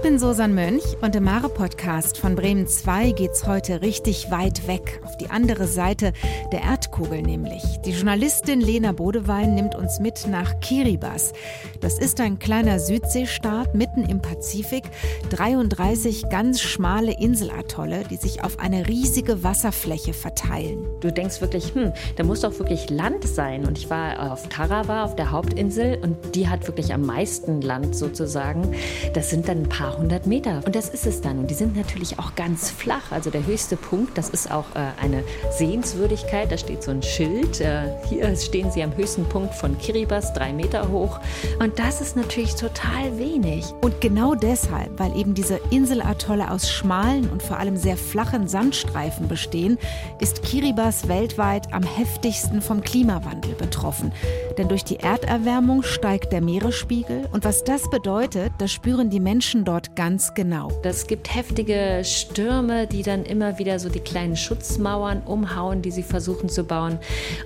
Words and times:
Ich 0.00 0.08
bin 0.08 0.18
Susan 0.18 0.54
Mönch 0.54 0.82
und 1.02 1.14
im 1.14 1.24
Mare-Podcast 1.24 2.16
von 2.16 2.34
Bremen 2.34 2.66
2 2.66 3.10
geht's 3.10 3.46
heute 3.46 3.82
richtig 3.82 4.30
weit 4.30 4.66
weg, 4.66 4.98
auf 5.04 5.18
die 5.18 5.28
andere 5.28 5.66
Seite 5.66 6.14
der 6.52 6.62
Erdkugel 6.62 7.20
nämlich. 7.20 7.62
Die 7.84 7.90
Journalistin 7.90 8.62
Lena 8.62 8.92
Bodewein 8.92 9.54
nimmt 9.54 9.74
uns 9.74 10.00
mit 10.00 10.26
nach 10.26 10.58
Kiribati. 10.60 11.34
Das 11.80 11.98
ist 11.98 12.18
ein 12.20 12.38
kleiner 12.38 12.80
Südseestaat 12.80 13.74
mitten 13.74 14.04
im 14.06 14.22
Pazifik, 14.22 14.84
33 15.30 16.30
ganz 16.30 16.62
schmale 16.62 17.12
Inselatolle, 17.20 18.04
die 18.08 18.16
sich 18.16 18.42
auf 18.42 18.58
eine 18.58 18.88
riesige 18.88 19.44
Wasserfläche 19.44 20.14
verteilen. 20.14 20.78
Du 21.00 21.12
denkst 21.12 21.42
wirklich, 21.42 21.74
hm, 21.74 21.92
da 22.16 22.24
muss 22.24 22.40
doch 22.40 22.58
wirklich 22.58 22.88
Land 22.88 23.28
sein. 23.28 23.66
Und 23.66 23.76
ich 23.76 23.90
war 23.90 24.32
auf 24.32 24.48
Tarawa, 24.48 25.04
auf 25.04 25.14
der 25.14 25.30
Hauptinsel, 25.30 25.98
und 26.02 26.34
die 26.34 26.48
hat 26.48 26.66
wirklich 26.66 26.94
am 26.94 27.02
meisten 27.02 27.60
Land 27.60 27.94
sozusagen. 27.94 28.74
Das 29.12 29.28
sind 29.28 29.46
dann 29.46 29.68
paar 29.68 29.89
hundert 29.98 30.26
Meter. 30.26 30.62
Und 30.64 30.74
das 30.74 30.88
ist 30.88 31.06
es 31.06 31.20
dann. 31.20 31.38
Und 31.38 31.50
die 31.50 31.54
sind 31.54 31.76
natürlich 31.76 32.18
auch 32.18 32.34
ganz 32.34 32.70
flach. 32.70 33.10
Also 33.12 33.30
der 33.30 33.46
höchste 33.46 33.76
Punkt, 33.76 34.16
das 34.16 34.28
ist 34.28 34.50
auch 34.50 34.66
äh, 34.74 35.02
eine 35.02 35.22
Sehenswürdigkeit. 35.50 36.50
Da 36.50 36.58
steht 36.58 36.82
so 36.82 36.90
ein 36.90 37.02
Schild. 37.02 37.60
Äh, 37.60 37.90
hier 38.08 38.34
stehen 38.36 38.70
sie 38.70 38.82
am 38.82 38.96
höchsten 38.96 39.24
Punkt 39.24 39.54
von 39.54 39.78
Kiribati, 39.78 40.32
drei 40.34 40.52
Meter 40.52 40.88
hoch. 40.90 41.20
Und 41.60 41.78
das 41.78 42.00
ist 42.00 42.16
natürlich 42.16 42.54
total 42.54 43.18
wenig. 43.18 43.66
Und 43.80 44.00
genau 44.00 44.34
deshalb, 44.34 44.98
weil 44.98 45.16
eben 45.16 45.34
diese 45.34 45.60
Inselatolle 45.70 46.50
aus 46.50 46.70
schmalen 46.70 47.28
und 47.30 47.42
vor 47.42 47.58
allem 47.58 47.76
sehr 47.76 47.96
flachen 47.96 48.48
Sandstreifen 48.48 49.28
bestehen, 49.28 49.78
ist 50.18 50.42
Kiribati 50.42 51.08
weltweit 51.08 51.72
am 51.72 51.82
heftigsten 51.82 52.62
vom 52.62 52.80
Klimawandel 52.80 53.54
betroffen. 53.54 54.12
Denn 54.60 54.68
durch 54.68 54.84
die 54.84 54.98
Erderwärmung 54.98 55.82
steigt 55.82 56.34
der 56.34 56.42
Meeresspiegel. 56.42 57.26
Und 57.32 57.46
was 57.46 57.64
das 57.64 57.88
bedeutet, 57.88 58.52
das 58.58 58.70
spüren 58.70 59.08
die 59.08 59.18
Menschen 59.18 59.64
dort 59.64 59.96
ganz 59.96 60.34
genau. 60.34 60.70
Es 60.82 61.06
gibt 61.06 61.34
heftige 61.34 62.02
Stürme, 62.04 62.86
die 62.86 63.02
dann 63.02 63.24
immer 63.24 63.58
wieder 63.58 63.78
so 63.78 63.88
die 63.88 64.00
kleinen 64.00 64.36
Schutzmauern 64.36 65.22
umhauen, 65.22 65.80
die 65.80 65.90
sie 65.90 66.02
versuchen 66.02 66.50
zu 66.50 66.64
bauen, 66.64 66.98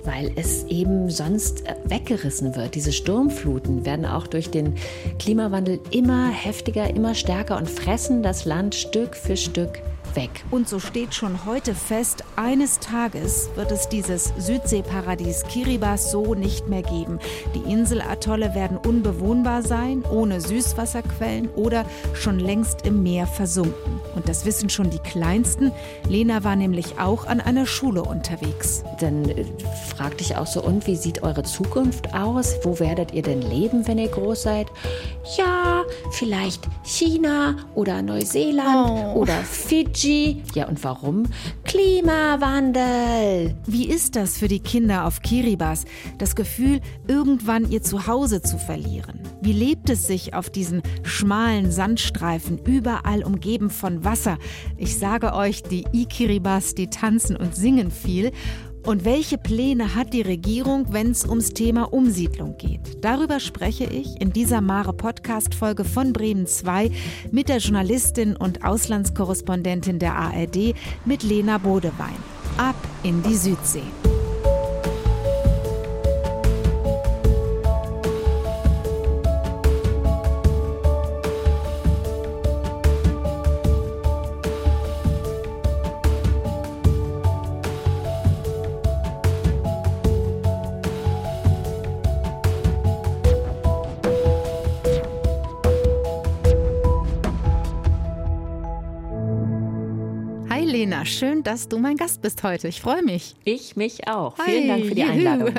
weil 0.03 0.33
es 0.35 0.65
eben 0.65 1.09
sonst 1.09 1.65
äh, 1.65 1.75
weggerissen 1.85 2.53
wird. 2.57 2.75
Diese 2.75 2.91
Sturmfluten 2.91 3.85
werden 3.85 4.05
auch 4.05 4.27
durch 4.27 4.51
den 4.51 4.75
Klimawandel 5.17 5.79
immer 5.91 6.27
heftiger, 6.27 6.89
immer 6.93 7.15
stärker 7.15 7.55
und 7.55 7.69
fressen 7.69 8.23
das 8.23 8.43
Land 8.43 8.75
Stück 8.75 9.15
für 9.15 9.37
Stück 9.37 9.79
weg. 10.15 10.45
Und 10.51 10.69
so 10.69 10.79
steht 10.79 11.13
schon 11.13 11.45
heute 11.45 11.75
fest, 11.75 12.23
eines 12.35 12.79
Tages 12.79 13.49
wird 13.55 13.71
es 13.71 13.89
dieses 13.89 14.33
Südseeparadies 14.37 15.43
Kiribati 15.43 15.85
so 15.97 16.35
nicht 16.35 16.67
mehr 16.67 16.81
geben. 16.81 17.19
Die 17.53 17.71
Inselatolle 17.71 18.53
werden 18.53 18.77
unbewohnbar 18.77 19.61
sein, 19.61 20.03
ohne 20.09 20.41
Süßwasserquellen 20.41 21.49
oder 21.55 21.85
schon 22.13 22.39
längst 22.39 22.85
im 22.85 23.03
Meer 23.03 23.27
versunken. 23.27 23.99
Und 24.15 24.29
das 24.29 24.45
wissen 24.45 24.69
schon 24.69 24.89
die 24.89 24.99
Kleinsten. 24.99 25.71
Lena 26.07 26.43
war 26.43 26.55
nämlich 26.55 26.99
auch 26.99 27.25
an 27.25 27.41
einer 27.41 27.65
Schule 27.65 28.03
unterwegs. 28.03 28.83
Dann 28.99 29.29
äh, 29.29 29.45
fragte 29.95 30.23
ich 30.23 30.35
auch 30.35 30.47
so, 30.47 30.61
und 30.61 30.87
wie 30.87 30.95
sieht 30.95 31.23
eure 31.23 31.43
Zukunft 31.43 32.13
aus? 32.13 32.55
Wo 32.63 32.79
werdet 32.79 33.13
ihr 33.13 33.21
denn 33.21 33.41
leben, 33.41 33.87
wenn 33.87 33.97
ihr 33.97 34.09
groß 34.09 34.43
seid? 34.43 34.67
Ja, 35.37 35.83
vielleicht 36.11 36.63
China 36.83 37.55
oder 37.73 38.01
Neuseeland 38.01 39.15
oh. 39.15 39.19
oder 39.19 39.35
Fidschi 39.43 40.04
Energy. 40.05 40.43
Ja, 40.53 40.67
und 40.67 40.83
warum? 40.83 41.23
Klimawandel. 41.63 43.55
Wie 43.65 43.87
ist 43.87 44.15
das 44.15 44.37
für 44.37 44.47
die 44.47 44.59
Kinder 44.59 45.05
auf 45.05 45.21
Kiribati, 45.21 45.55
das 46.17 46.35
Gefühl, 46.35 46.79
irgendwann 47.07 47.69
ihr 47.71 47.81
Zuhause 47.81 48.41
zu 48.41 48.57
verlieren? 48.57 49.19
Wie 49.41 49.53
lebt 49.53 49.89
es 49.89 50.07
sich 50.07 50.33
auf 50.33 50.49
diesen 50.49 50.81
schmalen 51.03 51.71
Sandstreifen, 51.71 52.59
überall 52.65 53.23
umgeben 53.23 53.69
von 53.69 54.03
Wasser? 54.03 54.37
Ich 54.77 54.97
sage 54.97 55.33
euch, 55.33 55.63
die 55.63 55.85
Ikiribas, 55.91 56.75
die 56.75 56.87
tanzen 56.87 57.35
und 57.35 57.55
singen 57.55 57.91
viel. 57.91 58.31
Und 58.85 59.03
welche 59.03 59.39
Pläne 59.39 59.95
hat 59.95 60.13
die 60.13 60.21
Regierung, 60.21 60.93
wenn 60.93 61.09
es 61.09 61.25
ums 61.25 61.53
Thema 61.53 61.91
Umsiedlung 61.91 62.55
geht? 62.57 63.03
Darüber 63.03 63.39
spreche 63.39 63.85
ich 63.85 64.21
in 64.21 64.31
dieser 64.31 64.61
Mare 64.61 64.93
Podcast 64.93 65.55
Folge 65.55 65.83
von 65.83 66.13
Bremen 66.13 66.45
2 66.45 66.91
mit 67.31 67.49
der 67.49 67.57
Journalistin 67.57 68.35
und 68.35 68.63
Auslandskorrespondentin 68.63 69.97
der 69.97 70.15
ARD 70.15 70.75
mit 71.03 71.23
Lena 71.23 71.57
Bodewein. 71.57 72.15
Ab 72.57 72.75
in 73.01 73.23
die 73.23 73.35
Südsee. 73.35 73.81
Schön, 101.05 101.43
dass 101.43 101.67
du 101.67 101.77
mein 101.77 101.97
Gast 101.97 102.21
bist 102.21 102.43
heute. 102.43 102.67
Ich 102.67 102.81
freue 102.81 103.03
mich. 103.03 103.35
Ich 103.43 103.75
mich 103.75 104.07
auch. 104.07 104.37
Hi, 104.39 104.51
Vielen 104.51 104.67
Dank 104.67 104.85
für 104.85 104.95
die 104.95 105.03
Einladung. 105.03 105.53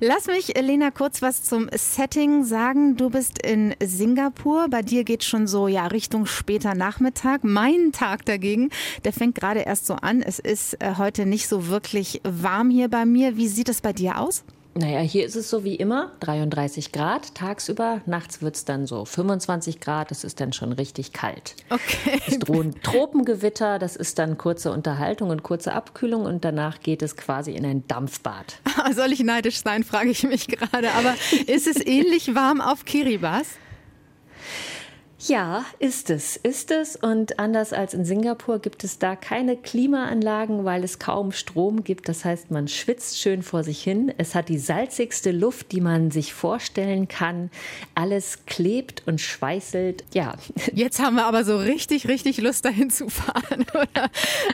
Lass 0.00 0.26
mich, 0.26 0.48
Lena, 0.60 0.90
kurz 0.90 1.22
was 1.22 1.44
zum 1.44 1.68
Setting 1.72 2.44
sagen. 2.44 2.96
Du 2.96 3.10
bist 3.10 3.44
in 3.44 3.74
Singapur. 3.82 4.68
Bei 4.68 4.82
dir 4.82 5.04
geht 5.04 5.24
schon 5.24 5.46
so 5.46 5.68
ja 5.68 5.86
Richtung 5.86 6.26
später 6.26 6.74
Nachmittag. 6.74 7.44
Mein 7.44 7.92
Tag 7.92 8.24
dagegen, 8.24 8.70
der 9.04 9.12
fängt 9.12 9.34
gerade 9.34 9.60
erst 9.60 9.86
so 9.86 9.94
an. 9.94 10.22
Es 10.22 10.38
ist 10.38 10.74
äh, 10.82 10.94
heute 10.98 11.26
nicht 11.26 11.48
so 11.48 11.68
wirklich 11.68 12.20
warm 12.24 12.70
hier 12.70 12.88
bei 12.88 13.06
mir. 13.06 13.36
Wie 13.36 13.48
sieht 13.48 13.68
es 13.68 13.80
bei 13.80 13.92
dir 13.92 14.18
aus? 14.18 14.44
Naja, 14.74 15.00
hier 15.00 15.26
ist 15.26 15.34
es 15.34 15.50
so 15.50 15.64
wie 15.64 15.74
immer, 15.74 16.12
33 16.20 16.92
Grad 16.92 17.34
tagsüber. 17.34 18.00
Nachts 18.06 18.42
wird 18.42 18.56
es 18.56 18.64
dann 18.64 18.86
so 18.86 19.04
25 19.04 19.80
Grad. 19.80 20.12
Es 20.12 20.24
ist 20.24 20.40
dann 20.40 20.52
schon 20.52 20.72
richtig 20.72 21.12
kalt. 21.12 21.56
Okay. 21.70 22.20
Es 22.26 22.38
drohen 22.38 22.80
Tropengewitter. 22.82 23.78
Das 23.78 23.96
ist 23.96 24.18
dann 24.18 24.38
kurze 24.38 24.70
Unterhaltung 24.72 25.30
und 25.30 25.42
kurze 25.42 25.72
Abkühlung. 25.72 26.24
Und 26.24 26.44
danach 26.44 26.80
geht 26.80 27.02
es 27.02 27.16
quasi 27.16 27.52
in 27.52 27.66
ein 27.66 27.86
Dampfbad. 27.88 28.60
Soll 28.94 29.12
ich 29.12 29.20
neidisch 29.20 29.62
sein, 29.62 29.82
frage 29.84 30.10
ich 30.10 30.22
mich 30.22 30.46
gerade. 30.46 30.92
Aber 30.92 31.14
ist 31.46 31.66
es 31.66 31.84
ähnlich 31.84 32.34
warm 32.34 32.60
auf 32.60 32.84
Kiribati? 32.84 33.46
Ja, 35.26 35.64
ist 35.80 36.10
es, 36.10 36.36
ist 36.36 36.70
es. 36.70 36.94
Und 36.94 37.40
anders 37.40 37.72
als 37.72 37.92
in 37.92 38.04
Singapur 38.04 38.60
gibt 38.60 38.84
es 38.84 39.00
da 39.00 39.16
keine 39.16 39.56
Klimaanlagen, 39.56 40.64
weil 40.64 40.84
es 40.84 41.00
kaum 41.00 41.32
Strom 41.32 41.82
gibt. 41.82 42.08
Das 42.08 42.24
heißt, 42.24 42.52
man 42.52 42.68
schwitzt 42.68 43.18
schön 43.18 43.42
vor 43.42 43.64
sich 43.64 43.82
hin. 43.82 44.12
Es 44.16 44.36
hat 44.36 44.48
die 44.48 44.58
salzigste 44.58 45.32
Luft, 45.32 45.72
die 45.72 45.80
man 45.80 46.12
sich 46.12 46.34
vorstellen 46.34 47.08
kann. 47.08 47.50
Alles 47.96 48.46
klebt 48.46 49.02
und 49.06 49.20
schweißelt. 49.20 50.04
Ja. 50.14 50.34
Jetzt 50.72 51.00
haben 51.00 51.16
wir 51.16 51.26
aber 51.26 51.44
so 51.44 51.58
richtig, 51.58 52.06
richtig 52.06 52.38
Lust 52.38 52.64
dahin 52.64 52.90
zu 52.90 53.08
fahren. 53.08 53.66
Oder? 53.74 54.10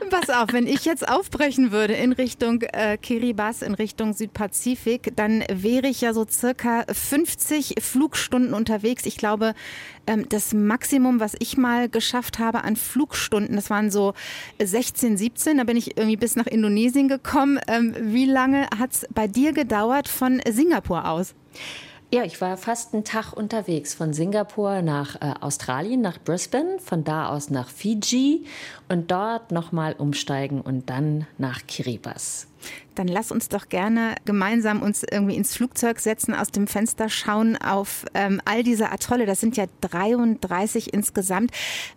Pass 0.08 0.30
auf, 0.30 0.52
wenn 0.52 0.66
ich 0.66 0.86
jetzt 0.86 1.06
aufbrechen 1.06 1.72
würde 1.72 1.92
in 1.92 2.12
Richtung 2.12 2.62
äh, 2.62 2.96
Kiribati, 2.96 3.64
in 3.64 3.74
Richtung 3.74 4.14
Südpazifik, 4.14 5.12
dann 5.16 5.44
wäre 5.52 5.88
ich 5.88 6.00
ja 6.00 6.14
so 6.14 6.24
circa 6.26 6.84
50 6.90 7.74
Flugstunden 7.80 8.54
unterwegs. 8.54 9.04
Ich 9.04 9.18
glaube, 9.18 9.54
das 10.28 10.52
Maximum, 10.52 11.20
was 11.20 11.34
ich 11.38 11.56
mal 11.56 11.88
geschafft 11.88 12.38
habe 12.38 12.64
an 12.64 12.76
Flugstunden, 12.76 13.56
das 13.56 13.70
waren 13.70 13.90
so 13.90 14.14
16, 14.62 15.16
17. 15.16 15.58
Da 15.58 15.64
bin 15.64 15.76
ich 15.76 15.96
irgendwie 15.96 16.16
bis 16.16 16.36
nach 16.36 16.46
Indonesien 16.46 17.08
gekommen. 17.08 17.58
Ähm, 17.68 17.94
wie 17.98 18.26
lange 18.26 18.68
hat 18.78 18.92
es 18.92 19.06
bei 19.14 19.26
dir 19.26 19.52
gedauert 19.52 20.08
von 20.08 20.40
Singapur 20.48 21.08
aus? 21.08 21.34
Ja, 22.14 22.22
ich 22.22 22.40
war 22.40 22.56
fast 22.56 22.94
einen 22.94 23.02
Tag 23.02 23.32
unterwegs 23.32 23.92
von 23.92 24.12
Singapur 24.12 24.82
nach 24.82 25.16
äh, 25.16 25.34
Australien, 25.40 26.00
nach 26.00 26.20
Brisbane, 26.20 26.78
von 26.78 27.02
da 27.02 27.28
aus 27.28 27.50
nach 27.50 27.68
Fiji 27.68 28.44
und 28.88 29.10
dort 29.10 29.50
nochmal 29.50 29.96
umsteigen 29.98 30.60
und 30.60 30.90
dann 30.90 31.26
nach 31.38 31.66
Kiribati. 31.66 32.46
Dann 32.94 33.08
lass 33.08 33.32
uns 33.32 33.48
doch 33.48 33.68
gerne 33.68 34.14
gemeinsam 34.26 34.80
uns 34.80 35.02
irgendwie 35.02 35.34
ins 35.34 35.56
Flugzeug 35.56 35.98
setzen, 35.98 36.34
aus 36.34 36.52
dem 36.52 36.68
Fenster 36.68 37.08
schauen 37.08 37.56
auf 37.56 38.04
ähm, 38.14 38.40
all 38.44 38.62
diese 38.62 38.92
Atolle. 38.92 39.26
Das 39.26 39.40
sind 39.40 39.56
ja 39.56 39.64
33 39.80 40.94
insgesamt. 40.94 41.50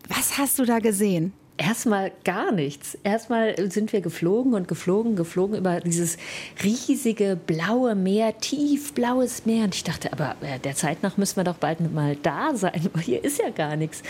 Was 0.09 0.39
hast 0.39 0.57
du 0.57 0.65
da 0.65 0.79
gesehen? 0.79 1.31
Erstmal 1.57 2.11
gar 2.23 2.51
nichts. 2.51 2.95
Erstmal 3.03 3.55
sind 3.71 3.91
wir 3.91 4.01
geflogen 4.01 4.53
und 4.53 4.67
geflogen, 4.67 5.15
geflogen 5.15 5.57
über 5.57 5.79
dieses 5.79 6.17
riesige 6.63 7.35
blaue 7.35 7.95
Meer, 7.95 8.37
tiefblaues 8.37 9.47
Meer. 9.47 9.63
Und 9.63 9.73
ich 9.73 9.83
dachte, 9.83 10.13
aber 10.13 10.35
äh, 10.41 10.59
der 10.59 10.75
Zeit 10.75 11.01
nach 11.01 11.17
müssen 11.17 11.37
wir 11.37 11.43
doch 11.43 11.57
bald 11.57 11.79
mal 11.91 12.15
da 12.17 12.55
sein. 12.55 12.89
Hier 13.01 13.23
ist 13.23 13.39
ja 13.39 13.49
gar 13.49 13.75
nichts. 13.75 14.03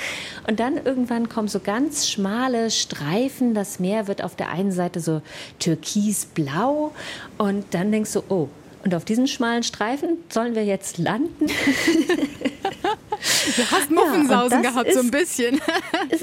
Und 0.45 0.59
dann 0.59 0.75
irgendwann 0.83 1.29
kommen 1.29 1.47
so 1.47 1.61
ganz 1.61 2.09
schmale 2.09 2.69
Streifen. 2.69 3.53
Das 3.53 3.79
Meer 3.79 4.09
wird 4.09 4.23
auf 4.23 4.35
der 4.35 4.49
einen 4.49 4.73
Seite 4.73 4.99
so 4.99 5.21
türkisblau. 5.59 6.91
Und 7.37 7.65
dann 7.71 7.93
denkst 7.93 8.11
du, 8.11 8.23
oh, 8.27 8.49
und 8.83 8.93
auf 8.93 9.05
diesen 9.05 9.27
schmalen 9.27 9.63
Streifen 9.63 10.17
sollen 10.29 10.53
wir 10.53 10.65
jetzt 10.65 10.97
landen? 10.97 11.47
Du 13.55 13.71
hast 13.71 13.91
Muffensausen 13.91 14.63
ja, 14.63 14.69
gehabt, 14.69 14.89
ist, 14.89 14.95
so 14.95 14.99
ein 15.01 15.11
bisschen. 15.11 15.61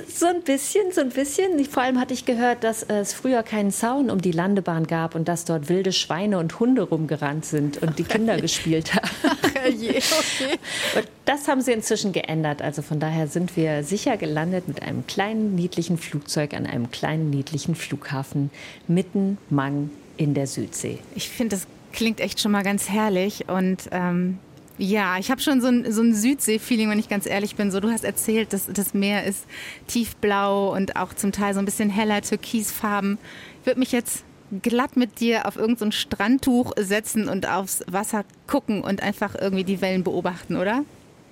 so 0.09 0.27
ein 0.27 0.43
bisschen, 0.43 0.93
so 0.93 1.01
ein 1.01 1.11
bisschen. 1.11 1.65
Vor 1.65 1.83
allem 1.83 2.01
hatte 2.01 2.15
ich 2.15 2.25
gehört, 2.25 2.65
dass 2.65 2.83
es 2.83 3.13
früher 3.13 3.43
keinen 3.43 3.71
Zaun 3.71 4.11
um 4.11 4.21
die 4.21 4.33
Landebahn 4.33 4.87
gab 4.87 5.15
und 5.15 5.29
dass 5.29 5.45
dort 5.45 5.69
wilde 5.69 5.93
Schweine 5.93 6.39
und 6.39 6.61
Hunde 6.61 6.83
rumgerannt 6.83 7.45
sind 7.45 7.83
und 7.83 7.99
die 7.99 8.05
Kinder 8.05 8.41
gespielt 8.41 8.95
haben. 8.95 9.09
Ach, 9.23 9.69
je, 9.69 9.91
okay. 9.91 10.59
Und 10.97 11.09
das 11.25 11.49
haben 11.49 11.61
sie 11.61 11.73
inzwischen 11.73 12.13
geändert. 12.13 12.63
Also 12.63 12.83
von 12.83 13.01
daher 13.01 13.29
sind 13.29 13.57
wir 13.57 13.83
sicher 13.83 14.17
gelandet 14.17 14.69
mit 14.69 14.83
einem 14.83 15.07
kleinen, 15.07 15.55
niedlichen 15.55 15.99
Flugzeug 15.99 16.55
an 16.55 16.67
einem 16.67 16.91
kleinen, 16.91 17.31
niedlichen 17.31 17.75
Flughafen 17.75 18.51
mitten 18.87 19.39
Mang 19.51 19.91
in 20.17 20.35
der 20.35 20.47
Südsee. 20.47 20.99
Ich 21.15 21.29
finde, 21.29 21.57
das 21.57 21.67
klingt 21.93 22.21
echt 22.21 22.41
schon 22.41 22.53
mal 22.53 22.63
ganz 22.63 22.89
herrlich 22.89 23.49
und 23.49 23.89
ähm 23.93 24.39
ja, 24.79 25.19
ich 25.19 25.31
habe 25.31 25.41
schon 25.41 25.61
so 25.61 25.69
ein, 25.69 25.91
so 25.93 26.03
ein 26.03 26.15
Südsee-Feeling, 26.15 26.91
wenn 26.91 26.99
ich 26.99 27.09
ganz 27.09 27.27
ehrlich 27.27 27.57
bin. 27.57 27.71
So, 27.71 27.81
du 27.81 27.91
hast 27.91 28.05
erzählt, 28.05 28.53
dass 28.53 28.67
das 28.67 28.95
Meer 28.95 29.25
ist 29.25 29.47
tiefblau 29.87 30.75
und 30.75 30.97
auch 30.97 31.15
zum 31.15 31.33
Teil 31.33 31.55
so 31.55 31.61
ein 31.61 31.65
bisschen 31.65 31.91
heller, 31.91 32.23
türkisfarben. 32.23 33.19
Ich 33.61 33.67
würde 33.67 33.79
mich 33.79 33.93
jetzt 33.93 34.25
glatt 34.63 34.97
mit 34.97 35.21
dir 35.21 35.47
auf 35.47 35.57
irgendein 35.57 35.91
so 35.93 35.97
Strandtuch 35.97 36.73
setzen 36.77 37.29
und 37.29 37.49
aufs 37.49 37.85
Wasser 37.87 38.25
gucken 38.47 38.83
und 38.83 39.03
einfach 39.03 39.35
irgendwie 39.35 39.65
die 39.65 39.81
Wellen 39.81 40.05
beobachten, 40.05 40.57
oder? 40.57 40.85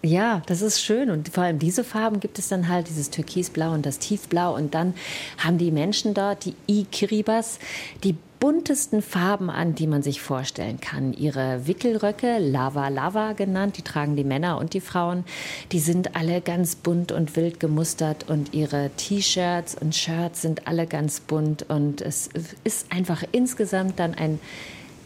Ja, 0.04 0.42
das 0.46 0.62
ist 0.62 0.82
schön. 0.82 1.10
Und 1.10 1.28
vor 1.28 1.44
allem 1.44 1.60
diese 1.60 1.84
Farben 1.84 2.18
gibt 2.18 2.38
es 2.38 2.48
dann 2.48 2.68
halt, 2.68 2.88
dieses 2.88 3.10
Türkisblau 3.10 3.72
und 3.72 3.86
das 3.86 4.00
Tiefblau. 4.00 4.54
Und 4.56 4.74
dann 4.74 4.94
haben 5.38 5.58
die 5.58 5.70
Menschen 5.70 6.12
dort, 6.12 6.44
die 6.44 6.54
I-Kiribas, 6.68 7.60
die 8.02 8.16
buntesten 8.42 9.02
Farben 9.02 9.50
an, 9.50 9.76
die 9.76 9.86
man 9.86 10.02
sich 10.02 10.20
vorstellen 10.20 10.80
kann. 10.80 11.12
Ihre 11.12 11.68
Wickelröcke, 11.68 12.38
Lava 12.40 12.88
Lava 12.88 13.34
genannt, 13.34 13.78
die 13.78 13.82
tragen 13.82 14.16
die 14.16 14.24
Männer 14.24 14.58
und 14.58 14.74
die 14.74 14.80
Frauen. 14.80 15.22
Die 15.70 15.78
sind 15.78 16.16
alle 16.16 16.40
ganz 16.40 16.74
bunt 16.74 17.12
und 17.12 17.36
wild 17.36 17.60
gemustert 17.60 18.28
und 18.28 18.52
ihre 18.52 18.90
T-Shirts 18.96 19.76
und 19.76 19.94
Shirts 19.94 20.42
sind 20.42 20.66
alle 20.66 20.88
ganz 20.88 21.20
bunt. 21.20 21.66
Und 21.68 22.00
es 22.00 22.30
ist 22.64 22.90
einfach 22.90 23.22
insgesamt 23.30 24.00
dann 24.00 24.12
ein 24.12 24.40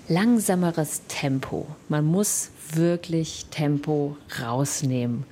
langsameres 0.08 1.02
Tempo. 1.06 1.66
Man 1.90 2.06
muss 2.06 2.48
wirklich 2.72 3.44
Tempo 3.50 4.16
rausnehmen. 4.40 5.24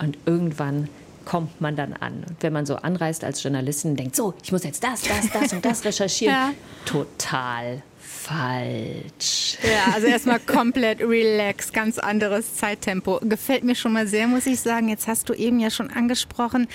Und 0.00 0.18
irgendwann 0.24 0.88
kommt 1.30 1.60
man 1.60 1.76
dann 1.76 1.92
an. 1.92 2.24
Und 2.28 2.42
wenn 2.42 2.52
man 2.52 2.66
so 2.66 2.74
anreist 2.74 3.22
als 3.22 3.40
Journalistin 3.40 3.92
und 3.92 4.00
denkt, 4.00 4.16
so, 4.16 4.34
ich 4.42 4.50
muss 4.50 4.64
jetzt 4.64 4.82
das, 4.82 5.02
das, 5.02 5.30
das 5.30 5.52
und 5.52 5.64
das 5.64 5.84
recherchieren, 5.84 6.34
ja. 6.34 6.50
total 6.84 7.82
falsch. 8.02 9.56
Ja, 9.62 9.94
also 9.94 10.08
erstmal 10.08 10.40
komplett 10.40 11.00
relax, 11.00 11.72
ganz 11.72 12.00
anderes 12.00 12.56
Zeittempo. 12.56 13.20
Gefällt 13.22 13.62
mir 13.62 13.76
schon 13.76 13.92
mal 13.92 14.08
sehr, 14.08 14.26
muss 14.26 14.46
ich 14.46 14.60
sagen. 14.60 14.88
Jetzt 14.88 15.06
hast 15.06 15.28
du 15.28 15.32
eben 15.34 15.60
ja 15.60 15.70
schon 15.70 15.90
angesprochen, 15.90 16.66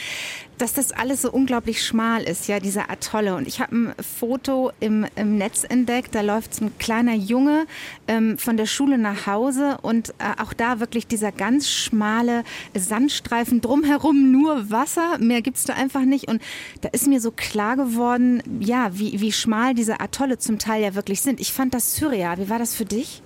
dass 0.57 0.73
das 0.73 0.91
alles 0.91 1.21
so 1.21 1.31
unglaublich 1.31 1.83
schmal 1.83 2.23
ist, 2.23 2.47
ja, 2.47 2.59
diese 2.59 2.89
Atolle. 2.89 3.35
Und 3.35 3.47
ich 3.47 3.59
habe 3.59 3.75
ein 3.75 3.93
Foto 4.01 4.71
im, 4.79 5.05
im 5.15 5.37
Netz 5.37 5.63
entdeckt, 5.63 6.15
da 6.15 6.21
läuft 6.21 6.61
ein 6.61 6.77
kleiner 6.77 7.13
Junge 7.13 7.65
ähm, 8.07 8.37
von 8.37 8.57
der 8.57 8.65
Schule 8.65 8.97
nach 8.97 9.27
Hause 9.27 9.77
und 9.81 10.09
äh, 10.19 10.41
auch 10.41 10.53
da 10.53 10.79
wirklich 10.79 11.07
dieser 11.07 11.31
ganz 11.31 11.69
schmale 11.69 12.43
Sandstreifen, 12.73 13.61
drumherum 13.61 14.31
nur 14.31 14.69
Wasser, 14.69 15.17
mehr 15.19 15.41
gibt 15.41 15.57
es 15.57 15.65
da 15.65 15.73
einfach 15.73 16.03
nicht. 16.03 16.27
Und 16.27 16.41
da 16.81 16.89
ist 16.89 17.07
mir 17.07 17.19
so 17.19 17.31
klar 17.31 17.75
geworden, 17.75 18.41
ja, 18.59 18.97
wie, 18.97 19.19
wie 19.19 19.31
schmal 19.31 19.73
diese 19.73 19.99
Atolle 19.99 20.37
zum 20.37 20.59
Teil 20.59 20.81
ja 20.81 20.95
wirklich 20.95 21.21
sind. 21.21 21.39
Ich 21.39 21.51
fand 21.51 21.73
das 21.73 21.95
surreal. 21.95 22.37
Wie 22.37 22.49
war 22.49 22.59
das 22.59 22.75
für 22.75 22.85
dich? 22.85 23.21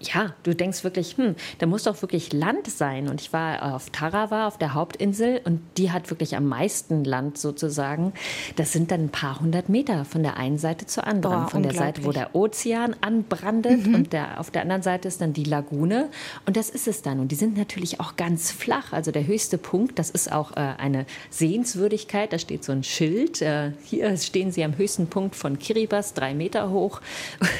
Ja, 0.00 0.34
du 0.42 0.54
denkst 0.54 0.84
wirklich, 0.84 1.16
hm, 1.16 1.36
da 1.58 1.66
muss 1.66 1.84
doch 1.84 2.00
wirklich 2.02 2.32
Land 2.32 2.68
sein. 2.68 3.08
Und 3.08 3.20
ich 3.20 3.32
war 3.32 3.74
auf 3.74 3.90
Tarawa, 3.90 4.46
auf 4.46 4.58
der 4.58 4.74
Hauptinsel, 4.74 5.40
und 5.44 5.60
die 5.76 5.90
hat 5.90 6.10
wirklich 6.10 6.36
am 6.36 6.46
meisten 6.46 7.04
Land 7.04 7.38
sozusagen. 7.38 8.12
Das 8.56 8.72
sind 8.72 8.90
dann 8.90 9.04
ein 9.04 9.08
paar 9.10 9.40
hundert 9.40 9.68
Meter 9.68 10.04
von 10.04 10.22
der 10.22 10.36
einen 10.36 10.58
Seite 10.58 10.86
zur 10.86 11.06
anderen. 11.06 11.42
Boah, 11.42 11.48
von 11.48 11.62
der 11.62 11.74
Seite, 11.74 12.04
wo 12.04 12.12
der 12.12 12.34
Ozean 12.34 12.96
anbrandet, 13.00 13.86
mhm. 13.86 13.94
und 13.94 14.12
der, 14.12 14.40
auf 14.40 14.50
der 14.50 14.62
anderen 14.62 14.82
Seite 14.82 15.08
ist 15.08 15.20
dann 15.20 15.32
die 15.32 15.44
Lagune. 15.44 16.08
Und 16.46 16.56
das 16.56 16.70
ist 16.70 16.88
es 16.88 17.02
dann. 17.02 17.20
Und 17.20 17.28
die 17.28 17.36
sind 17.36 17.56
natürlich 17.56 18.00
auch 18.00 18.16
ganz 18.16 18.50
flach. 18.50 18.92
Also 18.92 19.10
der 19.10 19.26
höchste 19.26 19.58
Punkt, 19.58 19.98
das 19.98 20.10
ist 20.10 20.32
auch 20.32 20.56
äh, 20.56 20.60
eine 20.78 21.06
Sehenswürdigkeit. 21.30 22.32
Da 22.32 22.38
steht 22.38 22.64
so 22.64 22.72
ein 22.72 22.84
Schild. 22.84 23.42
Äh, 23.42 23.72
hier 23.84 24.16
stehen 24.16 24.52
sie 24.52 24.64
am 24.64 24.76
höchsten 24.76 25.06
Punkt 25.06 25.36
von 25.36 25.58
Kiribati, 25.58 25.92
drei 26.14 26.34
Meter 26.34 26.70
hoch. 26.70 27.00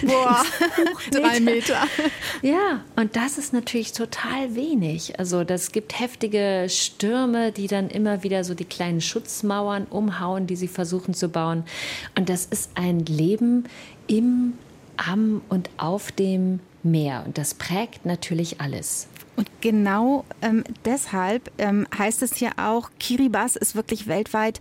Boah, 0.02 0.42
drei 1.10 1.40
Meter. 1.40 1.82
Ja, 2.42 2.84
und 2.96 3.16
das 3.16 3.38
ist 3.38 3.52
natürlich 3.52 3.92
total 3.92 4.54
wenig. 4.54 5.18
Also 5.18 5.44
das 5.44 5.72
gibt 5.72 5.98
heftige 5.98 6.66
Stürme, 6.68 7.52
die 7.52 7.66
dann 7.66 7.88
immer 7.88 8.22
wieder 8.22 8.44
so 8.44 8.54
die 8.54 8.64
kleinen 8.64 9.00
Schutzmauern 9.00 9.86
umhauen, 9.88 10.46
die 10.46 10.56
sie 10.56 10.68
versuchen 10.68 11.14
zu 11.14 11.28
bauen. 11.28 11.64
Und 12.16 12.28
das 12.28 12.46
ist 12.46 12.70
ein 12.74 13.00
Leben 13.00 13.64
im, 14.06 14.54
am 14.96 15.42
und 15.48 15.70
auf 15.76 16.12
dem 16.12 16.60
Meer. 16.82 17.22
Und 17.26 17.38
das 17.38 17.54
prägt 17.54 18.06
natürlich 18.06 18.60
alles. 18.60 19.06
Und 19.36 19.48
genau 19.60 20.24
ähm, 20.42 20.64
deshalb 20.84 21.50
ähm, 21.58 21.86
heißt 21.96 22.22
es 22.22 22.34
hier 22.34 22.52
auch, 22.58 22.90
Kiribati 22.98 23.58
ist 23.58 23.74
wirklich 23.74 24.06
weltweit 24.06 24.60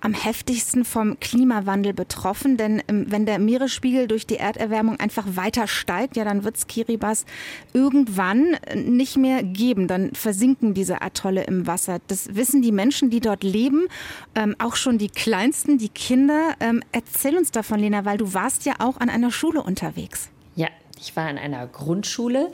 am 0.00 0.14
heftigsten 0.14 0.84
vom 0.84 1.18
Klimawandel 1.20 1.92
betroffen, 1.92 2.56
denn 2.56 2.82
ähm, 2.88 3.06
wenn 3.08 3.26
der 3.26 3.38
Meeresspiegel 3.38 4.06
durch 4.06 4.26
die 4.26 4.36
Erderwärmung 4.36 4.98
einfach 4.98 5.26
weiter 5.34 5.66
steigt, 5.66 6.16
ja, 6.16 6.24
dann 6.24 6.44
wird 6.44 6.56
es 6.56 6.66
Kiribati 6.66 7.00
irgendwann 7.72 8.54
äh, 8.66 8.76
nicht 8.76 9.16
mehr 9.16 9.42
geben. 9.42 9.88
Dann 9.88 10.12
versinken 10.14 10.74
diese 10.74 11.02
Atolle 11.02 11.44
im 11.44 11.66
Wasser. 11.66 11.98
Das 12.06 12.34
wissen 12.34 12.62
die 12.62 12.72
Menschen, 12.72 13.10
die 13.10 13.20
dort 13.20 13.42
leben, 13.42 13.86
ähm, 14.34 14.54
auch 14.58 14.76
schon 14.76 14.98
die 14.98 15.08
Kleinsten, 15.08 15.78
die 15.78 15.88
Kinder. 15.88 16.54
Ähm, 16.60 16.82
erzähl 16.92 17.36
uns 17.36 17.50
davon, 17.50 17.80
Lena, 17.80 18.04
weil 18.04 18.18
du 18.18 18.34
warst 18.34 18.64
ja 18.66 18.74
auch 18.78 18.98
an 18.98 19.08
einer 19.08 19.30
Schule 19.30 19.62
unterwegs. 19.62 20.30
Ich 21.00 21.16
war 21.16 21.30
in 21.30 21.38
einer 21.38 21.66
Grundschule 21.66 22.52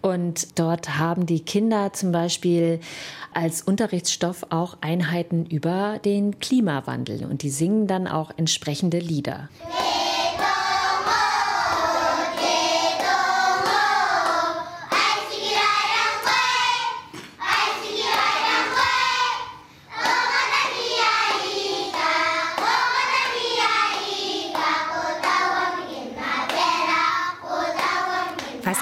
und 0.00 0.58
dort 0.58 0.98
haben 0.98 1.26
die 1.26 1.40
Kinder 1.40 1.92
zum 1.92 2.10
Beispiel 2.10 2.80
als 3.34 3.62
Unterrichtsstoff 3.62 4.46
auch 4.50 4.78
Einheiten 4.80 5.44
über 5.46 5.98
den 6.04 6.38
Klimawandel 6.38 7.26
und 7.26 7.42
die 7.42 7.50
singen 7.50 7.86
dann 7.86 8.06
auch 8.06 8.30
entsprechende 8.36 8.98
Lieder. 8.98 9.48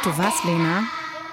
Weißt 0.03 0.19
du 0.19 0.23
was, 0.23 0.45
Lena? 0.45 0.85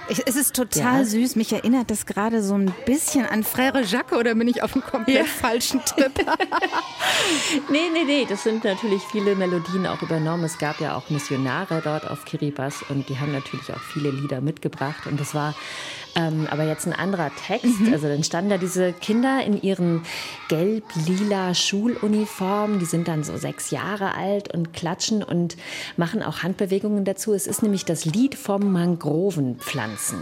Ich, 0.09 0.27
es 0.27 0.35
ist 0.35 0.53
total 0.53 0.99
ja. 0.99 1.05
süß. 1.05 1.37
Mich 1.37 1.53
erinnert 1.53 1.89
das 1.89 2.05
gerade 2.05 2.43
so 2.43 2.55
ein 2.55 2.73
bisschen 2.85 3.25
an 3.25 3.45
Frère 3.45 3.81
Jacques 3.85 4.17
oder 4.17 4.35
bin 4.35 4.49
ich 4.49 4.61
auf 4.61 4.73
einem 4.73 4.83
komplett 4.83 5.15
ja. 5.15 5.23
falschen 5.23 5.79
Trip? 5.85 6.11
nee, 7.69 7.89
nee, 7.93 8.03
nee. 8.05 8.25
Das 8.27 8.43
sind 8.43 8.65
natürlich 8.65 9.01
viele 9.03 9.35
Melodien 9.35 9.87
auch 9.87 10.01
übernommen. 10.01 10.43
Es 10.43 10.57
gab 10.57 10.81
ja 10.81 10.97
auch 10.97 11.09
Missionare 11.09 11.81
dort 11.81 12.09
auf 12.09 12.25
Kiribati 12.25 12.83
und 12.89 13.07
die 13.07 13.17
haben 13.17 13.31
natürlich 13.31 13.71
auch 13.71 13.79
viele 13.79 14.11
Lieder 14.11 14.41
mitgebracht. 14.41 15.07
Und 15.07 15.17
das 15.17 15.33
war 15.33 15.55
ähm, 16.17 16.47
aber 16.49 16.63
jetzt 16.63 16.87
ein 16.87 16.93
anderer 16.93 17.29
Text. 17.35 17.79
Mhm. 17.79 17.93
Also 17.93 18.07
dann 18.07 18.23
standen 18.23 18.49
da 18.49 18.57
diese 18.57 18.91
Kinder 18.91 19.43
in 19.45 19.61
ihren 19.61 20.01
gelb-lila 20.49 21.53
Schuluniformen. 21.53 22.79
Die 22.79 22.85
sind 22.85 23.07
dann 23.07 23.23
so 23.23 23.37
sechs 23.37 23.69
Jahre 23.69 24.15
alt 24.15 24.51
und 24.53 24.73
klatschen 24.73 25.21
und 25.21 25.57
machen 25.95 26.23
auch 26.23 26.41
Handbewegungen 26.41 27.05
dazu. 27.05 27.33
Es 27.33 27.45
ist 27.45 27.61
nämlich 27.61 27.85
das 27.85 28.05
Lied 28.05 28.33
vom 28.33 28.71
Mangrovenpflanzen 28.71 30.17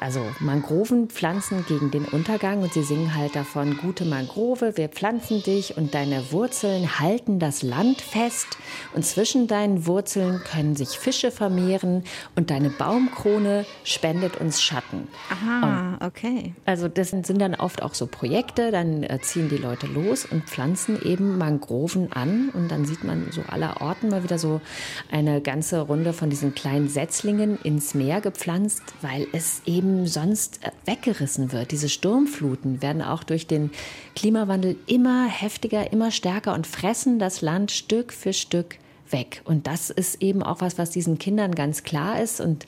also 0.00 0.20
Mangrovenpflanzen 0.40 1.64
gegen 1.66 1.90
den 1.90 2.04
Untergang 2.04 2.62
und 2.62 2.72
sie 2.72 2.82
singen 2.82 3.14
halt 3.14 3.34
davon, 3.34 3.78
gute 3.78 4.04
Mangrove, 4.04 4.76
wir 4.76 4.88
pflanzen 4.88 5.42
dich 5.42 5.76
und 5.76 5.94
deine 5.94 6.32
Wurzeln 6.32 7.00
halten 7.00 7.38
das 7.38 7.62
Land 7.62 8.00
fest 8.00 8.46
und 8.94 9.04
zwischen 9.04 9.46
deinen 9.46 9.86
Wurzeln 9.86 10.42
können 10.44 10.76
sich 10.76 10.98
Fische 10.98 11.30
vermehren 11.30 12.04
und 12.34 12.50
deine 12.50 12.70
Baumkrone 12.70 13.64
spendet 13.84 14.36
uns 14.36 14.62
Schatten. 14.62 15.08
Aha, 15.30 15.94
und 15.94 16.06
okay. 16.06 16.54
Also 16.64 16.88
das 16.88 17.10
sind 17.10 17.40
dann 17.40 17.54
oft 17.54 17.82
auch 17.82 17.94
so 17.94 18.06
Projekte, 18.06 18.70
dann 18.70 19.02
äh, 19.02 19.18
ziehen 19.20 19.48
die 19.48 19.56
Leute 19.56 19.86
los 19.86 20.24
und 20.24 20.44
pflanzen 20.44 21.00
eben 21.02 21.38
Mangroven 21.38 22.12
an 22.12 22.50
und 22.50 22.70
dann 22.70 22.84
sieht 22.84 23.04
man 23.04 23.28
so 23.30 23.42
aller 23.48 23.80
Orten 23.80 24.08
mal 24.10 24.22
wieder 24.22 24.38
so 24.38 24.60
eine 25.10 25.40
ganze 25.40 25.80
Runde 25.80 26.12
von 26.12 26.30
diesen 26.30 26.54
kleinen 26.54 26.88
Setzlingen 26.88 27.58
ins 27.62 27.94
Meer 27.94 28.20
gepflanzt, 28.20 28.82
weil 29.00 29.26
es 29.32 29.62
eben 29.66 29.85
eben 29.86 30.06
sonst 30.06 30.60
weggerissen 30.84 31.52
wird. 31.52 31.70
Diese 31.70 31.88
Sturmfluten 31.88 32.82
werden 32.82 33.02
auch 33.02 33.22
durch 33.22 33.46
den 33.46 33.70
Klimawandel 34.14 34.76
immer 34.86 35.26
heftiger, 35.26 35.92
immer 35.92 36.10
stärker 36.10 36.54
und 36.54 36.66
fressen 36.66 37.18
das 37.18 37.40
Land 37.40 37.70
Stück 37.70 38.12
für 38.12 38.32
Stück 38.32 38.78
weg. 39.10 39.42
Und 39.44 39.66
das 39.66 39.90
ist 39.90 40.22
eben 40.22 40.42
auch 40.42 40.60
was, 40.60 40.78
was 40.78 40.90
diesen 40.90 41.18
Kindern 41.18 41.54
ganz 41.54 41.82
klar 41.82 42.20
ist. 42.20 42.40
Und 42.40 42.66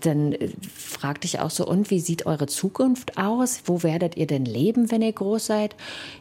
dann 0.00 0.32
äh, 0.32 0.50
fragte 0.74 1.26
ich 1.26 1.40
auch 1.40 1.50
so, 1.50 1.66
und 1.66 1.90
wie 1.90 2.00
sieht 2.00 2.26
eure 2.26 2.46
Zukunft 2.46 3.18
aus? 3.18 3.62
Wo 3.64 3.82
werdet 3.82 4.16
ihr 4.16 4.26
denn 4.26 4.44
leben, 4.44 4.90
wenn 4.90 5.02
ihr 5.02 5.12
groß 5.12 5.46
seid? 5.46 5.76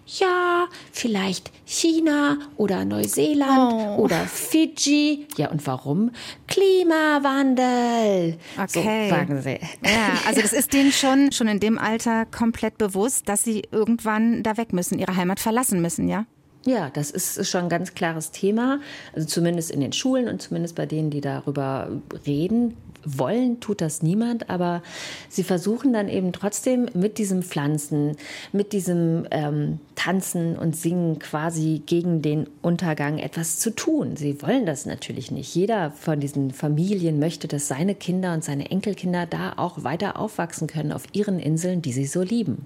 Ja, 0.05 0.67
vielleicht 0.91 1.51
China 1.65 2.37
oder 2.55 2.85
Neuseeland 2.85 3.73
oh. 3.73 4.03
oder 4.03 4.25
Fidschi. 4.25 5.27
Ja, 5.37 5.49
und 5.49 5.65
warum? 5.67 6.11
Klimawandel. 6.47 8.37
Okay. 8.61 9.09
So 9.09 9.15
sagen 9.15 9.41
sie. 9.41 9.59
Ja, 9.83 10.19
also 10.25 10.41
das 10.41 10.53
ist 10.53 10.73
denen 10.73 10.91
schon, 10.91 11.31
schon 11.31 11.47
in 11.47 11.59
dem 11.59 11.77
Alter 11.77 12.25
komplett 12.25 12.77
bewusst, 12.77 13.27
dass 13.29 13.43
sie 13.43 13.63
irgendwann 13.71 14.43
da 14.43 14.57
weg 14.57 14.73
müssen, 14.73 14.99
ihre 14.99 15.15
Heimat 15.15 15.39
verlassen 15.39 15.81
müssen, 15.81 16.07
ja? 16.07 16.25
Ja, 16.67 16.89
das 16.89 17.11
ist 17.11 17.47
schon 17.47 17.63
ein 17.63 17.69
ganz 17.69 17.95
klares 17.95 18.31
Thema. 18.31 18.81
Also 19.15 19.25
zumindest 19.25 19.71
in 19.71 19.79
den 19.79 19.93
Schulen 19.93 20.27
und 20.27 20.41
zumindest 20.41 20.75
bei 20.75 20.85
denen, 20.85 21.09
die 21.09 21.21
darüber 21.21 21.89
reden. 22.25 22.75
Wollen 23.05 23.61
tut 23.61 23.79
das 23.79 24.01
niemand, 24.01 24.49
aber 24.49 24.83
sie 25.29 25.43
versuchen 25.43 25.93
dann 25.93 26.09
eben 26.09 26.33
trotzdem 26.33 26.89
mit 26.93 27.19
diesem 27.19 27.41
Pflanzen, 27.41 28.17
mit 28.51 28.73
diesem 28.73 29.25
ähm, 29.31 29.79
Tanzen 29.95 30.57
und 30.57 30.75
Singen 30.75 31.19
quasi 31.19 31.81
gegen 31.85 32.21
den 32.21 32.49
Untergang 32.61 33.17
etwas 33.17 33.59
zu 33.59 33.73
tun. 33.73 34.17
Sie 34.17 34.41
wollen 34.41 34.65
das 34.65 34.85
natürlich 34.85 35.31
nicht. 35.31 35.55
Jeder 35.55 35.91
von 35.91 36.19
diesen 36.19 36.51
Familien 36.51 37.17
möchte, 37.17 37.47
dass 37.47 37.69
seine 37.69 37.95
Kinder 37.95 38.33
und 38.33 38.43
seine 38.43 38.69
Enkelkinder 38.69 39.25
da 39.25 39.53
auch 39.55 39.85
weiter 39.85 40.19
aufwachsen 40.19 40.67
können 40.67 40.91
auf 40.91 41.03
ihren 41.13 41.39
Inseln, 41.39 41.81
die 41.81 41.93
sie 41.93 42.07
so 42.07 42.23
lieben. 42.23 42.65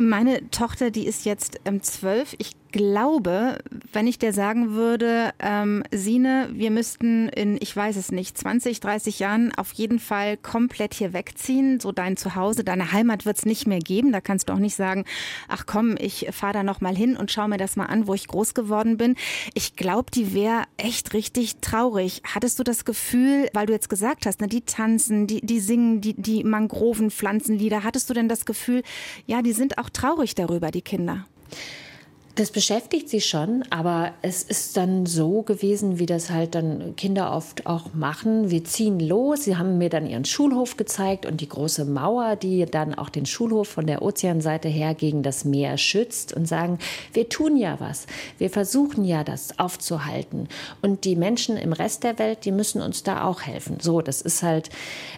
Meine 0.00 0.48
Tochter, 0.50 0.90
die 0.90 1.06
ist 1.06 1.26
jetzt 1.26 1.60
ähm, 1.66 1.82
zwölf. 1.82 2.34
Ich 2.38 2.52
glaube, 2.72 3.58
wenn 3.92 4.06
ich 4.06 4.18
dir 4.18 4.32
sagen 4.32 4.72
würde, 4.72 5.32
ähm, 5.38 5.84
Sine, 5.92 6.48
wir 6.52 6.70
müssten 6.70 7.28
in, 7.28 7.58
ich 7.60 7.76
weiß 7.76 7.96
es 7.96 8.10
nicht, 8.10 8.36
20, 8.36 8.80
30 8.80 9.18
Jahren 9.18 9.54
auf 9.54 9.72
jeden 9.72 9.98
Fall 9.98 10.36
komplett 10.36 10.94
hier 10.94 11.12
wegziehen, 11.12 11.78
so 11.78 11.92
dein 11.92 12.16
Zuhause, 12.16 12.64
deine 12.64 12.92
Heimat 12.92 13.26
wird 13.26 13.38
es 13.38 13.44
nicht 13.44 13.66
mehr 13.66 13.78
geben. 13.78 14.10
Da 14.10 14.20
kannst 14.20 14.48
du 14.48 14.54
auch 14.54 14.58
nicht 14.58 14.74
sagen, 14.74 15.04
ach 15.48 15.66
komm, 15.66 15.96
ich 15.98 16.28
fahre 16.32 16.54
da 16.54 16.62
noch 16.62 16.80
mal 16.80 16.96
hin 16.96 17.16
und 17.16 17.30
schaue 17.30 17.48
mir 17.48 17.58
das 17.58 17.76
mal 17.76 17.86
an, 17.86 18.06
wo 18.06 18.14
ich 18.14 18.26
groß 18.26 18.54
geworden 18.54 18.96
bin. 18.96 19.16
Ich 19.54 19.76
glaube, 19.76 20.10
die 20.10 20.34
wäre 20.34 20.64
echt 20.78 21.12
richtig 21.12 21.56
traurig. 21.60 22.22
Hattest 22.24 22.58
du 22.58 22.64
das 22.64 22.84
Gefühl, 22.84 23.48
weil 23.52 23.66
du 23.66 23.72
jetzt 23.72 23.90
gesagt 23.90 24.26
hast, 24.26 24.40
ne, 24.40 24.48
die 24.48 24.62
tanzen, 24.62 25.26
die, 25.26 25.40
die 25.42 25.60
singen, 25.60 26.00
die, 26.00 26.14
die 26.14 26.42
Mangrovenpflanzenlieder, 26.42 27.84
hattest 27.84 28.08
du 28.08 28.14
denn 28.14 28.28
das 28.28 28.46
Gefühl, 28.46 28.82
ja, 29.26 29.42
die 29.42 29.52
sind 29.52 29.78
auch 29.78 29.90
traurig 29.90 30.34
darüber, 30.34 30.70
die 30.70 30.82
Kinder? 30.82 31.26
Das 32.34 32.50
beschäftigt 32.50 33.10
sie 33.10 33.20
schon, 33.20 33.62
aber 33.68 34.12
es 34.22 34.42
ist 34.42 34.78
dann 34.78 35.04
so 35.04 35.42
gewesen, 35.42 35.98
wie 35.98 36.06
das 36.06 36.30
halt 36.30 36.54
dann 36.54 36.96
Kinder 36.96 37.34
oft 37.34 37.66
auch 37.66 37.92
machen. 37.92 38.50
Wir 38.50 38.64
ziehen 38.64 38.98
los. 39.00 39.44
Sie 39.44 39.58
haben 39.58 39.76
mir 39.76 39.90
dann 39.90 40.06
ihren 40.06 40.24
Schulhof 40.24 40.78
gezeigt 40.78 41.26
und 41.26 41.42
die 41.42 41.48
große 41.48 41.84
Mauer, 41.84 42.36
die 42.36 42.64
dann 42.64 42.94
auch 42.94 43.10
den 43.10 43.26
Schulhof 43.26 43.68
von 43.68 43.86
der 43.86 44.00
Ozeanseite 44.00 44.68
her 44.68 44.94
gegen 44.94 45.22
das 45.22 45.44
Meer 45.44 45.76
schützt 45.76 46.32
und 46.32 46.48
sagen, 46.48 46.78
wir 47.12 47.28
tun 47.28 47.54
ja 47.58 47.78
was. 47.80 48.06
Wir 48.38 48.48
versuchen 48.48 49.04
ja, 49.04 49.24
das 49.24 49.58
aufzuhalten. 49.58 50.48
Und 50.80 51.04
die 51.04 51.16
Menschen 51.16 51.58
im 51.58 51.74
Rest 51.74 52.02
der 52.02 52.18
Welt, 52.18 52.46
die 52.46 52.52
müssen 52.52 52.80
uns 52.80 53.02
da 53.02 53.24
auch 53.24 53.42
helfen. 53.42 53.76
So, 53.78 54.00
das 54.00 54.22
ist 54.22 54.42
halt, 54.42 54.70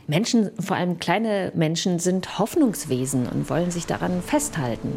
Menschen, 0.09 0.51
vor 0.59 0.77
allem 0.77 0.99
kleine 0.99 1.53
Menschen, 1.55 2.01
sind 2.01 2.41
Hoffnungswesen 2.41 3.29
und 3.29 3.49
wollen 3.49 3.71
sich 3.71 3.87
daran 3.87 4.21
festhalten. 4.21 4.93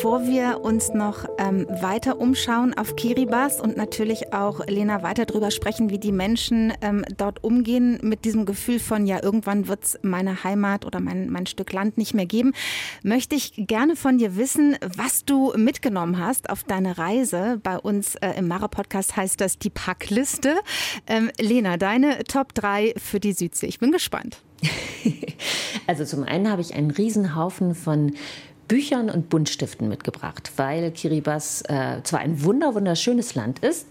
Bevor 0.00 0.26
wir 0.26 0.62
uns 0.62 0.94
noch 0.94 1.26
ähm, 1.36 1.66
weiter 1.68 2.18
umschauen 2.18 2.72
auf 2.72 2.96
Kiribati 2.96 3.60
und 3.60 3.76
natürlich 3.76 4.32
auch, 4.32 4.66
Lena, 4.66 5.02
weiter 5.02 5.26
darüber 5.26 5.50
sprechen, 5.50 5.90
wie 5.90 5.98
die 5.98 6.10
Menschen 6.10 6.72
ähm, 6.80 7.04
dort 7.18 7.44
umgehen 7.44 7.98
mit 8.02 8.24
diesem 8.24 8.46
Gefühl 8.46 8.78
von, 8.78 9.06
ja, 9.06 9.22
irgendwann 9.22 9.68
wird 9.68 9.84
es 9.84 9.98
meine 10.00 10.42
Heimat 10.42 10.86
oder 10.86 11.00
mein, 11.00 11.28
mein 11.28 11.44
Stück 11.44 11.74
Land 11.74 11.98
nicht 11.98 12.14
mehr 12.14 12.24
geben, 12.24 12.54
möchte 13.02 13.34
ich 13.34 13.52
gerne 13.58 13.94
von 13.94 14.16
dir 14.16 14.36
wissen, 14.36 14.74
was 14.96 15.26
du 15.26 15.52
mitgenommen 15.54 16.18
hast 16.18 16.48
auf 16.48 16.64
deine 16.64 16.96
Reise. 16.96 17.60
Bei 17.62 17.78
uns 17.78 18.14
äh, 18.14 18.30
im 18.38 18.48
Mara-Podcast 18.48 19.18
heißt 19.18 19.38
das 19.38 19.58
die 19.58 19.68
Packliste. 19.68 20.54
Ähm, 21.08 21.30
Lena, 21.38 21.76
deine 21.76 22.24
Top 22.24 22.54
3 22.54 22.94
für 22.96 23.20
die 23.20 23.34
Südsee. 23.34 23.66
Ich 23.66 23.80
bin 23.80 23.92
gespannt. 23.92 24.40
Also 25.86 26.04
zum 26.04 26.22
einen 26.22 26.48
habe 26.48 26.60
ich 26.60 26.74
einen 26.74 26.92
Riesenhaufen 26.92 27.74
von 27.74 28.12
Büchern 28.70 29.10
und 29.10 29.28
Buntstiften 29.30 29.88
mitgebracht, 29.88 30.52
weil 30.54 30.92
Kiribati 30.92 31.64
äh, 31.66 32.02
zwar 32.04 32.20
ein 32.20 32.44
wunder 32.44 32.72
wunderschönes 32.76 33.34
Land 33.34 33.58
ist, 33.58 33.88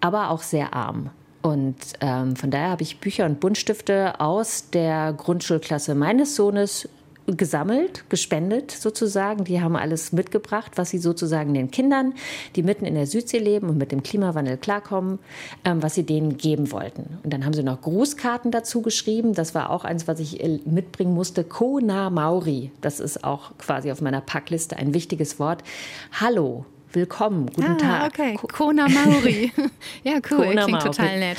aber 0.00 0.30
auch 0.30 0.42
sehr 0.42 0.72
arm. 0.72 1.10
Und 1.42 1.74
ähm, 2.00 2.36
von 2.36 2.52
daher 2.52 2.70
habe 2.70 2.84
ich 2.84 3.00
Bücher 3.00 3.26
und 3.26 3.40
Buntstifte 3.40 4.20
aus 4.20 4.70
der 4.70 5.12
Grundschulklasse 5.14 5.96
meines 5.96 6.36
Sohnes 6.36 6.88
gesammelt, 7.26 8.04
gespendet 8.08 8.70
sozusagen. 8.70 9.44
Die 9.44 9.60
haben 9.60 9.76
alles 9.76 10.12
mitgebracht, 10.12 10.72
was 10.76 10.90
sie 10.90 10.98
sozusagen 10.98 11.54
den 11.54 11.70
Kindern, 11.70 12.14
die 12.56 12.62
mitten 12.62 12.84
in 12.84 12.94
der 12.94 13.06
Südsee 13.06 13.38
leben 13.38 13.68
und 13.68 13.78
mit 13.78 13.92
dem 13.92 14.02
Klimawandel 14.02 14.56
klarkommen, 14.56 15.18
ähm, 15.64 15.82
was 15.82 15.94
sie 15.94 16.04
denen 16.04 16.36
geben 16.36 16.70
wollten. 16.70 17.18
Und 17.22 17.32
dann 17.32 17.44
haben 17.44 17.54
sie 17.54 17.62
noch 17.62 17.80
Grußkarten 17.80 18.50
dazu 18.50 18.82
geschrieben. 18.82 19.34
Das 19.34 19.54
war 19.54 19.70
auch 19.70 19.84
eins, 19.84 20.06
was 20.06 20.20
ich 20.20 20.42
äh, 20.42 20.60
mitbringen 20.64 21.14
musste. 21.14 21.44
Kona 21.44 22.10
Mauri. 22.10 22.70
Das 22.80 23.00
ist 23.00 23.24
auch 23.24 23.56
quasi 23.58 23.90
auf 23.90 24.00
meiner 24.00 24.20
Packliste 24.20 24.76
ein 24.76 24.94
wichtiges 24.94 25.38
Wort. 25.38 25.62
Hallo. 26.20 26.66
Willkommen, 26.92 27.46
guten 27.46 27.72
ah, 27.72 27.76
Tag. 27.76 28.12
Okay, 28.12 28.36
Kona 28.36 28.86
Mauri. 28.88 29.52
ja, 30.04 30.12
cool, 30.30 30.46
Kona 30.46 30.62
klingt 30.62 30.70
Mauri. 30.70 30.84
total 30.84 31.18
nett. 31.18 31.38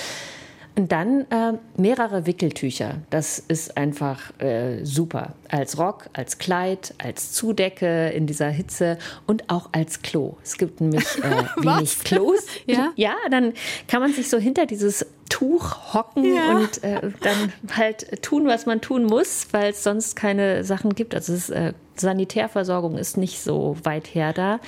Und 0.78 0.92
dann 0.92 1.22
äh, 1.32 1.54
mehrere 1.78 2.26
Wickeltücher. 2.26 2.96
Das 3.10 3.40
ist 3.40 3.78
einfach 3.78 4.38
äh, 4.40 4.84
super. 4.84 5.34
Als 5.50 5.78
Rock, 5.78 6.10
als 6.14 6.38
Kleid, 6.38 6.94
als 6.98 7.32
Zudecke 7.34 8.10
in 8.10 8.28
dieser 8.28 8.50
Hitze 8.50 8.98
und 9.28 9.50
auch 9.50 9.70
als 9.72 10.02
Klo. 10.02 10.38
Es 10.44 10.58
gibt 10.58 10.82
nämlich 10.82 11.06
äh, 11.24 11.44
wenig 11.58 12.00
Klos. 12.00 12.46
Ja? 12.68 12.94
ja, 12.96 13.16
dann 13.30 13.54
kann 13.88 14.02
man 14.02 14.12
sich 14.12 14.30
so 14.30 14.38
hinter 14.38 14.66
dieses 14.66 15.06
Tuch 15.30 15.94
hocken 15.94 16.36
ja. 16.36 16.56
und 16.56 16.84
äh, 16.84 17.12
dann 17.22 17.54
halt 17.76 18.22
tun, 18.24 18.48
was 18.48 18.66
man 18.66 18.82
tun 18.82 19.06
muss, 19.06 19.48
weil 19.52 19.72
es 19.72 19.84
sonst 19.84 20.16
keine 20.16 20.64
Sachen 20.64 20.96
gibt. 20.96 21.14
Also 21.14 21.34
ist 21.34 21.50
äh, 21.50 21.74
Sanitärversorgung 22.00 22.98
ist 22.98 23.18
nicht 23.18 23.42
so 23.42 23.78
weit 23.84 24.14
her 24.14 24.34
da. 24.34 24.60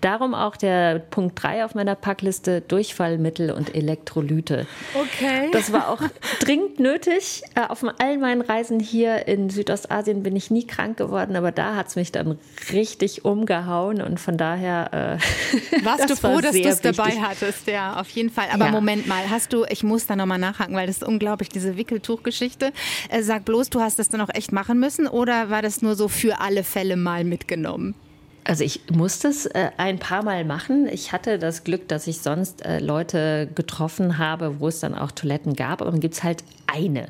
Darum 0.00 0.34
auch 0.34 0.56
der 0.56 0.98
Punkt 0.98 1.42
3 1.42 1.64
auf 1.64 1.74
meiner 1.74 1.94
Packliste, 1.94 2.60
Durchfallmittel 2.60 3.50
und 3.50 3.74
Elektrolyte. 3.74 4.66
Okay. 4.94 5.48
Das 5.52 5.72
war 5.72 5.88
auch 5.88 6.00
dringend 6.40 6.80
nötig. 6.80 7.42
Äh, 7.54 7.66
auf 7.68 7.84
all 7.98 8.18
meinen 8.18 8.40
Reisen 8.40 8.80
hier 8.80 9.28
in 9.28 9.50
Südostasien 9.50 10.19
bin 10.22 10.36
ich 10.36 10.50
nie 10.50 10.66
krank 10.66 10.96
geworden, 10.96 11.36
aber 11.36 11.52
da 11.52 11.76
hat 11.76 11.88
es 11.88 11.96
mich 11.96 12.12
dann 12.12 12.38
richtig 12.72 13.24
umgehauen 13.24 14.02
und 14.02 14.20
von 14.20 14.36
daher 14.36 15.18
äh, 15.20 15.84
warst 15.84 16.08
du 16.10 16.16
froh, 16.16 16.34
war 16.34 16.42
dass 16.42 16.52
du 16.52 16.62
es 16.62 16.80
dabei 16.80 17.12
hattest, 17.20 17.66
ja, 17.66 18.00
auf 18.00 18.08
jeden 18.10 18.30
Fall. 18.30 18.46
Aber 18.52 18.66
ja. 18.66 18.70
Moment 18.70 19.06
mal, 19.06 19.28
hast 19.30 19.52
du, 19.52 19.64
ich 19.68 19.82
muss 19.82 20.06
da 20.06 20.16
nochmal 20.16 20.38
nachhaken, 20.38 20.74
weil 20.74 20.86
das 20.86 20.96
ist 20.96 21.04
unglaublich, 21.04 21.48
diese 21.48 21.76
Wickeltuchgeschichte. 21.76 22.72
Äh, 23.08 23.22
sag 23.22 23.44
bloß, 23.44 23.70
du 23.70 23.80
hast 23.80 23.98
das 23.98 24.08
dann 24.08 24.20
auch 24.20 24.32
echt 24.32 24.52
machen 24.52 24.78
müssen 24.80 25.06
oder 25.06 25.50
war 25.50 25.62
das 25.62 25.82
nur 25.82 25.94
so 25.96 26.08
für 26.08 26.40
alle 26.40 26.64
Fälle 26.64 26.96
mal 26.96 27.24
mitgenommen? 27.24 27.94
Also 28.44 28.64
ich 28.64 28.80
musste 28.90 29.28
es 29.28 29.46
äh, 29.46 29.70
ein 29.76 29.98
paar 29.98 30.24
Mal 30.24 30.44
machen. 30.44 30.88
Ich 30.90 31.12
hatte 31.12 31.38
das 31.38 31.64
Glück, 31.64 31.88
dass 31.88 32.06
ich 32.06 32.20
sonst 32.20 32.64
äh, 32.64 32.78
Leute 32.78 33.48
getroffen 33.54 34.18
habe, 34.18 34.60
wo 34.60 34.68
es 34.68 34.80
dann 34.80 34.94
auch 34.94 35.10
Toiletten 35.10 35.54
gab. 35.54 35.82
Aber 35.82 35.90
dann 35.90 36.00
gibt 36.00 36.14
es 36.14 36.22
halt 36.22 36.42
eine. 36.66 37.08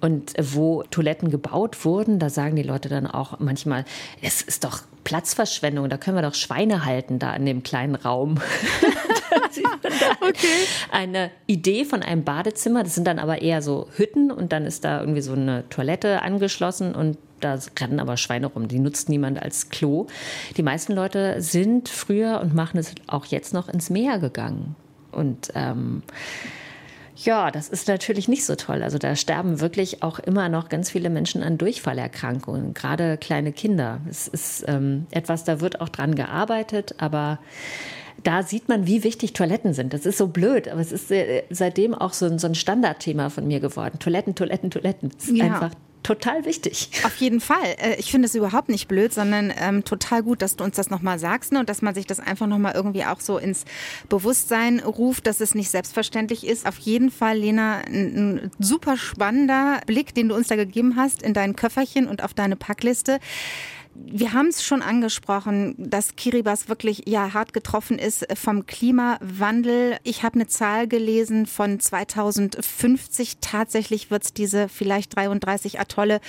Und 0.00 0.38
äh, 0.38 0.54
wo 0.54 0.82
Toiletten 0.84 1.30
gebaut 1.30 1.84
wurden, 1.84 2.18
da 2.18 2.30
sagen 2.30 2.56
die 2.56 2.62
Leute 2.62 2.88
dann 2.88 3.06
auch 3.06 3.38
manchmal, 3.40 3.84
es 4.20 4.42
ist 4.42 4.64
doch 4.64 4.82
Platzverschwendung, 5.04 5.88
da 5.88 5.98
können 5.98 6.16
wir 6.16 6.22
doch 6.22 6.34
Schweine 6.34 6.84
halten 6.84 7.18
da 7.20 7.34
in 7.34 7.46
dem 7.46 7.62
kleinen 7.62 7.94
Raum. 7.94 8.40
okay. 10.20 10.66
Eine 10.90 11.30
Idee 11.46 11.84
von 11.84 12.02
einem 12.02 12.24
Badezimmer, 12.24 12.82
das 12.82 12.96
sind 12.96 13.06
dann 13.06 13.20
aber 13.20 13.40
eher 13.40 13.62
so 13.62 13.88
Hütten 13.96 14.32
und 14.32 14.52
dann 14.52 14.66
ist 14.66 14.84
da 14.84 15.00
irgendwie 15.00 15.20
so 15.20 15.32
eine 15.32 15.68
Toilette 15.68 16.22
angeschlossen 16.22 16.94
und 16.94 17.18
da 17.40 17.58
rennen 17.78 18.00
aber 18.00 18.16
Schweine 18.16 18.46
rum, 18.46 18.68
die 18.68 18.78
nutzt 18.78 19.08
niemand 19.08 19.42
als 19.42 19.68
Klo. 19.68 20.06
Die 20.56 20.62
meisten 20.62 20.92
Leute 20.92 21.40
sind 21.40 21.88
früher 21.88 22.40
und 22.40 22.54
machen 22.54 22.78
es 22.78 22.94
auch 23.06 23.26
jetzt 23.26 23.52
noch 23.54 23.68
ins 23.68 23.90
Meer 23.90 24.18
gegangen. 24.18 24.74
Und 25.12 25.52
ähm, 25.54 26.02
Ja, 27.16 27.50
das 27.50 27.68
ist 27.68 27.88
natürlich 27.88 28.28
nicht 28.28 28.44
so 28.44 28.56
toll. 28.56 28.82
Also 28.82 28.98
da 28.98 29.16
sterben 29.16 29.60
wirklich 29.60 30.02
auch 30.02 30.18
immer 30.18 30.48
noch 30.50 30.68
ganz 30.68 30.90
viele 30.90 31.08
Menschen 31.08 31.42
an 31.42 31.56
Durchfallerkrankungen, 31.56 32.74
gerade 32.74 33.16
kleine 33.16 33.52
Kinder. 33.52 34.00
Es 34.08 34.28
ist 34.28 34.64
ähm, 34.68 35.06
etwas, 35.10 35.44
da 35.44 35.60
wird 35.60 35.80
auch 35.80 35.88
dran 35.88 36.14
gearbeitet, 36.14 36.96
aber 36.98 37.38
da 38.22 38.42
sieht 38.42 38.68
man, 38.68 38.86
wie 38.86 39.02
wichtig 39.02 39.32
Toiletten 39.32 39.72
sind. 39.72 39.94
Das 39.94 40.04
ist 40.04 40.18
so 40.18 40.26
blöd, 40.26 40.68
aber 40.68 40.80
es 40.80 40.92
ist 40.92 41.10
äh, 41.10 41.44
seitdem 41.48 41.94
auch 41.94 42.12
so 42.12 42.26
ein, 42.26 42.38
so 42.38 42.48
ein 42.48 42.54
Standardthema 42.54 43.30
von 43.30 43.46
mir 43.46 43.60
geworden. 43.60 43.98
Toiletten, 43.98 44.34
Toiletten, 44.34 44.70
Toiletten. 44.70 45.10
Es 45.16 45.28
ist 45.28 45.36
ja. 45.36 45.44
einfach 45.44 45.70
total 46.06 46.44
wichtig. 46.44 46.90
Auf 47.02 47.16
jeden 47.16 47.40
Fall. 47.40 47.74
Äh, 47.78 47.96
ich 47.96 48.12
finde 48.12 48.26
es 48.26 48.34
überhaupt 48.36 48.68
nicht 48.68 48.86
blöd, 48.86 49.12
sondern 49.12 49.52
ähm, 49.58 49.82
total 49.82 50.22
gut, 50.22 50.40
dass 50.40 50.54
du 50.54 50.62
uns 50.62 50.76
das 50.76 50.88
nochmal 50.88 51.18
sagst 51.18 51.52
ne? 51.52 51.58
und 51.58 51.68
dass 51.68 51.82
man 51.82 51.96
sich 51.96 52.06
das 52.06 52.20
einfach 52.20 52.46
nochmal 52.46 52.74
irgendwie 52.76 53.04
auch 53.04 53.18
so 53.18 53.38
ins 53.38 53.64
Bewusstsein 54.08 54.78
ruft, 54.78 55.26
dass 55.26 55.40
es 55.40 55.56
nicht 55.56 55.68
selbstverständlich 55.68 56.46
ist. 56.46 56.64
Auf 56.64 56.78
jeden 56.78 57.10
Fall, 57.10 57.38
Lena, 57.38 57.78
ein, 57.78 58.52
super 58.60 58.96
spannender 58.96 59.80
Blick, 59.86 60.14
den 60.14 60.28
du 60.28 60.36
uns 60.36 60.46
da 60.46 60.54
gegeben 60.54 60.94
hast 60.94 61.22
in 61.22 61.34
dein 61.34 61.56
Köfferchen 61.56 62.06
und 62.06 62.22
auf 62.22 62.34
deine 62.34 62.54
Packliste 62.54 63.18
wir 64.04 64.32
haben 64.32 64.48
es 64.48 64.64
schon 64.64 64.82
angesprochen, 64.82 65.74
dass 65.78 66.16
Kiribati 66.16 66.68
wirklich 66.68 67.02
ja 67.06 67.34
hart 67.34 67.52
getroffen 67.52 67.98
ist 67.98 68.26
vom 68.36 68.66
Klimawandel. 68.66 69.96
Ich 70.04 70.22
habe 70.22 70.36
eine 70.36 70.46
Zahl 70.46 70.86
gelesen 70.86 71.46
von 71.46 71.80
2050. 71.80 73.38
Tatsächlich 73.40 74.10
wird 74.10 74.24
es 74.24 74.32
diese 74.32 74.68
vielleicht 74.68 75.16
33 75.16 75.80
Atolle 75.80 76.20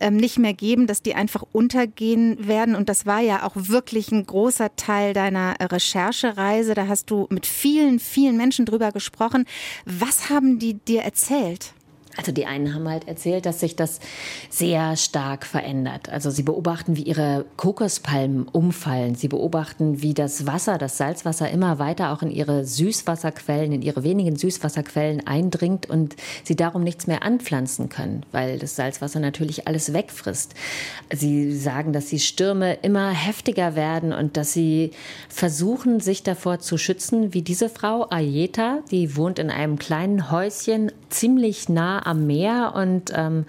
ähm, 0.00 0.16
nicht 0.16 0.38
mehr 0.38 0.54
geben, 0.54 0.86
dass 0.86 1.02
die 1.02 1.14
einfach 1.14 1.44
untergehen 1.52 2.46
werden. 2.46 2.74
Und 2.74 2.88
das 2.88 3.06
war 3.06 3.20
ja 3.20 3.46
auch 3.46 3.54
wirklich 3.54 4.10
ein 4.12 4.26
großer 4.26 4.74
Teil 4.76 5.14
deiner 5.14 5.54
Recherchereise. 5.60 6.74
Da 6.74 6.88
hast 6.88 7.10
du 7.10 7.26
mit 7.30 7.46
vielen, 7.46 8.00
vielen 8.00 8.36
Menschen 8.36 8.66
drüber 8.66 8.92
gesprochen. 8.92 9.46
Was 9.84 10.30
haben 10.30 10.58
die 10.58 10.74
dir 10.74 11.02
erzählt? 11.02 11.72
Also 12.20 12.32
die 12.32 12.44
einen 12.44 12.74
haben 12.74 12.86
halt 12.86 13.08
erzählt, 13.08 13.46
dass 13.46 13.60
sich 13.60 13.76
das 13.76 13.98
sehr 14.50 14.94
stark 14.96 15.46
verändert. 15.46 16.10
Also 16.10 16.28
sie 16.28 16.42
beobachten, 16.42 16.94
wie 16.94 17.02
ihre 17.04 17.46
Kokospalmen 17.56 18.46
umfallen. 18.46 19.14
Sie 19.14 19.28
beobachten, 19.28 20.02
wie 20.02 20.12
das 20.12 20.46
Wasser, 20.46 20.76
das 20.76 20.98
Salzwasser 20.98 21.48
immer 21.48 21.78
weiter 21.78 22.12
auch 22.12 22.20
in 22.20 22.30
ihre 22.30 22.66
Süßwasserquellen, 22.66 23.72
in 23.72 23.80
ihre 23.80 24.02
wenigen 24.02 24.36
Süßwasserquellen 24.36 25.26
eindringt 25.26 25.88
und 25.88 26.14
sie 26.44 26.56
darum 26.56 26.84
nichts 26.84 27.06
mehr 27.06 27.22
anpflanzen 27.22 27.88
können, 27.88 28.26
weil 28.32 28.58
das 28.58 28.76
Salzwasser 28.76 29.18
natürlich 29.18 29.66
alles 29.66 29.94
wegfrisst. 29.94 30.52
Sie 31.10 31.56
sagen, 31.56 31.94
dass 31.94 32.08
die 32.08 32.20
Stürme 32.20 32.74
immer 32.82 33.08
heftiger 33.08 33.76
werden 33.76 34.12
und 34.12 34.36
dass 34.36 34.52
sie 34.52 34.90
versuchen, 35.30 36.00
sich 36.00 36.22
davor 36.22 36.58
zu 36.58 36.76
schützen, 36.76 37.32
wie 37.32 37.40
diese 37.40 37.70
Frau 37.70 38.10
Ayeta, 38.10 38.80
die 38.90 39.16
wohnt 39.16 39.38
in 39.38 39.48
einem 39.48 39.78
kleinen 39.78 40.30
Häuschen 40.30 40.92
ziemlich 41.08 41.70
nah 41.70 42.09
am 42.10 42.26
Meer 42.26 42.72
und 42.74 43.12
ähm, 43.14 43.46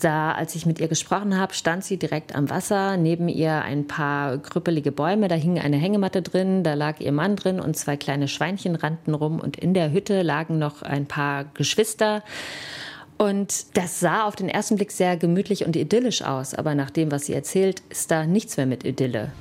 da, 0.00 0.32
als 0.32 0.54
ich 0.54 0.64
mit 0.64 0.80
ihr 0.80 0.88
gesprochen 0.88 1.36
habe, 1.36 1.54
stand 1.54 1.84
sie 1.84 1.96
direkt 1.98 2.34
am 2.34 2.48
Wasser, 2.48 2.96
neben 2.96 3.28
ihr 3.28 3.62
ein 3.62 3.86
paar 3.86 4.38
krüppelige 4.38 4.92
Bäume, 4.92 5.28
da 5.28 5.34
hing 5.34 5.58
eine 5.58 5.76
Hängematte 5.76 6.22
drin, 6.22 6.62
da 6.62 6.74
lag 6.74 7.00
ihr 7.00 7.12
Mann 7.12 7.36
drin 7.36 7.60
und 7.60 7.76
zwei 7.76 7.96
kleine 7.96 8.28
Schweinchen 8.28 8.76
rannten 8.76 9.14
rum 9.14 9.40
und 9.40 9.58
in 9.58 9.74
der 9.74 9.92
Hütte 9.92 10.22
lagen 10.22 10.58
noch 10.58 10.82
ein 10.82 11.06
paar 11.06 11.44
Geschwister. 11.54 12.22
Und 13.18 13.76
das 13.76 14.00
sah 14.00 14.24
auf 14.24 14.36
den 14.36 14.48
ersten 14.48 14.76
Blick 14.76 14.92
sehr 14.92 15.16
gemütlich 15.16 15.64
und 15.64 15.74
idyllisch 15.74 16.22
aus, 16.22 16.54
aber 16.54 16.74
nach 16.74 16.90
dem, 16.90 17.10
was 17.10 17.26
sie 17.26 17.32
erzählt, 17.32 17.80
ist 17.88 18.10
da 18.10 18.26
nichts 18.26 18.58
mehr 18.58 18.66
mit 18.66 18.84
Idylle. 18.84 19.32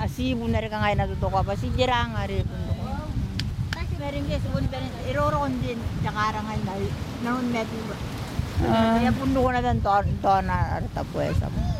asibo 0.00 0.46
na 0.48 0.62
rin 0.62 0.70
ka 0.70 0.78
ngayon 0.82 0.98
natutuko 0.98 1.38
pa 1.44 1.54
si 1.54 1.70
Jiranga 1.74 2.26
rin 2.26 2.46
kasi 3.74 3.94
meron 3.98 4.24
kasi 4.26 4.46
kung 4.50 4.66
iroroon 5.10 5.54
din 5.62 5.78
tsakarangan 6.02 6.60
na 6.66 6.74
nanon 7.22 7.46
metin 7.50 7.82
ah. 8.66 8.98
kaya 8.98 9.12
pundo 9.14 9.38
ko 9.42 9.50
na 9.50 9.62
dan 9.62 9.78
to 9.82 10.34
na 10.46 10.56
arta 10.82 11.02
puwesa 11.10 11.46
eh, 11.46 11.52
mo 11.52 11.73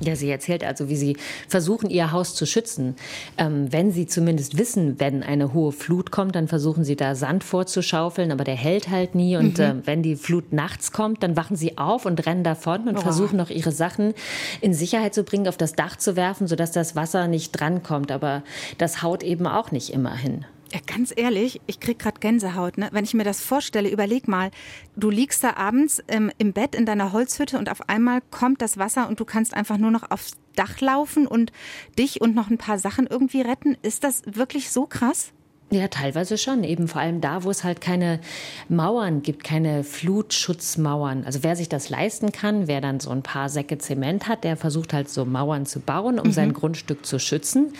Ja, 0.00 0.14
sie 0.14 0.30
erzählt 0.30 0.64
also, 0.64 0.88
wie 0.88 0.96
sie 0.96 1.16
versuchen, 1.48 1.88
ihr 1.88 2.12
Haus 2.12 2.34
zu 2.34 2.46
schützen. 2.46 2.96
Ähm, 3.38 3.72
wenn 3.72 3.92
sie 3.92 4.06
zumindest 4.06 4.58
wissen, 4.58 5.00
wenn 5.00 5.22
eine 5.22 5.52
hohe 5.52 5.72
Flut 5.72 6.10
kommt, 6.10 6.34
dann 6.34 6.48
versuchen 6.48 6.84
sie 6.84 6.96
da 6.96 7.14
Sand 7.14 7.44
vorzuschaufeln, 7.44 8.30
aber 8.30 8.44
der 8.44 8.56
hält 8.56 8.90
halt 8.90 9.14
nie. 9.14 9.36
Und 9.36 9.58
mhm. 9.58 9.64
äh, 9.64 9.74
wenn 9.86 10.02
die 10.02 10.16
Flut 10.16 10.52
nachts 10.52 10.92
kommt, 10.92 11.22
dann 11.22 11.36
wachen 11.36 11.56
sie 11.56 11.78
auf 11.78 12.06
und 12.06 12.26
rennen 12.26 12.44
davon 12.44 12.88
und 12.88 12.98
oh. 12.98 13.00
versuchen 13.00 13.36
noch 13.36 13.50
ihre 13.50 13.72
Sachen 13.72 14.14
in 14.60 14.74
Sicherheit 14.74 15.14
zu 15.14 15.22
bringen, 15.22 15.48
auf 15.48 15.56
das 15.56 15.72
Dach 15.72 15.96
zu 15.96 16.16
werfen, 16.16 16.46
sodass 16.46 16.72
das 16.72 16.94
Wasser 16.94 17.28
nicht 17.28 17.52
drankommt. 17.52 18.12
Aber 18.12 18.42
das 18.78 19.02
haut 19.02 19.22
eben 19.22 19.46
auch 19.46 19.70
nicht 19.70 19.90
immer 19.90 20.14
hin. 20.14 20.44
Ja, 20.72 20.80
ganz 20.84 21.12
ehrlich, 21.14 21.60
ich 21.66 21.78
krieg 21.78 21.98
gerade 21.98 22.18
Gänsehaut. 22.18 22.76
Ne? 22.76 22.88
Wenn 22.90 23.04
ich 23.04 23.14
mir 23.14 23.24
das 23.24 23.40
vorstelle, 23.40 23.88
überleg 23.88 24.26
mal, 24.26 24.50
du 24.96 25.10
liegst 25.10 25.44
da 25.44 25.54
abends 25.54 26.02
ähm, 26.08 26.30
im 26.38 26.52
Bett 26.52 26.74
in 26.74 26.86
deiner 26.86 27.12
Holzhütte 27.12 27.58
und 27.58 27.70
auf 27.70 27.88
einmal 27.88 28.20
kommt 28.30 28.62
das 28.62 28.76
Wasser 28.76 29.08
und 29.08 29.20
du 29.20 29.24
kannst 29.24 29.54
einfach 29.54 29.78
nur 29.78 29.90
noch 29.90 30.10
aufs 30.10 30.32
Dach 30.56 30.80
laufen 30.80 31.26
und 31.26 31.52
dich 31.98 32.20
und 32.20 32.34
noch 32.34 32.50
ein 32.50 32.58
paar 32.58 32.78
Sachen 32.78 33.06
irgendwie 33.06 33.42
retten. 33.42 33.76
Ist 33.82 34.02
das 34.02 34.22
wirklich 34.26 34.70
so 34.70 34.86
krass? 34.86 35.32
Ja, 35.70 35.88
teilweise 35.88 36.38
schon. 36.38 36.62
Eben 36.62 36.86
vor 36.86 37.00
allem 37.00 37.20
da, 37.20 37.42
wo 37.42 37.50
es 37.50 37.64
halt 37.64 37.80
keine 37.80 38.20
Mauern 38.68 39.22
gibt, 39.22 39.42
keine 39.42 39.82
Flutschutzmauern. 39.82 41.24
Also 41.24 41.42
wer 41.42 41.56
sich 41.56 41.68
das 41.68 41.90
leisten 41.90 42.30
kann, 42.30 42.68
wer 42.68 42.80
dann 42.80 43.00
so 43.00 43.10
ein 43.10 43.22
paar 43.24 43.48
Säcke 43.48 43.76
Zement 43.78 44.28
hat, 44.28 44.44
der 44.44 44.56
versucht 44.56 44.92
halt 44.92 45.08
so 45.08 45.24
Mauern 45.24 45.66
zu 45.66 45.80
bauen, 45.80 46.20
um 46.20 46.28
mhm. 46.28 46.32
sein 46.32 46.52
Grundstück 46.52 47.04
zu 47.04 47.18
schützen. 47.18 47.72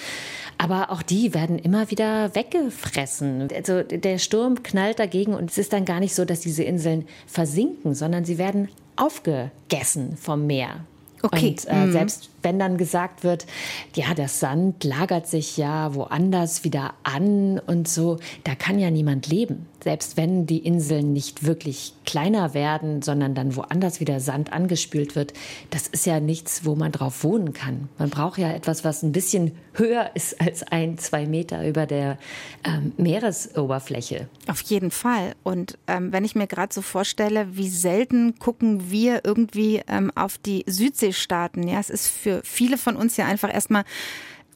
Aber 0.59 0.91
auch 0.91 1.03
die 1.03 1.35
werden 1.35 1.59
immer 1.59 1.91
wieder 1.91 2.35
weggefressen. 2.35 3.49
Also 3.55 3.83
der 3.83 4.19
Sturm 4.19 4.63
knallt 4.63 4.99
dagegen 4.99 5.35
und 5.35 5.51
es 5.51 5.59
ist 5.59 5.73
dann 5.73 5.85
gar 5.85 6.01
nicht 6.01 6.15
so, 6.15 6.25
dass 6.25 6.41
diese 6.41 6.63
Inseln 6.63 7.07
versinken, 7.27 7.95
sondern 7.95 8.25
sie 8.25 8.39
werden 8.39 8.69
aufgegessen 8.97 10.17
vom 10.17 10.47
Meer. 10.47 10.81
Okay. 11.23 11.49
Und 11.49 11.69
äh, 11.69 11.87
mhm. 11.87 11.93
selbst 11.93 12.31
wenn 12.43 12.59
dann 12.59 12.77
gesagt 12.77 13.25
wird, 13.25 13.47
ja, 13.95 14.15
der 14.15 14.29
Sand 14.29 14.85
lagert 14.85 15.27
sich 15.27 15.57
ja 15.57 15.95
woanders 15.95 16.65
wieder 16.65 16.95
an 17.03 17.59
und 17.59 17.89
so, 17.89 18.19
da 18.45 18.55
kann 18.55 18.79
ja 18.79 18.91
niemand 18.91 19.27
leben. 19.27 19.67
Selbst 19.87 20.17
wenn 20.17 20.47
die 20.47 20.59
Inseln 20.59 21.13
nicht 21.13 21.47
wirklich 21.47 21.93
kleiner 22.05 22.55
werden, 22.55 23.03
sondern 23.03 23.37
dann 23.37 23.55
woanders 23.55 24.01
wieder 24.01 24.19
Sand 24.19 24.53
angespült 24.53 25.15
wird, 25.15 25.33
das 25.71 25.87
ist 25.87 26.07
ja 26.07 26.19
nichts, 26.19 26.65
wo 26.65 26.75
man 26.75 26.91
drauf 26.91 27.23
wohnen 27.23 27.53
kann. 27.53 27.89
Man 27.97 28.11
braucht 28.11 28.39
ja 28.39 28.51
etwas, 28.51 28.83
was 28.83 29.05
ein 29.05 29.13
bisschen 29.13 29.53
höher 29.75 30.11
ist 30.15 30.41
als 30.41 30.65
ein, 30.65 30.99
zwei 30.99 31.27
Meter 31.27 31.65
über 31.65 31.87
der 31.87 32.19
ähm, 32.65 32.95
Meeresoberfläche. 32.97 34.27
Auf 34.49 34.61
jeden 34.63 34.91
Fall. 34.91 35.37
Und 35.45 35.79
ähm, 35.87 36.11
wenn 36.11 36.25
ich 36.25 36.35
mir 36.35 36.49
gerade 36.49 36.75
so 36.75 36.83
vorstelle, 36.83 37.57
wie 37.57 37.69
selten 37.69 38.41
gucken 38.41 38.91
wir 38.91 39.21
irgendwie 39.25 39.83
ähm, 39.87 40.11
auf 40.17 40.37
die 40.37 40.65
Südseestaaten. 40.67 41.69
Ja, 41.69 41.79
es 41.79 41.91
ist 41.91 42.09
für 42.09 42.41
viele 42.43 42.77
von 42.77 42.97
uns 42.97 43.17
ja 43.17 43.27
einfach 43.27 43.55
erstmal 43.55 43.85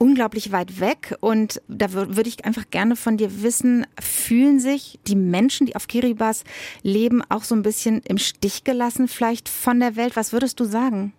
unglaublich 0.00 0.50
weit 0.50 0.80
weg. 0.80 1.14
Und 1.20 1.60
da 1.68 1.92
würde 1.92 2.28
ich 2.28 2.44
einfach 2.44 2.64
gerne 2.70 2.96
von 2.96 3.16
dir 3.18 3.42
wissen, 3.42 3.86
fühlen 4.00 4.58
sich 4.58 4.98
die 5.06 5.14
Menschen, 5.14 5.66
die 5.66 5.76
auf 5.76 5.86
Kiribati 5.86 6.44
leben, 6.82 7.22
auch 7.28 7.44
so 7.44 7.54
ein 7.54 7.62
bisschen 7.62 8.00
im 8.08 8.18
Stich 8.18 8.64
gelassen 8.64 9.06
vielleicht 9.06 9.48
von 9.48 9.78
der 9.78 9.96
Welt? 9.96 10.16
Was 10.16 10.32
würdest 10.32 10.58
du 10.58 10.64
sagen? 10.64 11.12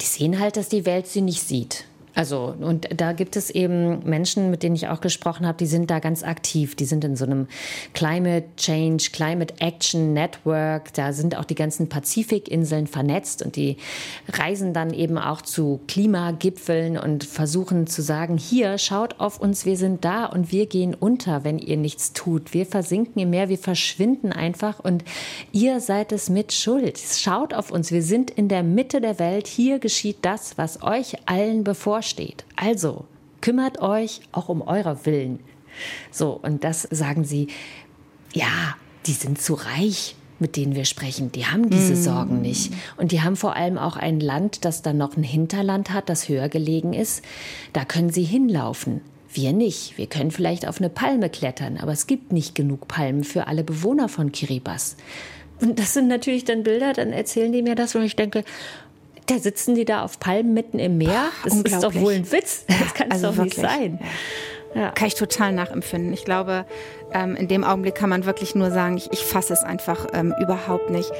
Die 0.00 0.06
sehen 0.06 0.38
halt, 0.38 0.56
dass 0.56 0.68
die 0.68 0.86
Welt 0.86 1.06
sie 1.08 1.20
nicht 1.20 1.42
sieht. 1.42 1.84
Also, 2.14 2.54
und 2.58 2.88
da 2.94 3.12
gibt 3.12 3.36
es 3.36 3.50
eben 3.50 4.04
Menschen, 4.08 4.50
mit 4.50 4.62
denen 4.62 4.74
ich 4.74 4.88
auch 4.88 5.00
gesprochen 5.00 5.46
habe, 5.46 5.58
die 5.58 5.66
sind 5.66 5.90
da 5.90 6.00
ganz 6.00 6.24
aktiv. 6.24 6.74
Die 6.74 6.84
sind 6.84 7.04
in 7.04 7.14
so 7.14 7.24
einem 7.24 7.46
Climate 7.94 8.46
Change, 8.56 9.10
Climate 9.12 9.54
Action 9.60 10.12
Network. 10.12 10.92
Da 10.94 11.12
sind 11.12 11.36
auch 11.36 11.44
die 11.44 11.54
ganzen 11.54 11.88
Pazifikinseln 11.88 12.88
vernetzt 12.88 13.42
und 13.42 13.54
die 13.56 13.76
reisen 14.28 14.74
dann 14.74 14.92
eben 14.92 15.18
auch 15.18 15.42
zu 15.42 15.80
Klimagipfeln 15.86 16.98
und 16.98 17.24
versuchen 17.24 17.86
zu 17.86 18.02
sagen, 18.02 18.38
hier, 18.38 18.78
schaut 18.78 19.20
auf 19.20 19.40
uns, 19.40 19.64
wir 19.64 19.76
sind 19.76 20.04
da 20.04 20.26
und 20.26 20.50
wir 20.50 20.66
gehen 20.66 20.94
unter, 20.94 21.44
wenn 21.44 21.58
ihr 21.58 21.76
nichts 21.76 22.12
tut. 22.12 22.52
Wir 22.52 22.66
versinken 22.66 23.22
im 23.22 23.30
Meer, 23.30 23.48
wir 23.48 23.58
verschwinden 23.58 24.32
einfach 24.32 24.80
und 24.80 25.04
ihr 25.52 25.80
seid 25.80 26.10
es 26.10 26.28
mit 26.28 26.52
Schuld. 26.52 26.98
Schaut 26.98 27.54
auf 27.54 27.70
uns, 27.70 27.92
wir 27.92 28.02
sind 28.02 28.30
in 28.30 28.48
der 28.48 28.64
Mitte 28.64 29.00
der 29.00 29.20
Welt. 29.20 29.46
Hier 29.46 29.78
geschieht 29.78 30.18
das, 30.22 30.58
was 30.58 30.82
euch 30.82 31.16
allen 31.26 31.62
bevorsteht 31.62 31.99
bevorsteht. 32.00 32.44
Also 32.56 33.04
kümmert 33.40 33.80
euch 33.80 34.20
auch 34.32 34.48
um 34.48 34.62
eurer 34.62 35.04
Willen. 35.06 35.40
So, 36.10 36.38
und 36.42 36.64
das 36.64 36.82
sagen 36.90 37.24
sie, 37.24 37.48
ja, 38.32 38.76
die 39.06 39.12
sind 39.12 39.40
zu 39.40 39.54
reich, 39.54 40.16
mit 40.38 40.56
denen 40.56 40.74
wir 40.74 40.86
sprechen. 40.86 41.30
Die 41.32 41.46
haben 41.46 41.68
diese 41.68 41.92
mm. 41.92 42.02
Sorgen 42.02 42.40
nicht. 42.40 42.72
Und 42.96 43.12
die 43.12 43.20
haben 43.20 43.36
vor 43.36 43.54
allem 43.54 43.76
auch 43.76 43.96
ein 43.96 44.20
Land, 44.20 44.64
das 44.64 44.82
dann 44.82 44.96
noch 44.96 45.16
ein 45.16 45.22
Hinterland 45.22 45.90
hat, 45.90 46.08
das 46.08 46.28
höher 46.28 46.48
gelegen 46.48 46.92
ist. 46.92 47.22
Da 47.72 47.84
können 47.84 48.10
sie 48.10 48.24
hinlaufen. 48.24 49.02
Wir 49.32 49.52
nicht. 49.52 49.96
Wir 49.96 50.06
können 50.06 50.30
vielleicht 50.30 50.66
auf 50.66 50.78
eine 50.78 50.88
Palme 50.88 51.28
klettern, 51.30 51.76
aber 51.76 51.92
es 51.92 52.06
gibt 52.06 52.32
nicht 52.32 52.54
genug 52.54 52.88
Palmen 52.88 53.24
für 53.24 53.46
alle 53.46 53.62
Bewohner 53.62 54.08
von 54.08 54.32
Kiribati. 54.32 54.96
Und 55.60 55.78
das 55.78 55.92
sind 55.92 56.08
natürlich 56.08 56.44
dann 56.44 56.62
Bilder, 56.62 56.94
dann 56.94 57.12
erzählen 57.12 57.52
die 57.52 57.62
mir 57.62 57.74
das 57.74 57.94
und 57.94 58.02
ich 58.02 58.16
denke, 58.16 58.44
Da 59.30 59.38
sitzen 59.38 59.76
die 59.76 59.84
da 59.84 60.02
auf 60.02 60.18
Palmen 60.18 60.54
mitten 60.54 60.80
im 60.80 60.98
Meer. 60.98 61.26
Das 61.44 61.54
ist 61.54 61.84
doch 61.84 61.94
wohl 61.94 62.14
ein 62.14 62.32
Witz. 62.32 62.64
Das 62.66 62.94
kann 62.94 63.06
es 63.10 63.14
also 63.14 63.28
doch 63.28 63.36
wirklich. 63.36 63.58
nicht 63.58 63.70
sein. 63.70 64.00
Ja. 64.74 64.90
Kann 64.90 65.06
ich 65.06 65.14
total 65.14 65.52
nachempfinden. 65.52 66.12
Ich 66.12 66.24
glaube, 66.24 66.64
ähm, 67.12 67.36
in 67.36 67.48
dem 67.48 67.64
Augenblick 67.64 67.94
kann 67.94 68.10
man 68.10 68.24
wirklich 68.24 68.54
nur 68.54 68.70
sagen, 68.70 68.96
ich, 68.96 69.12
ich 69.12 69.24
fasse 69.24 69.52
es 69.52 69.62
einfach 69.62 70.06
ähm, 70.12 70.34
überhaupt 70.40 70.90
nicht. 70.90 71.10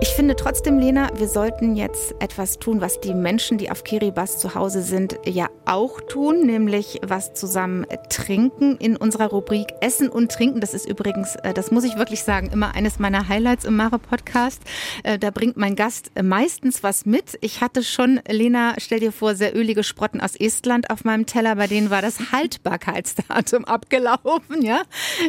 Ich 0.00 0.10
finde 0.10 0.36
trotzdem, 0.36 0.78
Lena, 0.78 1.10
wir 1.16 1.26
sollten 1.26 1.74
jetzt 1.74 2.14
etwas 2.20 2.60
tun, 2.60 2.80
was 2.80 3.00
die 3.00 3.14
Menschen, 3.14 3.58
die 3.58 3.68
auf 3.68 3.82
Kiribati 3.82 4.36
zu 4.36 4.54
Hause 4.54 4.80
sind, 4.82 5.18
ja 5.26 5.48
auch 5.64 6.00
tun, 6.00 6.46
nämlich 6.46 7.00
was 7.04 7.34
zusammen 7.34 7.84
trinken 8.08 8.76
in 8.76 8.96
unserer 8.96 9.26
Rubrik 9.26 9.66
Essen 9.80 10.08
und 10.08 10.30
Trinken. 10.30 10.60
Das 10.60 10.72
ist 10.72 10.88
übrigens, 10.88 11.34
äh, 11.42 11.52
das 11.52 11.72
muss 11.72 11.82
ich 11.82 11.96
wirklich 11.96 12.22
sagen, 12.22 12.48
immer 12.52 12.76
eines 12.76 13.00
meiner 13.00 13.28
Highlights 13.28 13.64
im 13.64 13.74
Mare-Podcast. 13.74 14.62
Äh, 15.02 15.18
da 15.18 15.30
bringt 15.32 15.56
mein 15.56 15.74
Gast 15.74 16.12
meistens 16.22 16.84
was 16.84 17.04
mit. 17.04 17.36
Ich 17.40 17.60
hatte 17.60 17.82
schon, 17.82 18.20
Lena, 18.28 18.74
stell 18.78 19.00
dir 19.00 19.10
vor, 19.10 19.34
sehr 19.34 19.56
ölige 19.56 19.82
Sprotten 19.82 20.20
aus 20.20 20.36
Estland 20.36 20.90
auf 20.90 21.04
meinem 21.04 21.26
Teller. 21.26 21.56
Bei 21.56 21.66
denen 21.66 21.90
war 21.90 22.02
das 22.02 22.30
Haltbarkeitsdatum 22.30 23.64
abgelaufen, 23.64 24.62
ja. 24.62 24.82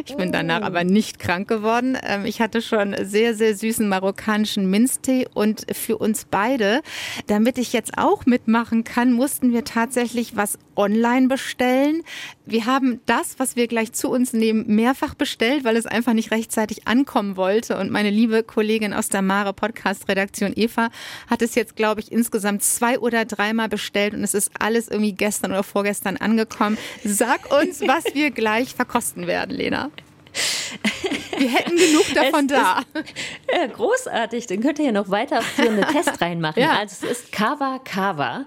Ich 0.04 0.16
bin 0.16 0.32
danach 0.32 0.62
aber 0.62 0.84
nicht 0.84 1.18
krank 1.18 1.48
geworden. 1.48 1.96
Ähm, 2.02 2.24
ich 2.24 2.40
hatte 2.40 2.62
schon 2.62 2.94
sehr, 3.02 3.34
sehr 3.34 3.56
süßen 3.56 3.88
marokkanischen 3.88 4.68
Minztee 4.70 5.26
und 5.32 5.66
für 5.74 5.98
uns 5.98 6.26
beide, 6.30 6.82
damit 7.26 7.58
ich 7.58 7.72
jetzt 7.72 7.98
auch 7.98 8.26
mitmachen 8.26 8.84
kann, 8.84 9.12
mussten 9.12 9.52
wir 9.52 9.64
tatsächlich 9.64 10.36
was 10.36 10.58
online 10.76 11.28
bestellen. 11.28 12.02
Wir 12.50 12.66
haben 12.66 13.00
das, 13.06 13.38
was 13.38 13.54
wir 13.54 13.68
gleich 13.68 13.92
zu 13.92 14.10
uns 14.10 14.32
nehmen, 14.32 14.64
mehrfach 14.66 15.14
bestellt, 15.14 15.62
weil 15.62 15.76
es 15.76 15.86
einfach 15.86 16.14
nicht 16.14 16.32
rechtzeitig 16.32 16.88
ankommen 16.88 17.36
wollte. 17.36 17.78
Und 17.78 17.92
meine 17.92 18.10
liebe 18.10 18.42
Kollegin 18.42 18.92
aus 18.92 19.08
der 19.08 19.22
Mare 19.22 19.52
Podcast 19.52 20.08
Redaktion 20.08 20.52
Eva 20.56 20.88
hat 21.28 21.42
es 21.42 21.54
jetzt, 21.54 21.76
glaube 21.76 22.00
ich, 22.00 22.10
insgesamt 22.10 22.64
zwei 22.64 22.98
oder 22.98 23.24
dreimal 23.24 23.68
bestellt 23.68 24.14
und 24.14 24.24
es 24.24 24.34
ist 24.34 24.50
alles 24.58 24.88
irgendwie 24.88 25.12
gestern 25.12 25.52
oder 25.52 25.62
vorgestern 25.62 26.16
angekommen. 26.16 26.76
Sag 27.04 27.52
uns, 27.52 27.82
was 27.82 28.04
wir 28.14 28.32
gleich 28.32 28.74
verkosten 28.74 29.28
werden, 29.28 29.56
Lena. 29.56 29.92
Wir 31.40 31.48
hätten 31.48 31.76
genug 31.76 32.04
davon 32.14 32.46
es 32.46 32.52
da. 32.52 32.78
Ist, 32.92 33.14
ja, 33.52 33.66
großartig. 33.66 34.46
Dann 34.46 34.60
könnt 34.60 34.78
ihr 34.78 34.86
ja 34.86 34.92
noch 34.92 35.08
weiterführende 35.08 35.82
Test 35.92 36.20
reinmachen. 36.20 36.62
Ja. 36.62 36.78
Also 36.78 37.06
es 37.06 37.20
ist 37.20 37.32
Kava 37.32 37.80
Kava. 37.82 38.44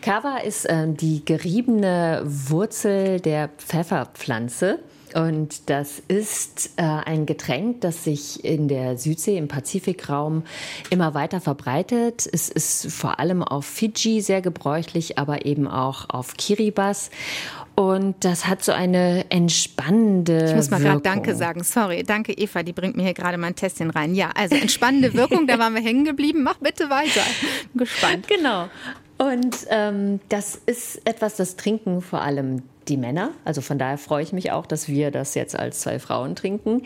Kava 0.00 0.38
ist 0.38 0.64
äh, 0.64 0.88
die 0.88 1.24
geriebene 1.24 2.22
Wurzel 2.24 3.20
der 3.20 3.48
Pfefferpflanze. 3.48 4.80
Und 5.14 5.68
das 5.68 6.02
ist 6.08 6.72
äh, 6.76 6.82
ein 6.82 7.26
Getränk, 7.26 7.82
das 7.82 8.04
sich 8.04 8.44
in 8.44 8.68
der 8.68 8.96
Südsee, 8.96 9.36
im 9.36 9.48
Pazifikraum 9.48 10.44
immer 10.90 11.14
weiter 11.14 11.40
verbreitet. 11.40 12.28
Es 12.32 12.48
ist 12.48 12.90
vor 12.90 13.20
allem 13.20 13.42
auf 13.42 13.66
Fidschi 13.66 14.20
sehr 14.20 14.40
gebräuchlich, 14.40 15.18
aber 15.18 15.44
eben 15.44 15.68
auch 15.68 16.08
auf 16.08 16.34
Kiribati. 16.36 16.72
Und 17.74 18.24
das 18.24 18.46
hat 18.46 18.62
so 18.62 18.72
eine 18.72 19.30
entspannende 19.30 20.44
Ich 20.44 20.54
muss 20.54 20.70
mal 20.70 20.80
gerade 20.80 21.00
Danke 21.00 21.34
sagen. 21.34 21.64
Sorry, 21.64 22.02
danke 22.02 22.32
Eva, 22.32 22.62
die 22.62 22.72
bringt 22.72 22.96
mir 22.96 23.02
hier 23.02 23.14
gerade 23.14 23.38
mein 23.38 23.54
Tässchen 23.54 23.90
rein. 23.90 24.14
Ja, 24.14 24.30
also 24.34 24.54
entspannende 24.56 25.14
Wirkung, 25.14 25.46
da 25.46 25.58
waren 25.58 25.74
wir 25.74 25.82
hängen 25.82 26.04
geblieben. 26.04 26.42
Mach 26.42 26.58
bitte 26.58 26.90
weiter. 26.90 27.22
Bin 27.72 27.78
gespannt. 27.78 28.28
Genau. 28.28 28.68
Und 29.18 29.56
ähm, 29.70 30.20
das 30.28 30.56
ist 30.66 31.06
etwas, 31.06 31.36
das 31.36 31.56
trinken 31.56 32.02
vor 32.02 32.20
allem 32.20 32.62
die 32.88 32.96
Männer. 32.96 33.30
Also 33.44 33.60
von 33.60 33.78
daher 33.78 33.98
freue 33.98 34.22
ich 34.22 34.32
mich 34.32 34.50
auch, 34.50 34.66
dass 34.66 34.88
wir 34.88 35.10
das 35.10 35.34
jetzt 35.34 35.56
als 35.56 35.80
zwei 35.80 35.98
Frauen 35.98 36.34
trinken. 36.34 36.82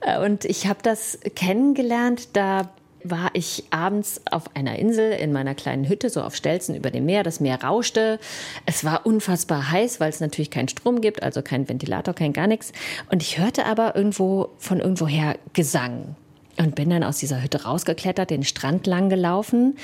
Äh, 0.00 0.18
und 0.24 0.44
ich 0.44 0.66
habe 0.66 0.80
das 0.82 1.18
kennengelernt, 1.34 2.36
da 2.36 2.70
war 3.04 3.30
ich 3.34 3.64
abends 3.70 4.20
auf 4.30 4.56
einer 4.56 4.78
Insel 4.78 5.12
in 5.12 5.32
meiner 5.32 5.54
kleinen 5.54 5.88
Hütte, 5.88 6.08
so 6.10 6.22
auf 6.22 6.34
Stelzen 6.34 6.74
über 6.74 6.90
dem 6.90 7.04
Meer. 7.04 7.22
Das 7.22 7.38
Meer 7.38 7.62
rauschte. 7.62 8.18
Es 8.66 8.84
war 8.84 9.06
unfassbar 9.06 9.70
heiß, 9.70 10.00
weil 10.00 10.08
es 10.08 10.20
natürlich 10.20 10.50
keinen 10.50 10.68
Strom 10.68 11.00
gibt, 11.00 11.22
also 11.22 11.42
kein 11.42 11.68
Ventilator, 11.68 12.14
kein 12.14 12.32
gar 12.32 12.46
nichts. 12.46 12.72
Und 13.10 13.22
ich 13.22 13.38
hörte 13.38 13.66
aber 13.66 13.94
irgendwo 13.94 14.50
von 14.58 14.80
irgendwoher 14.80 15.36
Gesang. 15.52 16.16
Und 16.56 16.76
bin 16.76 16.88
dann 16.88 17.02
aus 17.02 17.18
dieser 17.18 17.42
Hütte 17.42 17.64
rausgeklettert, 17.64 18.30
den 18.30 18.44
Strand 18.44 18.86
lang 18.86 19.08
gelaufen 19.08 19.76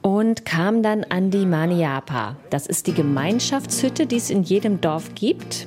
und 0.00 0.46
kam 0.46 0.82
dann 0.82 1.04
an 1.04 1.30
die 1.30 1.44
Maniapa. 1.44 2.36
Das 2.48 2.66
ist 2.66 2.86
die 2.86 2.94
Gemeinschaftshütte, 2.94 4.06
die 4.06 4.16
es 4.16 4.30
in 4.30 4.42
jedem 4.42 4.80
Dorf 4.80 5.14
gibt. 5.14 5.66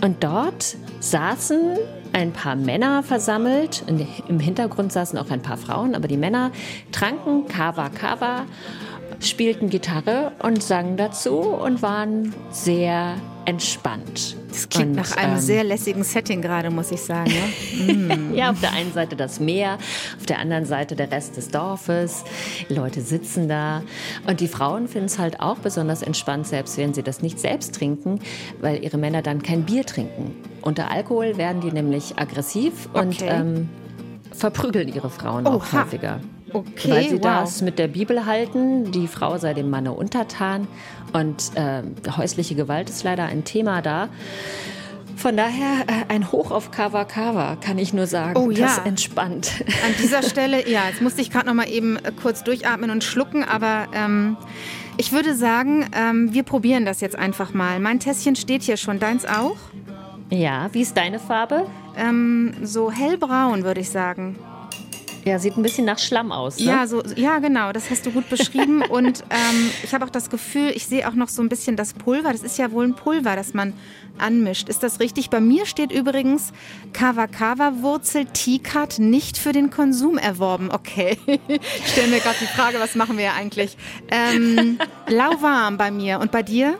Und 0.00 0.22
dort 0.22 0.76
saßen 1.00 1.76
ein 2.12 2.32
paar 2.32 2.56
Männer 2.56 3.02
versammelt. 3.02 3.84
Im 4.28 4.40
Hintergrund 4.40 4.92
saßen 4.92 5.18
auch 5.18 5.30
ein 5.30 5.42
paar 5.42 5.56
Frauen, 5.56 5.94
aber 5.94 6.08
die 6.08 6.16
Männer 6.16 6.50
tranken 6.92 7.46
Kava 7.46 7.88
Kava, 7.88 8.46
spielten 9.20 9.70
Gitarre 9.70 10.32
und 10.42 10.62
sangen 10.62 10.96
dazu 10.96 11.38
und 11.38 11.82
waren 11.82 12.34
sehr 12.50 13.14
entspannt. 13.50 14.36
Das 14.48 14.68
klingt 14.68 14.90
und, 14.90 14.96
nach 14.96 15.16
einem 15.16 15.34
ähm, 15.34 15.40
sehr 15.40 15.64
lässigen 15.64 16.04
Setting 16.04 16.40
gerade, 16.40 16.70
muss 16.70 16.92
ich 16.92 17.00
sagen. 17.00 17.30
Ja? 17.30 17.84
mm. 17.94 18.34
ja, 18.34 18.50
auf 18.50 18.60
der 18.60 18.72
einen 18.72 18.92
Seite 18.92 19.16
das 19.16 19.40
Meer, 19.40 19.78
auf 20.18 20.26
der 20.26 20.38
anderen 20.38 20.64
Seite 20.64 20.94
der 20.94 21.10
Rest 21.10 21.36
des 21.36 21.48
Dorfes. 21.48 22.24
Die 22.68 22.74
Leute 22.74 23.00
sitzen 23.00 23.48
da. 23.48 23.82
Und 24.26 24.40
die 24.40 24.46
Frauen 24.46 24.86
finden 24.86 25.06
es 25.06 25.18
halt 25.18 25.40
auch 25.40 25.58
besonders 25.58 26.02
entspannt, 26.02 26.46
selbst 26.46 26.78
wenn 26.78 26.94
sie 26.94 27.02
das 27.02 27.22
nicht 27.22 27.40
selbst 27.40 27.74
trinken, 27.74 28.20
weil 28.60 28.82
ihre 28.84 28.98
Männer 28.98 29.20
dann 29.20 29.42
kein 29.42 29.64
Bier 29.64 29.84
trinken. 29.84 30.32
Unter 30.62 30.90
Alkohol 30.90 31.36
werden 31.36 31.60
die 31.60 31.72
nämlich 31.72 32.18
aggressiv 32.18 32.88
okay. 32.92 33.00
und 33.00 33.22
ähm, 33.22 33.68
verprügeln 34.32 34.88
ihre 34.88 35.10
Frauen 35.10 35.46
Oha. 35.46 35.56
auch 35.56 35.72
häufiger. 35.72 36.20
Okay, 36.52 36.90
weil 36.90 37.08
sie 37.08 37.14
wow. 37.16 37.20
das 37.20 37.62
mit 37.62 37.78
der 37.78 37.88
Bibel 37.88 38.26
halten, 38.26 38.90
die 38.92 39.06
Frau 39.06 39.38
sei 39.38 39.54
dem 39.54 39.70
Manne 39.70 39.92
untertan 39.92 40.66
und 41.12 41.52
äh, 41.54 41.82
häusliche 42.16 42.54
Gewalt 42.54 42.90
ist 42.90 43.04
leider 43.04 43.24
ein 43.24 43.44
Thema 43.44 43.82
da. 43.82 44.08
Von 45.16 45.36
daher 45.36 45.84
äh, 45.86 46.12
ein 46.12 46.32
Hoch 46.32 46.50
auf 46.50 46.70
Kava 46.70 47.04
Kava, 47.04 47.56
kann 47.56 47.76
ich 47.76 47.92
nur 47.92 48.06
sagen. 48.06 48.40
Oh 48.40 48.50
ja. 48.50 48.66
Das 48.66 48.78
entspannt. 48.78 49.62
An 49.84 49.94
dieser 50.02 50.22
Stelle, 50.22 50.66
ja, 50.66 50.88
jetzt 50.88 51.02
musste 51.02 51.20
ich 51.20 51.30
gerade 51.30 51.46
noch 51.46 51.54
mal 51.54 51.68
eben 51.68 51.96
äh, 51.96 52.12
kurz 52.22 52.42
durchatmen 52.42 52.90
und 52.90 53.04
schlucken, 53.04 53.44
aber 53.44 53.88
ähm, 53.92 54.38
ich 54.96 55.12
würde 55.12 55.34
sagen, 55.34 55.86
ähm, 55.94 56.32
wir 56.32 56.42
probieren 56.42 56.86
das 56.86 57.02
jetzt 57.02 57.16
einfach 57.16 57.52
mal. 57.52 57.80
Mein 57.80 58.00
Tässchen 58.00 58.34
steht 58.34 58.62
hier 58.62 58.78
schon, 58.78 58.98
deins 58.98 59.26
auch? 59.26 59.56
Ja, 60.30 60.68
wie 60.72 60.80
ist 60.80 60.96
deine 60.96 61.18
Farbe? 61.18 61.66
Ähm, 61.98 62.54
so 62.62 62.90
hellbraun, 62.90 63.64
würde 63.64 63.80
ich 63.80 63.90
sagen. 63.90 64.38
Ja, 65.24 65.38
sieht 65.38 65.56
ein 65.56 65.62
bisschen 65.62 65.84
nach 65.84 65.98
Schlamm 65.98 66.32
aus. 66.32 66.58
Ne? 66.58 66.66
Ja, 66.66 66.86
so, 66.86 67.02
ja, 67.16 67.38
genau, 67.38 67.72
das 67.72 67.90
hast 67.90 68.06
du 68.06 68.10
gut 68.10 68.28
beschrieben. 68.28 68.82
Und 68.88 69.22
ähm, 69.30 69.70
ich 69.82 69.92
habe 69.94 70.04
auch 70.04 70.10
das 70.10 70.30
Gefühl, 70.30 70.72
ich 70.74 70.86
sehe 70.86 71.08
auch 71.08 71.14
noch 71.14 71.28
so 71.28 71.42
ein 71.42 71.48
bisschen 71.48 71.76
das 71.76 71.92
Pulver. 71.92 72.32
Das 72.32 72.42
ist 72.42 72.58
ja 72.58 72.72
wohl 72.72 72.84
ein 72.84 72.94
Pulver, 72.94 73.36
das 73.36 73.54
man 73.54 73.74
anmischt. 74.18 74.68
Ist 74.68 74.82
das 74.82 75.00
richtig? 75.00 75.30
Bei 75.30 75.40
mir 75.40 75.66
steht 75.66 75.92
übrigens 75.92 76.52
Kava-Kava-Wurzel 76.92 78.26
Tikat 78.26 78.98
nicht 78.98 79.38
für 79.38 79.52
den 79.52 79.70
Konsum 79.70 80.18
erworben. 80.18 80.70
Okay, 80.70 81.18
ich 81.26 81.86
stelle 81.86 82.08
mir 82.08 82.20
gerade 82.20 82.36
die 82.40 82.46
Frage, 82.46 82.78
was 82.80 82.94
machen 82.94 83.16
wir 83.16 83.24
ja 83.24 83.34
eigentlich? 83.34 83.76
Ähm, 84.10 84.78
lauwarm 85.08 85.76
bei 85.76 85.90
mir. 85.90 86.20
Und 86.20 86.32
bei 86.32 86.42
dir? 86.42 86.76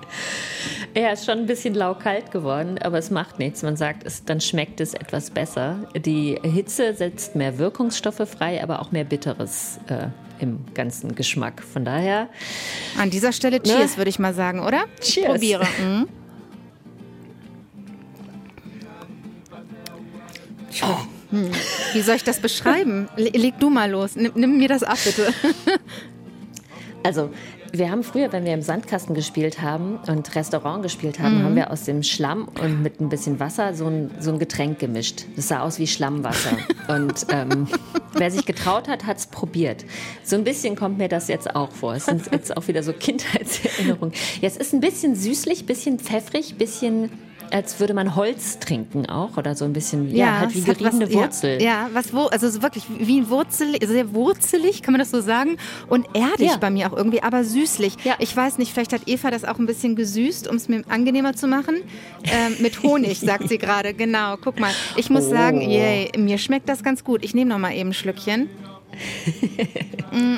Er 0.92 1.12
ist 1.12 1.24
schon 1.24 1.38
ein 1.38 1.46
bisschen 1.46 1.74
laukalt 1.74 2.31
geworden, 2.31 2.79
aber 2.83 2.98
es 2.98 3.11
macht 3.11 3.38
nichts. 3.38 3.62
Man 3.62 3.76
sagt, 3.76 4.05
es, 4.05 4.24
dann 4.24 4.40
schmeckt 4.40 4.81
es 4.81 4.94
etwas 4.94 5.31
besser. 5.31 5.88
Die 5.94 6.38
Hitze 6.42 6.94
setzt 6.94 7.37
mehr 7.37 7.59
Wirkungsstoffe 7.59 8.29
frei, 8.30 8.62
aber 8.62 8.80
auch 8.80 8.92
mehr 8.92 9.04
Bitteres 9.04 9.78
äh, 9.88 10.06
im 10.42 10.64
ganzen 10.74 11.14
Geschmack. 11.14 11.62
Von 11.62 11.84
daher. 11.84 12.28
An 12.98 13.10
dieser 13.10 13.32
Stelle 13.32 13.58
ne? 13.58 13.62
Cheers, 13.62 13.92
ne? 13.92 13.96
würde 13.98 14.10
ich 14.10 14.18
mal 14.18 14.34
sagen, 14.34 14.60
oder? 14.60 14.84
Cheers. 15.00 15.32
Probiere. 15.32 15.66
Mhm. 15.80 16.08
Hm. 21.30 21.50
Wie 21.92 22.00
soll 22.00 22.16
ich 22.16 22.24
das 22.24 22.40
beschreiben? 22.40 23.08
Leg 23.16 23.58
du 23.60 23.70
mal 23.70 23.90
los. 23.90 24.16
Nimm, 24.16 24.32
nimm 24.34 24.58
mir 24.58 24.68
das 24.68 24.82
ab, 24.82 24.98
bitte. 25.04 25.32
Also, 27.02 27.30
wir 27.72 27.90
haben 27.90 28.02
früher, 28.02 28.33
wenn 28.33 28.44
wir 28.44 28.54
im 28.54 28.62
Sandkasten 28.62 29.14
gespielt 29.14 29.61
haben 29.61 29.98
und 30.09 30.35
Restaurant 30.35 30.83
gespielt 30.83 31.18
haben, 31.18 31.38
mhm. 31.38 31.44
haben 31.44 31.56
wir 31.56 31.70
aus 31.70 31.85
dem 31.85 32.02
Schlamm 32.02 32.48
und 32.61 32.83
mit 32.83 33.00
ein 33.00 33.09
bisschen 33.09 33.40
Wasser 33.40 33.74
so 33.74 33.87
ein, 33.87 34.11
so 34.18 34.33
ein 34.33 34.38
Getränk 34.38 34.78
gemischt. 34.78 35.24
Das 35.37 35.48
sah 35.48 35.61
aus 35.61 35.78
wie 35.78 35.87
Schlammwasser. 35.87 36.56
und 36.88 37.26
ähm, 37.30 37.68
wer 38.14 38.30
sich 38.30 38.44
getraut 38.44 38.88
hat, 38.88 39.06
hat 39.06 39.18
es 39.18 39.26
probiert. 39.26 39.85
So 40.24 40.37
ein 40.37 40.44
bisschen 40.44 40.76
kommt 40.76 40.98
mir 40.98 41.09
das 41.09 41.28
jetzt 41.28 41.54
auch 41.54 41.70
vor. 41.70 41.94
Es 41.94 42.06
sind 42.06 42.30
jetzt 42.33 42.56
auch 42.56 42.66
wieder 42.68 42.83
so 42.83 42.92
Kindheitserinnerungen. 42.92 44.14
Jetzt 44.40 44.56
ja, 44.56 44.61
ist 44.61 44.72
ein 44.72 44.80
bisschen 44.80 45.14
süßlich, 45.14 45.66
bisschen 45.66 45.98
pfeffrig, 45.98 46.56
bisschen 46.59 47.11
als 47.52 47.80
würde 47.80 47.94
man 47.94 48.16
Holz 48.16 48.58
trinken 48.58 49.06
auch 49.06 49.36
oder 49.36 49.54
so 49.54 49.64
ein 49.64 49.72
bisschen, 49.72 50.10
ja, 50.10 50.26
ja 50.26 50.38
halt 50.40 50.54
wie 50.54 50.62
geriebene 50.62 51.06
was, 51.06 51.14
Wurzel. 51.14 51.62
Ja, 51.62 51.70
ja, 51.70 51.90
was, 51.92 52.12
also 52.14 52.62
wirklich 52.62 52.84
wie 52.98 53.28
Wurzel, 53.28 53.76
sehr 53.84 54.14
wurzelig, 54.14 54.82
kann 54.82 54.92
man 54.92 54.98
das 54.98 55.10
so 55.10 55.20
sagen? 55.20 55.56
Und 55.88 56.06
erdig 56.14 56.50
ja. 56.50 56.56
bei 56.56 56.70
mir 56.70 56.90
auch 56.90 56.96
irgendwie, 56.96 57.22
aber 57.22 57.44
süßlich. 57.44 57.96
Ich 58.18 58.36
weiß 58.36 58.58
nicht, 58.58 58.72
vielleicht 58.72 58.92
hat 58.92 59.02
Eva 59.06 59.30
das 59.30 59.44
auch 59.44 59.58
ein 59.58 59.66
bisschen 59.66 59.96
gesüßt, 59.96 60.48
um 60.48 60.56
es 60.56 60.68
mir 60.68 60.82
angenehmer 60.88 61.34
zu 61.34 61.46
machen. 61.46 61.76
Ähm, 62.24 62.56
mit 62.60 62.82
Honig, 62.82 63.20
sagt 63.20 63.48
sie 63.48 63.58
gerade, 63.58 63.94
genau. 63.94 64.36
Guck 64.42 64.60
mal, 64.60 64.72
ich 64.96 65.10
muss 65.10 65.26
oh. 65.26 65.30
sagen, 65.30 65.60
yay, 65.60 66.10
mir 66.16 66.38
schmeckt 66.38 66.68
das 66.68 66.82
ganz 66.82 67.04
gut. 67.04 67.24
Ich 67.24 67.34
nehme 67.34 67.50
noch 67.50 67.58
mal 67.58 67.72
eben 67.74 67.90
ein 67.90 67.94
Schlückchen. 67.94 68.48
mm. 70.12 70.36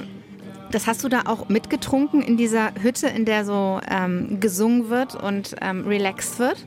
Das 0.70 0.86
hast 0.86 1.04
du 1.04 1.10
da 1.10 1.24
auch 1.26 1.50
mitgetrunken 1.50 2.22
in 2.22 2.38
dieser 2.38 2.72
Hütte, 2.80 3.06
in 3.06 3.26
der 3.26 3.44
so 3.44 3.78
ähm, 3.90 4.40
gesungen 4.40 4.88
wird 4.88 5.14
und 5.14 5.54
ähm, 5.60 5.86
relaxed 5.86 6.38
wird? 6.38 6.64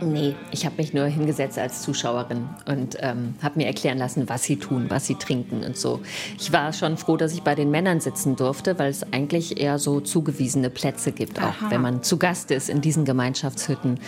Nee, 0.00 0.34
ich 0.50 0.66
habe 0.66 0.76
mich 0.76 0.92
nur 0.92 1.06
hingesetzt 1.06 1.58
als 1.58 1.80
Zuschauerin 1.82 2.48
und 2.66 2.98
ähm, 3.00 3.34
habe 3.42 3.58
mir 3.58 3.66
erklären 3.66 3.96
lassen, 3.96 4.28
was 4.28 4.42
sie 4.42 4.56
tun, 4.56 4.86
was 4.88 5.06
sie 5.06 5.14
trinken 5.14 5.64
und 5.64 5.76
so. 5.76 6.00
Ich 6.38 6.52
war 6.52 6.72
schon 6.74 6.98
froh, 6.98 7.16
dass 7.16 7.32
ich 7.32 7.42
bei 7.42 7.54
den 7.54 7.70
Männern 7.70 8.00
sitzen 8.00 8.36
durfte, 8.36 8.78
weil 8.78 8.90
es 8.90 9.10
eigentlich 9.12 9.58
eher 9.58 9.78
so 9.78 10.00
zugewiesene 10.00 10.68
Plätze 10.68 11.12
gibt, 11.12 11.38
auch 11.38 11.62
Aha. 11.62 11.70
wenn 11.70 11.80
man 11.80 12.02
zu 12.02 12.18
Gast 12.18 12.50
ist 12.50 12.68
in 12.68 12.82
diesen 12.82 13.06
Gemeinschaftshütten. 13.06 13.98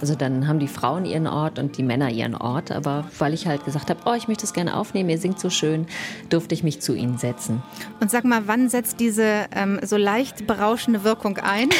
Also 0.00 0.14
dann 0.14 0.46
haben 0.46 0.58
die 0.58 0.68
Frauen 0.68 1.04
ihren 1.04 1.26
Ort 1.26 1.58
und 1.58 1.78
die 1.78 1.82
Männer 1.82 2.10
ihren 2.10 2.34
Ort. 2.34 2.70
Aber 2.70 3.08
weil 3.18 3.32
ich 3.32 3.46
halt 3.46 3.64
gesagt 3.64 3.90
habe, 3.90 4.00
oh, 4.04 4.12
ich 4.12 4.28
möchte 4.28 4.44
es 4.44 4.52
gerne 4.52 4.76
aufnehmen, 4.76 5.08
ihr 5.08 5.18
singt 5.18 5.40
so 5.40 5.50
schön, 5.50 5.86
durfte 6.28 6.54
ich 6.54 6.62
mich 6.62 6.80
zu 6.80 6.94
ihnen 6.94 7.18
setzen. 7.18 7.62
Und 8.00 8.10
sag 8.10 8.24
mal, 8.24 8.42
wann 8.46 8.68
setzt 8.68 9.00
diese 9.00 9.46
ähm, 9.54 9.80
so 9.82 9.96
leicht 9.96 10.46
berauschende 10.46 11.04
Wirkung 11.04 11.38
ein? 11.38 11.70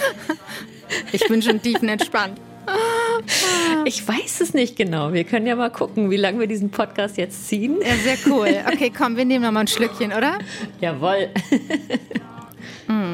ich 1.12 1.26
bin 1.28 1.42
schon 1.42 1.60
tiefenentspannt. 1.60 2.40
Ich 3.86 4.06
weiß 4.06 4.40
es 4.40 4.54
nicht 4.54 4.76
genau. 4.76 5.12
Wir 5.12 5.24
können 5.24 5.46
ja 5.46 5.56
mal 5.56 5.70
gucken, 5.70 6.10
wie 6.10 6.16
lange 6.16 6.40
wir 6.40 6.46
diesen 6.46 6.70
Podcast 6.70 7.18
jetzt 7.18 7.48
ziehen. 7.48 7.76
Ja, 7.80 7.94
sehr 7.96 8.16
cool. 8.32 8.48
Okay, 8.72 8.90
komm, 8.96 9.16
wir 9.16 9.24
nehmen 9.24 9.44
noch 9.44 9.52
mal 9.52 9.60
ein 9.60 9.66
Schlückchen, 9.66 10.12
oder? 10.12 10.38
Jawohl. 10.80 11.28
Mm. 12.86 13.13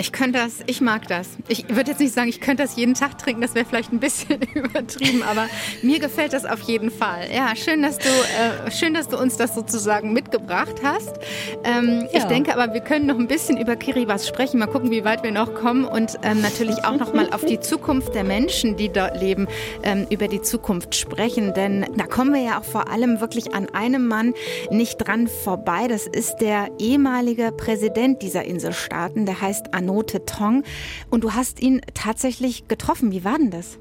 Ich 0.00 0.12
könnte 0.12 0.38
das, 0.38 0.60
ich 0.66 0.80
mag 0.80 1.08
das. 1.08 1.26
Ich 1.48 1.68
würde 1.74 1.90
jetzt 1.90 1.98
nicht 1.98 2.14
sagen, 2.14 2.28
ich 2.28 2.40
könnte 2.40 2.62
das 2.62 2.76
jeden 2.76 2.94
Tag 2.94 3.18
trinken, 3.18 3.42
das 3.42 3.56
wäre 3.56 3.64
vielleicht 3.64 3.92
ein 3.92 3.98
bisschen 3.98 4.40
übertrieben, 4.54 5.24
aber 5.24 5.46
mir 5.82 5.98
gefällt 5.98 6.32
das 6.32 6.44
auf 6.44 6.60
jeden 6.60 6.92
Fall. 6.92 7.26
Ja, 7.34 7.56
schön, 7.56 7.82
dass 7.82 7.98
du, 7.98 8.08
äh, 8.08 8.70
schön, 8.70 8.94
dass 8.94 9.08
du 9.08 9.18
uns 9.18 9.36
das 9.38 9.56
sozusagen 9.56 10.12
mitgebracht 10.12 10.76
hast. 10.84 11.16
Ähm, 11.64 12.06
ja. 12.12 12.18
Ich 12.18 12.24
denke 12.24 12.56
aber, 12.56 12.74
wir 12.74 12.80
können 12.80 13.06
noch 13.06 13.18
ein 13.18 13.26
bisschen 13.26 13.60
über 13.60 13.74
Kiribati 13.74 14.24
sprechen, 14.28 14.60
mal 14.60 14.68
gucken, 14.68 14.92
wie 14.92 15.04
weit 15.04 15.24
wir 15.24 15.32
noch 15.32 15.52
kommen 15.52 15.84
und 15.84 16.16
ähm, 16.22 16.42
natürlich 16.42 16.84
auch 16.84 16.96
noch 16.96 17.12
mal 17.12 17.32
auf 17.32 17.44
die 17.44 17.58
Zukunft 17.58 18.14
der 18.14 18.22
Menschen, 18.22 18.76
die 18.76 18.90
dort 18.90 19.20
leben, 19.20 19.48
ähm, 19.82 20.06
über 20.10 20.28
die 20.28 20.42
Zukunft 20.42 20.94
sprechen, 20.94 21.54
denn 21.54 21.84
da 21.96 22.06
kommen 22.06 22.32
wir 22.32 22.42
ja 22.42 22.60
auch 22.60 22.64
vor 22.64 22.88
allem 22.88 23.20
wirklich 23.20 23.52
an 23.52 23.68
einem 23.70 24.06
Mann 24.06 24.34
nicht 24.70 24.98
dran 24.98 25.26
vorbei. 25.26 25.88
Das 25.88 26.06
ist 26.06 26.36
der 26.36 26.68
ehemalige 26.78 27.50
Präsident 27.50 28.22
dieser 28.22 28.44
Inselstaaten, 28.44 29.26
der 29.26 29.40
heißt 29.40 29.74
An 29.74 29.87
Note 29.88 30.24
Tong. 30.26 30.62
Und 31.10 31.24
du 31.24 31.32
hast 31.32 31.60
ihn 31.60 31.80
tatsächlich 31.94 32.68
getroffen. 32.68 33.10
Wie 33.10 33.24
war 33.24 33.38
denn 33.38 33.50
das? 33.50 33.78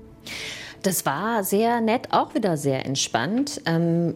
Das 0.83 1.05
war 1.05 1.43
sehr 1.43 1.81
nett, 1.81 2.11
auch 2.11 2.33
wieder 2.33 2.55
sehr 2.55 2.85
entspannt. 2.85 3.61
Ähm, 3.65 4.15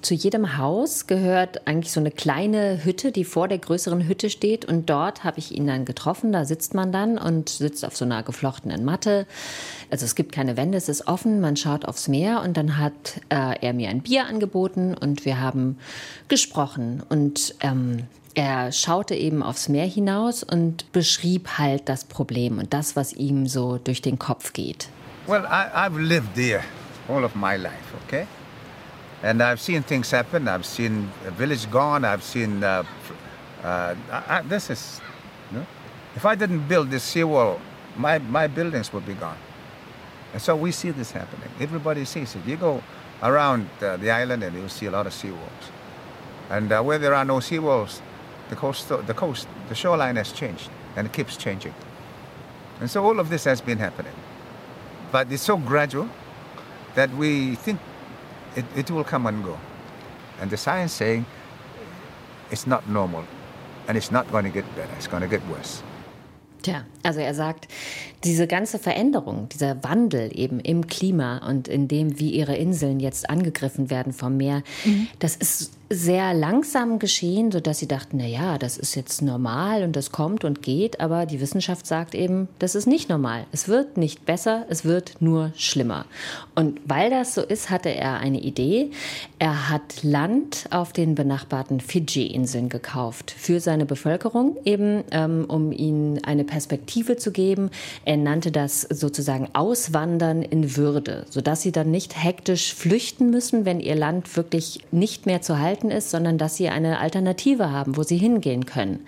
zu 0.00 0.14
jedem 0.14 0.56
Haus 0.58 1.06
gehört 1.06 1.66
eigentlich 1.66 1.92
so 1.92 2.00
eine 2.00 2.12
kleine 2.12 2.84
Hütte, 2.84 3.10
die 3.10 3.24
vor 3.24 3.48
der 3.48 3.58
größeren 3.58 4.06
Hütte 4.06 4.30
steht. 4.30 4.64
Und 4.64 4.88
dort 4.88 5.24
habe 5.24 5.38
ich 5.38 5.52
ihn 5.52 5.66
dann 5.66 5.84
getroffen. 5.84 6.32
Da 6.32 6.44
sitzt 6.44 6.74
man 6.74 6.92
dann 6.92 7.18
und 7.18 7.48
sitzt 7.48 7.84
auf 7.84 7.96
so 7.96 8.04
einer 8.04 8.22
geflochtenen 8.22 8.84
Matte. 8.84 9.26
Also 9.90 10.04
es 10.04 10.14
gibt 10.14 10.32
keine 10.32 10.56
Wände, 10.56 10.78
es 10.78 10.88
ist 10.88 11.08
offen. 11.08 11.40
Man 11.40 11.56
schaut 11.56 11.84
aufs 11.84 12.06
Meer 12.06 12.42
und 12.42 12.56
dann 12.56 12.78
hat 12.78 13.20
äh, 13.28 13.56
er 13.60 13.72
mir 13.72 13.88
ein 13.88 14.02
Bier 14.02 14.26
angeboten 14.26 14.94
und 14.94 15.24
wir 15.24 15.40
haben 15.40 15.78
gesprochen. 16.28 17.02
Und 17.08 17.56
ähm, 17.60 18.04
er 18.38 18.70
schaute 18.70 19.16
eben 19.16 19.42
aufs 19.42 19.68
Meer 19.68 19.86
hinaus 19.86 20.44
und 20.44 20.92
beschrieb 20.92 21.58
halt 21.58 21.88
das 21.88 22.04
Problem 22.04 22.58
und 22.58 22.72
das, 22.72 22.94
was 22.94 23.12
ihm 23.12 23.48
so 23.48 23.78
durch 23.78 24.00
den 24.00 24.16
Kopf 24.16 24.52
geht. 24.52 24.88
Well, 25.26 25.44
I, 25.44 25.66
I've 25.74 25.98
lived 25.98 26.36
there 26.36 26.62
all 27.08 27.24
of 27.24 27.34
my 27.34 27.56
life, 27.56 27.92
okay? 28.06 28.28
And 29.24 29.42
I've 29.42 29.60
seen 29.60 29.82
things 29.82 30.12
happen. 30.12 30.46
I've 30.46 30.64
seen 30.64 31.10
a 31.26 31.32
village 31.32 31.68
gone. 31.68 32.04
I've 32.04 32.22
seen 32.22 32.62
uh, 32.62 32.84
uh, 33.64 33.94
I, 34.28 34.42
this 34.48 34.70
is. 34.70 35.00
You 35.50 35.58
know, 35.58 35.66
if 36.14 36.24
I 36.24 36.36
didn't 36.36 36.68
build 36.68 36.90
this 36.90 37.02
seawall, 37.02 37.58
my 37.96 38.20
my 38.20 38.46
buildings 38.46 38.92
would 38.92 39.04
be 39.04 39.14
gone. 39.14 39.38
And 40.32 40.40
so 40.40 40.54
we 40.54 40.70
see 40.70 40.92
this 40.92 41.10
happening. 41.10 41.50
Everybody 41.58 42.04
sees 42.04 42.36
it. 42.36 42.46
You 42.46 42.56
go 42.56 42.82
around 43.20 43.68
uh, 43.82 43.96
the 43.96 44.12
island 44.12 44.44
and 44.44 44.54
you'll 44.56 44.68
see 44.68 44.86
a 44.86 44.92
lot 44.92 45.08
of 45.08 45.12
seawalls. 45.12 45.72
And 46.50 46.70
uh, 46.70 46.82
where 46.82 46.98
there 46.98 47.14
are 47.14 47.24
no 47.24 47.38
seawalls, 47.38 48.00
the 48.48 48.56
coast, 48.56 48.88
the 48.88 49.14
coast, 49.14 49.48
the 49.68 49.74
shoreline 49.74 50.16
has 50.16 50.32
changed 50.32 50.70
and 50.96 51.06
it 51.06 51.12
keeps 51.12 51.36
changing. 51.36 51.74
And 52.80 52.90
so 52.90 53.04
all 53.04 53.18
of 53.20 53.28
this 53.28 53.44
has 53.44 53.60
been 53.60 53.78
happening. 53.78 54.12
But 55.10 55.32
it's 55.32 55.42
so 55.42 55.56
gradual 55.56 56.08
that 56.94 57.10
we 57.16 57.54
think 57.56 57.80
it, 58.56 58.64
it 58.76 58.90
will 58.90 59.04
come 59.04 59.26
and 59.26 59.44
go. 59.44 59.58
And 60.40 60.50
the 60.50 60.56
science 60.56 60.92
saying 60.92 61.26
it's 62.50 62.66
not 62.66 62.88
normal 62.88 63.24
and 63.88 63.96
it's 63.96 64.10
not 64.10 64.30
going 64.30 64.44
to 64.44 64.50
get 64.50 64.64
better, 64.76 64.92
it's 64.96 65.06
going 65.06 65.22
to 65.22 65.28
get 65.28 65.46
worse. 65.48 65.82
Tja, 66.62 66.84
also 67.08 67.20
er 67.20 67.32
sagt, 67.32 67.68
diese 68.22 68.46
ganze 68.46 68.78
Veränderung, 68.78 69.48
dieser 69.48 69.82
Wandel 69.82 70.30
eben 70.34 70.60
im 70.60 70.86
Klima 70.88 71.38
und 71.48 71.68
in 71.68 71.88
dem, 71.88 72.18
wie 72.18 72.30
ihre 72.30 72.54
Inseln 72.54 73.00
jetzt 73.00 73.30
angegriffen 73.30 73.88
werden 73.88 74.12
vom 74.12 74.36
Meer, 74.36 74.62
mhm. 74.84 75.08
das 75.18 75.36
ist 75.36 75.72
sehr 75.90 76.34
langsam 76.34 76.98
geschehen, 76.98 77.50
sodass 77.50 77.78
sie 77.78 77.88
dachten, 77.88 78.18
na 78.18 78.26
ja, 78.26 78.58
das 78.58 78.76
ist 78.76 78.94
jetzt 78.94 79.22
normal 79.22 79.84
und 79.84 79.96
das 79.96 80.12
kommt 80.12 80.44
und 80.44 80.62
geht, 80.62 81.00
aber 81.00 81.24
die 81.24 81.40
Wissenschaft 81.40 81.86
sagt 81.86 82.14
eben, 82.14 82.48
das 82.58 82.74
ist 82.74 82.86
nicht 82.86 83.08
normal. 83.08 83.46
Es 83.52 83.68
wird 83.68 83.96
nicht 83.96 84.26
besser, 84.26 84.66
es 84.68 84.84
wird 84.84 85.16
nur 85.20 85.52
schlimmer. 85.56 86.04
Und 86.54 86.80
weil 86.84 87.08
das 87.08 87.34
so 87.34 87.40
ist, 87.40 87.70
hatte 87.70 87.88
er 87.88 88.18
eine 88.18 88.40
Idee. 88.40 88.90
Er 89.38 89.70
hat 89.70 90.02
Land 90.02 90.66
auf 90.70 90.92
den 90.92 91.14
benachbarten 91.14 91.80
Fidschi-Inseln 91.80 92.68
gekauft 92.68 93.30
für 93.30 93.60
seine 93.60 93.86
Bevölkerung, 93.86 94.56
eben 94.64 95.04
ähm, 95.10 95.46
um 95.48 95.72
ihnen 95.72 96.22
eine 96.22 96.44
Perspektive 96.44 96.97
zu 97.16 97.32
geben. 97.32 97.70
Er 98.04 98.16
nannte 98.16 98.50
das 98.50 98.82
sozusagen 98.82 99.48
Auswandern 99.54 100.42
in 100.42 100.76
Würde, 100.76 101.26
sodass 101.30 101.62
sie 101.62 101.72
dann 101.72 101.90
nicht 101.90 102.22
hektisch 102.22 102.74
flüchten 102.74 103.30
müssen, 103.30 103.64
wenn 103.64 103.80
ihr 103.80 103.96
Land 103.96 104.36
wirklich 104.36 104.80
nicht 104.90 105.26
mehr 105.26 105.42
zu 105.42 105.58
halten 105.58 105.90
ist, 105.90 106.10
sondern 106.10 106.38
dass 106.38 106.56
sie 106.56 106.68
eine 106.68 106.98
Alternative 106.98 107.70
haben, 107.70 107.96
wo 107.96 108.02
sie 108.02 108.16
hingehen 108.16 108.66
können. 108.66 109.00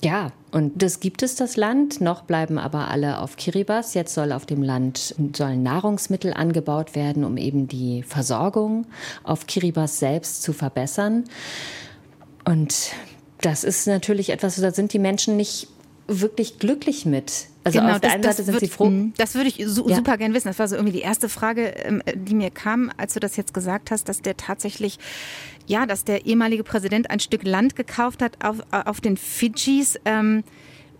Ja, 0.00 0.30
und 0.52 0.80
das 0.80 1.00
gibt 1.00 1.22
es, 1.22 1.34
das 1.34 1.56
Land. 1.56 2.00
Noch 2.00 2.22
bleiben 2.22 2.58
aber 2.58 2.88
alle 2.88 3.18
auf 3.18 3.36
Kiribati. 3.36 3.98
Jetzt 3.98 4.14
soll 4.14 4.32
auf 4.32 4.46
dem 4.46 4.62
Land 4.62 5.14
sollen 5.36 5.62
Nahrungsmittel 5.62 6.32
angebaut 6.32 6.94
werden, 6.94 7.24
um 7.24 7.36
eben 7.36 7.66
die 7.66 8.04
Versorgung 8.04 8.86
auf 9.24 9.46
Kiribati 9.46 9.92
selbst 9.92 10.42
zu 10.42 10.52
verbessern. 10.52 11.24
Und 12.44 12.92
das 13.40 13.64
ist 13.64 13.86
natürlich 13.86 14.30
etwas, 14.30 14.56
da 14.56 14.70
sind 14.70 14.92
die 14.92 14.98
Menschen 14.98 15.36
nicht 15.36 15.68
wirklich 16.08 16.58
glücklich 16.58 17.06
mit. 17.06 17.46
Also 17.64 17.80
genau, 17.80 17.92
auf 17.92 18.00
der 18.00 18.08
das, 18.10 18.14
einen 18.14 18.22
Seite 18.22 18.42
sind 18.42 18.54
würd, 18.54 18.60
sie 18.60 18.68
froh. 18.68 18.90
Das 19.18 19.34
würde 19.34 19.48
ich 19.48 19.62
su 19.66 19.88
ja. 19.88 19.96
super 19.96 20.16
gern 20.16 20.34
wissen. 20.34 20.48
Das 20.48 20.58
war 20.58 20.66
so 20.66 20.74
irgendwie 20.74 20.96
die 20.96 21.02
erste 21.02 21.28
Frage, 21.28 21.74
ähm, 21.84 22.02
die 22.14 22.34
mir 22.34 22.50
kam, 22.50 22.90
als 22.96 23.14
du 23.14 23.20
das 23.20 23.36
jetzt 23.36 23.52
gesagt 23.52 23.90
hast, 23.90 24.08
dass 24.08 24.22
der 24.22 24.36
tatsächlich, 24.36 24.98
ja, 25.66 25.86
dass 25.86 26.04
der 26.04 26.24
ehemalige 26.26 26.64
Präsident 26.64 27.10
ein 27.10 27.20
Stück 27.20 27.44
Land 27.44 27.76
gekauft 27.76 28.22
hat 28.22 28.42
auf, 28.42 28.56
auf 28.70 29.00
den 29.00 29.18
Fidschis. 29.18 30.00
Ähm, 30.06 30.44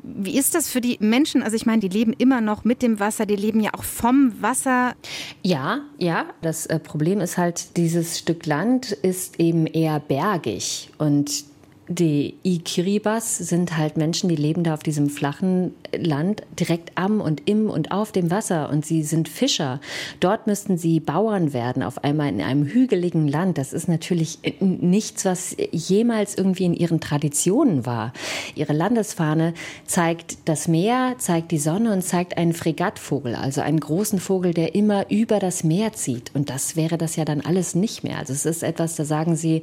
wie 0.03 0.39
ist 0.39 0.55
das 0.55 0.71
für 0.71 0.81
die 0.81 0.99
Menschen? 1.01 1.43
Also 1.43 1.57
ich 1.57 1.67
meine, 1.67 1.81
die 1.81 1.89
leben 1.89 2.13
immer 2.13 2.41
noch 2.41 2.65
mit 2.65 2.83
dem 2.83 3.01
Wasser, 3.01 3.27
die 3.27 3.37
leben 3.37 3.61
ja 3.61 3.71
auch 3.75 3.85
vom 3.85 4.33
Wasser. 4.41 4.95
Ja, 5.43 5.81
ja. 5.99 6.27
Das 6.43 6.67
äh, 6.67 6.79
Problem 6.79 7.21
ist 7.21 7.39
halt, 7.39 7.77
dieses 7.77 8.19
Stück 8.19 8.47
Land 8.47 8.93
ist 8.93 9.41
eben 9.41 9.67
eher 9.67 10.01
bergig 10.01 10.91
und 10.99 11.45
die 11.89 12.35
Ikiribas 12.43 13.39
sind 13.39 13.79
halt 13.79 13.97
Menschen, 13.97 14.29
die 14.29 14.37
leben 14.37 14.63
da 14.63 14.75
auf 14.75 14.83
diesem 14.83 15.09
flachen 15.09 15.75
Land 15.97 16.43
direkt 16.61 16.93
am 16.97 17.23
und 17.23 17.49
im 17.49 17.71
und 17.71 17.93
auf 17.93 18.13
dem 18.13 18.31
Wasser 18.31 18.69
und 18.69 18.85
sie 18.85 19.03
sind 19.03 19.27
Fischer. 19.27 19.81
Dort 20.21 20.47
müssten 20.47 20.77
sie 20.77 21.01
Bauern 21.01 21.55
werden, 21.55 21.83
auf 21.83 22.05
einmal 22.05 22.29
in 22.29 22.43
einem 22.43 22.67
hügeligen 22.67 23.27
Land. 23.27 23.57
Das 23.57 23.73
ist 23.73 23.89
natürlich 23.89 24.39
nichts, 24.61 25.25
was 25.25 25.57
jemals 25.73 26.37
irgendwie 26.37 26.67
in 26.67 26.75
ihren 26.75 27.01
Traditionen 27.01 27.87
war. 27.87 28.13
Ihre 28.55 28.75
Landesfahne 28.75 29.55
zeigt 29.87 30.37
das 30.45 30.69
Meer, 30.69 31.15
zeigt 31.17 31.53
die 31.53 31.59
Sonne 31.59 31.95
und 31.95 32.03
zeigt 32.03 32.37
einen 32.37 32.53
Fregattvogel, 32.53 33.35
also 33.35 33.63
einen 33.63 33.81
großen 33.81 34.21
Vogel, 34.21 34.53
der 34.53 34.75
immer 34.75 35.11
über 35.11 35.39
das 35.39 35.65
Meer 35.65 35.95
zieht. 35.95 36.33
Und 36.35 36.51
das 36.51 36.77
wäre 36.77 36.99
das 36.99 37.17
ja 37.17 37.25
dann 37.25 37.41
alles 37.41 37.75
nicht 37.75 38.05
mehr. 38.05 38.19
Also 38.19 38.35
es 38.35 38.45
ist 38.45 38.63
etwas, 38.63 38.95
da 38.97 39.07
sagen 39.07 39.37
sie, 39.37 39.63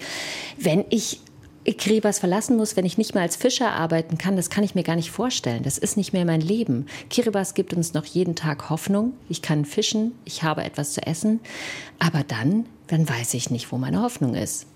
wenn 0.58 0.86
ich 0.90 1.20
Kiribati 1.74 2.20
verlassen 2.20 2.58
muss, 2.58 2.76
wenn 2.78 2.86
ich 2.86 2.98
nicht 2.98 3.14
mehr 3.16 3.24
als 3.24 3.36
Fischer 3.36 3.72
arbeiten 3.72 4.18
kann, 4.18 4.36
das 4.36 4.50
kann 4.50 4.64
ich 4.64 4.76
mir 4.76 4.84
gar 4.84 4.96
nicht 4.96 5.12
vorstellen. 5.12 5.64
Das 5.64 5.78
ist 5.78 5.98
nicht 5.98 6.14
mehr 6.14 6.26
mein 6.26 6.42
Leben. 6.42 6.86
Kiribati 7.10 7.54
gibt 7.54 7.74
uns 7.74 7.94
noch 7.94 8.06
jeden 8.06 8.36
Tag 8.36 8.70
Hoffnung. 8.70 9.14
Ich 9.30 9.42
kann 9.42 9.66
fischen, 9.66 10.14
ich 10.26 10.44
habe 10.44 10.64
etwas 10.64 10.94
zu 10.94 11.06
essen. 11.06 11.40
Aber 12.00 12.24
dann, 12.24 12.66
dann 12.88 13.10
weiß 13.10 13.34
ich 13.34 13.50
nicht, 13.50 13.72
wo 13.72 13.78
meine 13.78 14.02
Hoffnung 14.02 14.36
ist. 14.36 14.68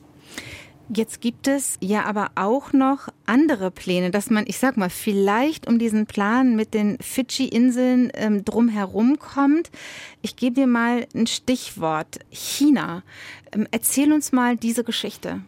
Jetzt 0.92 1.22
gibt 1.22 1.48
es 1.48 1.78
ja 1.82 2.06
aber 2.06 2.32
auch 2.34 2.74
noch 2.74 3.10
andere 3.28 3.70
Pläne, 3.70 4.10
dass 4.10 4.32
man, 4.32 4.46
ich 4.48 4.58
sag 4.58 4.76
mal, 4.76 4.90
vielleicht 4.90 5.68
um 5.68 5.78
diesen 5.78 6.08
Plan 6.08 6.56
mit 6.56 6.74
den 6.74 6.98
Fidschi-Inseln 7.00 8.12
ähm, 8.16 8.44
drumherum 8.44 9.20
kommt. 9.20 9.70
Ich 10.24 10.36
gebe 10.36 10.56
dir 10.56 10.66
mal 10.66 11.06
ein 11.14 11.28
Stichwort. 11.28 12.18
China. 12.32 13.04
Ähm, 13.52 13.68
erzähl 13.70 14.12
uns 14.12 14.32
mal 14.32 14.58
diese 14.58 14.84
Geschichte. 14.84 15.42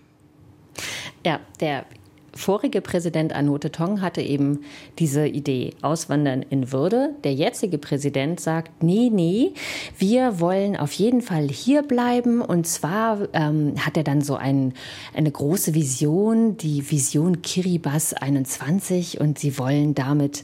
Ja, 1.23 1.39
der 1.59 1.85
vorige 2.33 2.81
Präsident 2.81 3.33
Anote 3.33 3.71
Tong 3.71 4.01
hatte 4.01 4.21
eben 4.21 4.61
diese 4.99 5.27
Idee, 5.27 5.71
Auswandern 5.81 6.45
in 6.49 6.71
Würde. 6.71 7.15
Der 7.23 7.33
jetzige 7.33 7.77
Präsident 7.77 8.39
sagt, 8.39 8.83
nee, 8.83 9.09
nee, 9.11 9.51
wir 9.97 10.39
wollen 10.39 10.77
auf 10.77 10.93
jeden 10.93 11.21
Fall 11.21 11.47
hier 11.47 11.83
bleiben. 11.83 12.41
Und 12.41 12.67
zwar 12.67 13.27
ähm, 13.33 13.73
hat 13.79 13.97
er 13.97 14.03
dann 14.03 14.21
so 14.21 14.35
ein, 14.35 14.73
eine 15.13 15.31
große 15.31 15.73
Vision, 15.73 16.57
die 16.57 16.89
Vision 16.89 17.41
Kiribati 17.41 17.91
21. 17.91 19.19
Und 19.19 19.37
sie 19.37 19.57
wollen 19.57 19.93
damit 19.95 20.43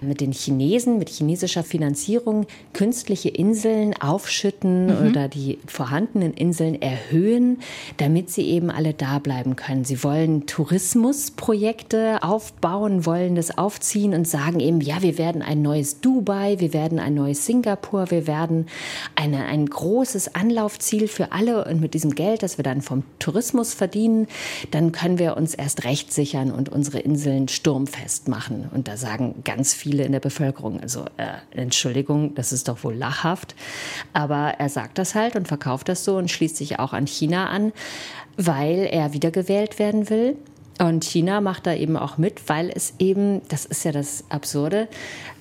mit 0.00 0.20
den 0.20 0.32
Chinesen, 0.32 0.98
mit 0.98 1.08
chinesischer 1.08 1.62
Finanzierung, 1.62 2.46
künstliche 2.72 3.28
Inseln 3.28 3.94
aufschütten 4.00 4.86
mhm. 4.86 5.08
oder 5.08 5.28
die 5.28 5.58
vorhandenen 5.66 6.34
Inseln 6.34 6.80
erhöhen, 6.80 7.60
damit 7.98 8.30
sie 8.30 8.48
eben 8.48 8.70
alle 8.70 8.94
da 8.94 9.18
bleiben 9.20 9.54
können. 9.54 9.84
Sie 9.84 10.02
wollen 10.02 10.46
Tourismus 10.46 11.27
Projekte 11.30 12.22
aufbauen, 12.22 13.06
wollen 13.06 13.34
das 13.34 13.56
aufziehen 13.56 14.14
und 14.14 14.26
sagen 14.26 14.60
eben, 14.60 14.80
ja, 14.80 15.02
wir 15.02 15.18
werden 15.18 15.42
ein 15.42 15.62
neues 15.62 16.00
Dubai, 16.00 16.56
wir 16.58 16.72
werden 16.72 16.98
ein 16.98 17.14
neues 17.14 17.46
Singapur, 17.46 18.10
wir 18.10 18.26
werden 18.26 18.66
eine, 19.14 19.44
ein 19.46 19.66
großes 19.66 20.34
Anlaufziel 20.34 21.08
für 21.08 21.32
alle 21.32 21.64
und 21.64 21.80
mit 21.80 21.94
diesem 21.94 22.14
Geld, 22.14 22.42
das 22.42 22.58
wir 22.58 22.62
dann 22.62 22.82
vom 22.82 23.04
Tourismus 23.18 23.74
verdienen, 23.74 24.26
dann 24.70 24.92
können 24.92 25.18
wir 25.18 25.36
uns 25.36 25.54
erst 25.54 25.84
recht 25.84 26.12
sichern 26.12 26.50
und 26.50 26.68
unsere 26.68 27.00
Inseln 27.00 27.48
sturmfest 27.48 28.28
machen. 28.28 28.68
Und 28.74 28.88
da 28.88 28.96
sagen 28.96 29.42
ganz 29.44 29.74
viele 29.74 30.04
in 30.04 30.12
der 30.12 30.20
Bevölkerung, 30.20 30.80
also 30.80 31.04
äh, 31.16 31.60
Entschuldigung, 31.60 32.34
das 32.34 32.52
ist 32.52 32.68
doch 32.68 32.84
wohl 32.84 32.94
lachhaft, 32.94 33.54
aber 34.12 34.54
er 34.58 34.68
sagt 34.68 34.98
das 34.98 35.14
halt 35.14 35.36
und 35.36 35.48
verkauft 35.48 35.88
das 35.88 36.04
so 36.04 36.16
und 36.16 36.30
schließt 36.30 36.56
sich 36.56 36.78
auch 36.78 36.92
an 36.92 37.06
China 37.06 37.48
an, 37.48 37.72
weil 38.36 38.88
er 38.90 39.12
wiedergewählt 39.12 39.78
werden 39.78 40.08
will. 40.10 40.36
Und 40.78 41.04
China 41.04 41.40
macht 41.40 41.66
da 41.66 41.74
eben 41.74 41.96
auch 41.96 42.18
mit, 42.18 42.48
weil 42.48 42.70
es 42.72 42.94
eben, 43.00 43.42
das 43.48 43.64
ist 43.64 43.84
ja 43.84 43.90
das 43.90 44.24
Absurde, 44.28 44.86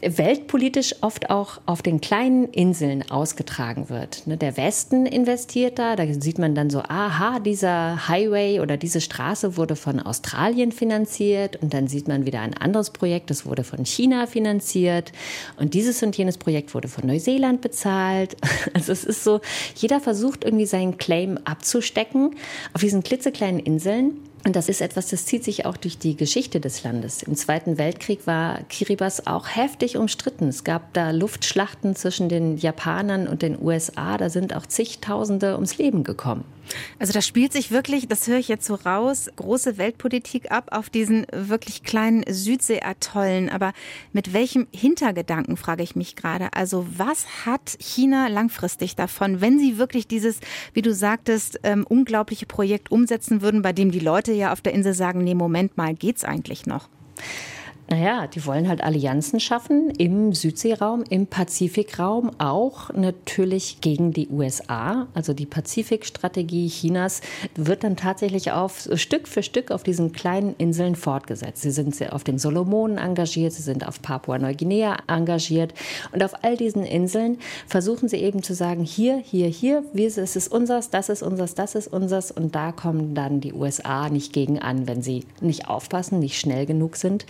weltpolitisch 0.01 0.95
oft 1.01 1.29
auch 1.29 1.59
auf 1.65 1.81
den 1.81 2.01
kleinen 2.01 2.45
Inseln 2.45 3.09
ausgetragen 3.09 3.89
wird. 3.89 4.25
Ne, 4.25 4.37
der 4.37 4.57
Westen 4.57 5.05
investiert 5.05 5.77
da, 5.79 5.95
da 5.95 6.05
sieht 6.11 6.39
man 6.39 6.55
dann 6.55 6.69
so, 6.69 6.79
aha, 6.79 7.39
dieser 7.39 8.07
Highway 8.07 8.59
oder 8.59 8.77
diese 8.77 9.01
Straße 9.01 9.57
wurde 9.57 9.75
von 9.75 9.99
Australien 9.99 10.71
finanziert 10.71 11.55
und 11.57 11.73
dann 11.73 11.87
sieht 11.87 12.07
man 12.07 12.25
wieder 12.25 12.41
ein 12.41 12.55
anderes 12.55 12.89
Projekt, 12.89 13.29
das 13.29 13.45
wurde 13.45 13.63
von 13.63 13.85
China 13.85 14.25
finanziert 14.27 15.11
und 15.57 15.73
dieses 15.73 16.01
und 16.01 16.17
jenes 16.17 16.37
Projekt 16.37 16.73
wurde 16.73 16.87
von 16.87 17.05
Neuseeland 17.07 17.61
bezahlt. 17.61 18.35
Also 18.73 18.91
es 18.91 19.03
ist 19.05 19.23
so, 19.23 19.39
jeder 19.75 19.99
versucht 19.99 20.43
irgendwie 20.43 20.65
seinen 20.65 20.97
Claim 20.97 21.39
abzustecken 21.45 22.35
auf 22.73 22.81
diesen 22.81 23.01
klitzekleinen 23.01 23.59
Inseln. 23.59 24.19
Und 24.47 24.55
das 24.55 24.69
ist 24.69 24.79
etwas, 24.79 25.07
das 25.09 25.25
zieht 25.25 25.43
sich 25.43 25.65
auch 25.65 25.75
durch 25.75 25.97
die 25.97 26.15
Geschichte 26.15 26.61
des 26.61 26.81
Landes. 26.81 27.21
Im 27.21 27.35
Zweiten 27.35 27.77
Weltkrieg 27.77 28.25
war 28.27 28.61
Kiribati 28.69 29.23
auch 29.25 29.49
heftig 29.49 29.97
umstritten. 29.97 30.47
Es 30.47 30.63
gab 30.63 30.93
da 30.93 31.11
Luftschlachten 31.11 31.97
zwischen 31.97 32.29
den 32.29 32.55
Japanern 32.55 33.27
und 33.27 33.41
den 33.41 33.61
USA. 33.61 34.17
Da 34.17 34.29
sind 34.29 34.55
auch 34.55 34.65
zigtausende 34.65 35.55
ums 35.55 35.77
Leben 35.77 36.05
gekommen. 36.05 36.45
Also 36.99 37.13
da 37.13 37.21
spielt 37.21 37.53
sich 37.53 37.71
wirklich, 37.71 38.07
das 38.07 38.27
höre 38.27 38.37
ich 38.37 38.47
jetzt 38.47 38.65
so 38.65 38.75
raus, 38.75 39.29
große 39.35 39.77
Weltpolitik 39.77 40.51
ab 40.51 40.69
auf 40.71 40.89
diesen 40.89 41.25
wirklich 41.31 41.83
kleinen 41.83 42.23
Südseeatollen. 42.27 43.49
Aber 43.49 43.73
mit 44.13 44.33
welchem 44.33 44.67
Hintergedanken, 44.71 45.57
frage 45.57 45.83
ich 45.83 45.95
mich 45.95 46.15
gerade. 46.15 46.53
Also 46.53 46.85
was 46.97 47.45
hat 47.45 47.77
China 47.79 48.27
langfristig 48.27 48.95
davon, 48.95 49.41
wenn 49.41 49.59
sie 49.59 49.77
wirklich 49.77 50.07
dieses, 50.07 50.39
wie 50.73 50.81
du 50.81 50.93
sagtest, 50.93 51.59
ähm, 51.63 51.85
unglaubliche 51.87 52.45
Projekt 52.45 52.91
umsetzen 52.91 53.41
würden, 53.41 53.61
bei 53.61 53.73
dem 53.73 53.91
die 53.91 53.99
Leute 53.99 54.33
ja 54.33 54.51
auf 54.51 54.61
der 54.61 54.73
Insel 54.73 54.93
sagen, 54.93 55.23
nee, 55.23 55.35
Moment 55.35 55.77
mal, 55.77 55.93
geht's 55.93 56.23
eigentlich 56.23 56.65
noch? 56.65 56.89
Naja, 57.89 58.27
die 58.27 58.45
wollen 58.45 58.67
halt 58.67 58.83
Allianzen 58.83 59.39
schaffen 59.39 59.91
im 59.91 60.33
Südseeraum, 60.33 61.05
im 61.09 61.25
Pazifikraum, 61.25 62.31
auch 62.37 62.93
natürlich 62.93 63.79
gegen 63.79 64.11
die 64.11 64.27
USA. 64.27 65.07
Also 65.13 65.33
die 65.33 65.45
Pazifikstrategie 65.45 66.67
Chinas 66.67 67.21
wird 67.55 67.85
dann 67.85 67.95
tatsächlich 67.95 68.51
auf 68.51 68.89
Stück 68.95 69.25
für 69.25 69.41
Stück 69.41 69.71
auf 69.71 69.83
diesen 69.83 70.11
kleinen 70.11 70.53
Inseln 70.57 70.97
fortgesetzt. 70.97 71.61
Sie 71.61 71.71
sind 71.71 72.11
auf 72.11 72.25
den 72.25 72.39
Solomonen 72.39 72.97
engagiert, 72.97 73.53
sie 73.53 73.61
sind 73.61 73.87
auf 73.87 74.01
Papua-Neuguinea 74.01 74.97
engagiert 75.07 75.73
und 76.11 76.21
auf 76.21 76.43
all 76.43 76.57
diesen 76.57 76.83
Inseln 76.83 77.37
versuchen 77.67 78.09
sie 78.09 78.17
eben 78.17 78.43
zu 78.43 78.53
sagen, 78.53 78.83
hier, 78.83 79.15
hier, 79.15 79.47
hier, 79.47 79.85
es 79.95 80.35
ist 80.35 80.51
unseres, 80.51 80.89
das 80.89 81.07
ist 81.07 81.23
unseres, 81.23 81.55
das 81.55 81.73
ist 81.75 81.87
unseres 81.87 82.31
und 82.31 82.53
da 82.53 82.73
kommen 82.73 83.15
dann 83.15 83.39
die 83.39 83.53
USA 83.53 84.09
nicht 84.09 84.33
gegen 84.33 84.59
an, 84.59 84.87
wenn 84.87 85.01
sie 85.01 85.23
nicht 85.39 85.69
aufpassen, 85.69 86.19
nicht 86.19 86.37
schnell 86.37 86.65
genug 86.65 86.97
sind 86.97 87.25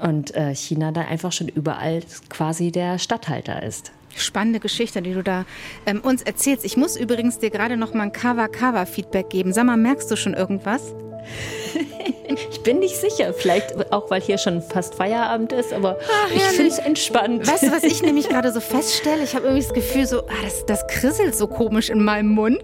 und 0.00 0.34
äh, 0.34 0.54
China 0.54 0.92
da 0.92 1.02
einfach 1.02 1.32
schon 1.32 1.48
überall 1.48 2.02
quasi 2.28 2.70
der 2.70 2.98
Statthalter 2.98 3.62
ist. 3.62 3.92
Spannende 4.16 4.60
Geschichte, 4.60 5.02
die 5.02 5.12
du 5.12 5.22
da 5.22 5.44
ähm, 5.84 6.00
uns 6.00 6.22
erzählst. 6.22 6.64
Ich 6.64 6.76
muss 6.76 6.96
übrigens 6.96 7.38
dir 7.38 7.50
gerade 7.50 7.76
noch 7.76 7.92
mal 7.92 8.04
ein 8.04 8.12
Kawa-Kawa-Feedback 8.12 9.28
geben. 9.28 9.52
Sag 9.52 9.66
mal, 9.66 9.76
merkst 9.76 10.10
du 10.10 10.16
schon 10.16 10.34
irgendwas? 10.34 10.94
ich 12.50 12.62
bin 12.62 12.78
nicht 12.78 12.96
sicher. 12.96 13.32
Vielleicht 13.32 13.92
auch, 13.92 14.10
weil 14.10 14.20
hier 14.20 14.38
schon 14.38 14.62
fast 14.62 14.94
Feierabend 14.94 15.52
ist, 15.52 15.72
aber 15.72 15.98
Ach, 16.00 16.30
ich 16.34 16.42
finde 16.42 16.72
es 16.72 16.78
entspannt. 16.78 17.46
Weißt 17.46 17.64
du, 17.64 17.72
was 17.72 17.84
ich 17.84 18.02
nämlich 18.02 18.28
gerade 18.28 18.52
so 18.52 18.60
feststelle? 18.76 19.22
Ich 19.22 19.34
habe 19.34 19.46
irgendwie 19.46 19.62
das 19.62 19.74
Gefühl, 19.74 20.06
so, 20.06 20.20
ah, 20.20 20.42
das, 20.42 20.66
das 20.66 20.86
krisselt 20.86 21.34
so 21.34 21.46
komisch 21.46 21.90
in 21.90 22.02
meinem 22.02 22.28
Mund. 22.28 22.58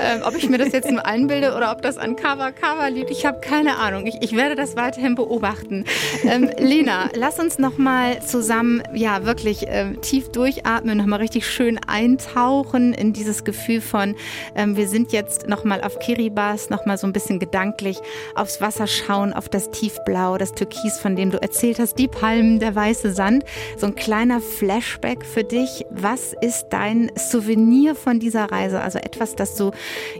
Ähm, 0.00 0.22
ob 0.24 0.36
ich 0.36 0.48
mir 0.48 0.58
das 0.58 0.72
jetzt 0.72 0.90
nur 0.90 1.04
einbilde 1.04 1.54
oder 1.54 1.72
ob 1.72 1.82
das 1.82 1.98
an 1.98 2.16
Kava 2.16 2.52
Kava 2.52 2.88
liegt, 2.88 3.10
ich 3.10 3.26
habe 3.26 3.40
keine 3.40 3.76
Ahnung. 3.76 4.06
Ich, 4.06 4.22
ich 4.22 4.36
werde 4.36 4.54
das 4.54 4.76
weiterhin 4.76 5.14
beobachten. 5.14 5.84
Ähm, 6.24 6.50
Lena, 6.58 7.10
lass 7.14 7.38
uns 7.38 7.58
noch 7.58 7.78
mal 7.78 8.22
zusammen, 8.22 8.82
ja, 8.94 9.24
wirklich 9.24 9.68
äh, 9.68 9.92
tief 10.00 10.30
durchatmen, 10.30 10.98
noch 10.98 11.06
mal 11.06 11.16
richtig 11.16 11.46
schön 11.46 11.78
eintauchen 11.86 12.94
in 12.94 13.12
dieses 13.12 13.44
Gefühl 13.44 13.80
von, 13.80 14.14
ähm, 14.54 14.76
wir 14.76 14.88
sind 14.88 15.12
jetzt 15.12 15.48
noch 15.48 15.64
mal 15.64 15.82
auf 15.82 15.98
Kiribati, 15.98 16.38
noch 16.70 16.86
mal 16.86 16.96
so 16.96 17.06
ein 17.06 17.12
bisschen 17.12 17.38
gedanklich 17.38 17.98
aufs 18.34 18.60
Wasser 18.60 18.86
schauen, 18.86 19.17
auf 19.18 19.48
das 19.48 19.70
Tiefblau, 19.70 20.38
das 20.38 20.52
Türkis, 20.52 20.98
von 20.98 21.16
dem 21.16 21.30
du 21.30 21.40
erzählt 21.40 21.78
hast, 21.78 21.98
die 21.98 22.08
Palmen, 22.08 22.58
der 22.60 22.74
weiße 22.74 23.12
Sand. 23.12 23.44
So 23.76 23.86
ein 23.86 23.94
kleiner 23.94 24.40
Flashback 24.40 25.24
für 25.24 25.44
dich. 25.44 25.84
Was 25.90 26.34
ist 26.40 26.66
dein 26.70 27.10
Souvenir 27.16 27.94
von 27.94 28.20
dieser 28.20 28.50
Reise? 28.50 28.80
Also 28.80 28.98
etwas, 28.98 29.34
das 29.34 29.56
du 29.56 29.72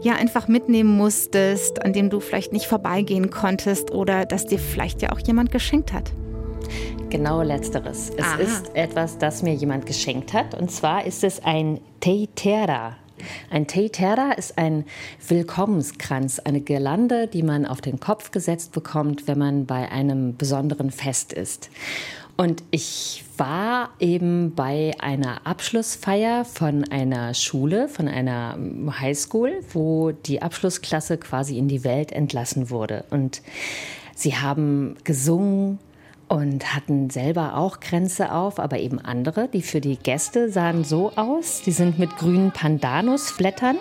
ja 0.03 0.15
einfach 0.15 0.49
mitnehmen 0.49 0.97
musstest, 0.97 1.83
an 1.85 1.93
dem 1.93 2.11
du 2.11 2.21
vielleicht 2.21 2.53
nicht 2.53 2.67
vorbeigehen 2.67 3.31
konntest 3.31 3.91
oder 3.93 4.27
das 4.27 4.47
dir 4.47 4.59
vielleicht 4.59 5.03
ja 5.03 5.13
auch 5.13 5.21
jemand 5.21 5.53
geschenkt 5.53 5.93
hat. 5.93 6.13
Genau 7.09 7.41
letzteres. 7.43 8.11
Es 8.17 8.25
Aha. 8.25 8.37
ist 8.37 8.75
etwas, 8.75 9.17
das 9.17 9.43
mir 9.43 9.55
jemand 9.55 9.87
geschenkt 9.87 10.35
hat. 10.35 10.55
Und 10.55 10.71
zwar 10.71 11.07
ist 11.07 11.25
es 11.25 11.43
ein 11.43 11.81
Teitera. 12.01 12.97
Ein 13.51 13.67
Teitera 13.67 14.33
ist 14.33 14.59
ein 14.59 14.85
Willkommenskranz, 15.27 16.39
eine 16.39 16.61
Girlande, 16.61 17.27
die 17.27 17.43
man 17.43 17.67
auf 17.67 17.81
den 17.81 18.01
Kopf 18.01 18.31
gesetzt 18.31 18.73
bekommt, 18.73 19.29
wenn 19.29 19.39
man 19.39 19.67
bei 19.67 19.91
einem 19.91 20.37
besonderen 20.37 20.91
Fest 20.91 21.33
ist. 21.33 21.71
Und 22.37 22.63
ich 22.71 23.25
war 23.37 23.91
eben 23.99 24.55
bei 24.55 24.93
einer 25.01 25.45
Abschlussfeier 25.45 26.45
von 26.45 26.85
einer 26.85 27.35
Schule, 27.35 27.89
von 27.89 28.07
einer 28.07 28.57
Highschool, 29.01 29.61
wo 29.73 30.13
die 30.13 30.41
Abschlussklasse 30.41 31.19
quasi 31.19 31.59
in 31.59 31.67
die 31.67 31.83
Welt 31.83 32.13
entlassen 32.13 32.71
wurde. 32.71 33.05
Und 33.11 33.43
sie 34.15 34.37
haben 34.37 34.95
gesungen, 35.03 35.81
und 36.29 36.75
hatten 36.75 37.11
selber 37.11 37.57
auch 37.57 37.81
Grenze 37.81 38.33
auf, 38.33 38.61
aber 38.61 38.79
eben 38.79 38.99
andere. 38.99 39.49
Die 39.49 39.63
für 39.63 39.81
die 39.81 39.97
Gäste 39.97 40.51
sahen 40.51 40.85
so 40.85 41.13
aus. 41.17 41.63
Die 41.65 41.73
sind 41.73 41.99
mit 41.99 42.17
grünen 42.17 42.53
Pandanusblättern 42.53 43.79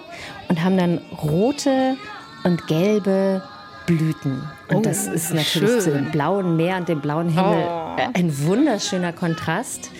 und 0.47 0.63
haben 0.63 0.77
dann 0.77 1.01
rote 1.21 1.97
und 2.43 2.67
gelbe 2.67 3.43
Blüten. 3.85 4.43
Und 4.69 4.77
oh, 4.77 4.81
das 4.81 5.07
ist 5.07 5.33
natürlich 5.33 5.71
schön. 5.71 5.81
zu 5.81 5.91
dem 5.91 6.11
blauen 6.11 6.55
Meer 6.55 6.77
und 6.77 6.89
dem 6.89 7.01
blauen 7.01 7.29
Himmel 7.29 7.65
oh. 7.67 8.01
ein 8.13 8.45
wunderschöner 8.45 9.13
Kontrast. 9.13 9.91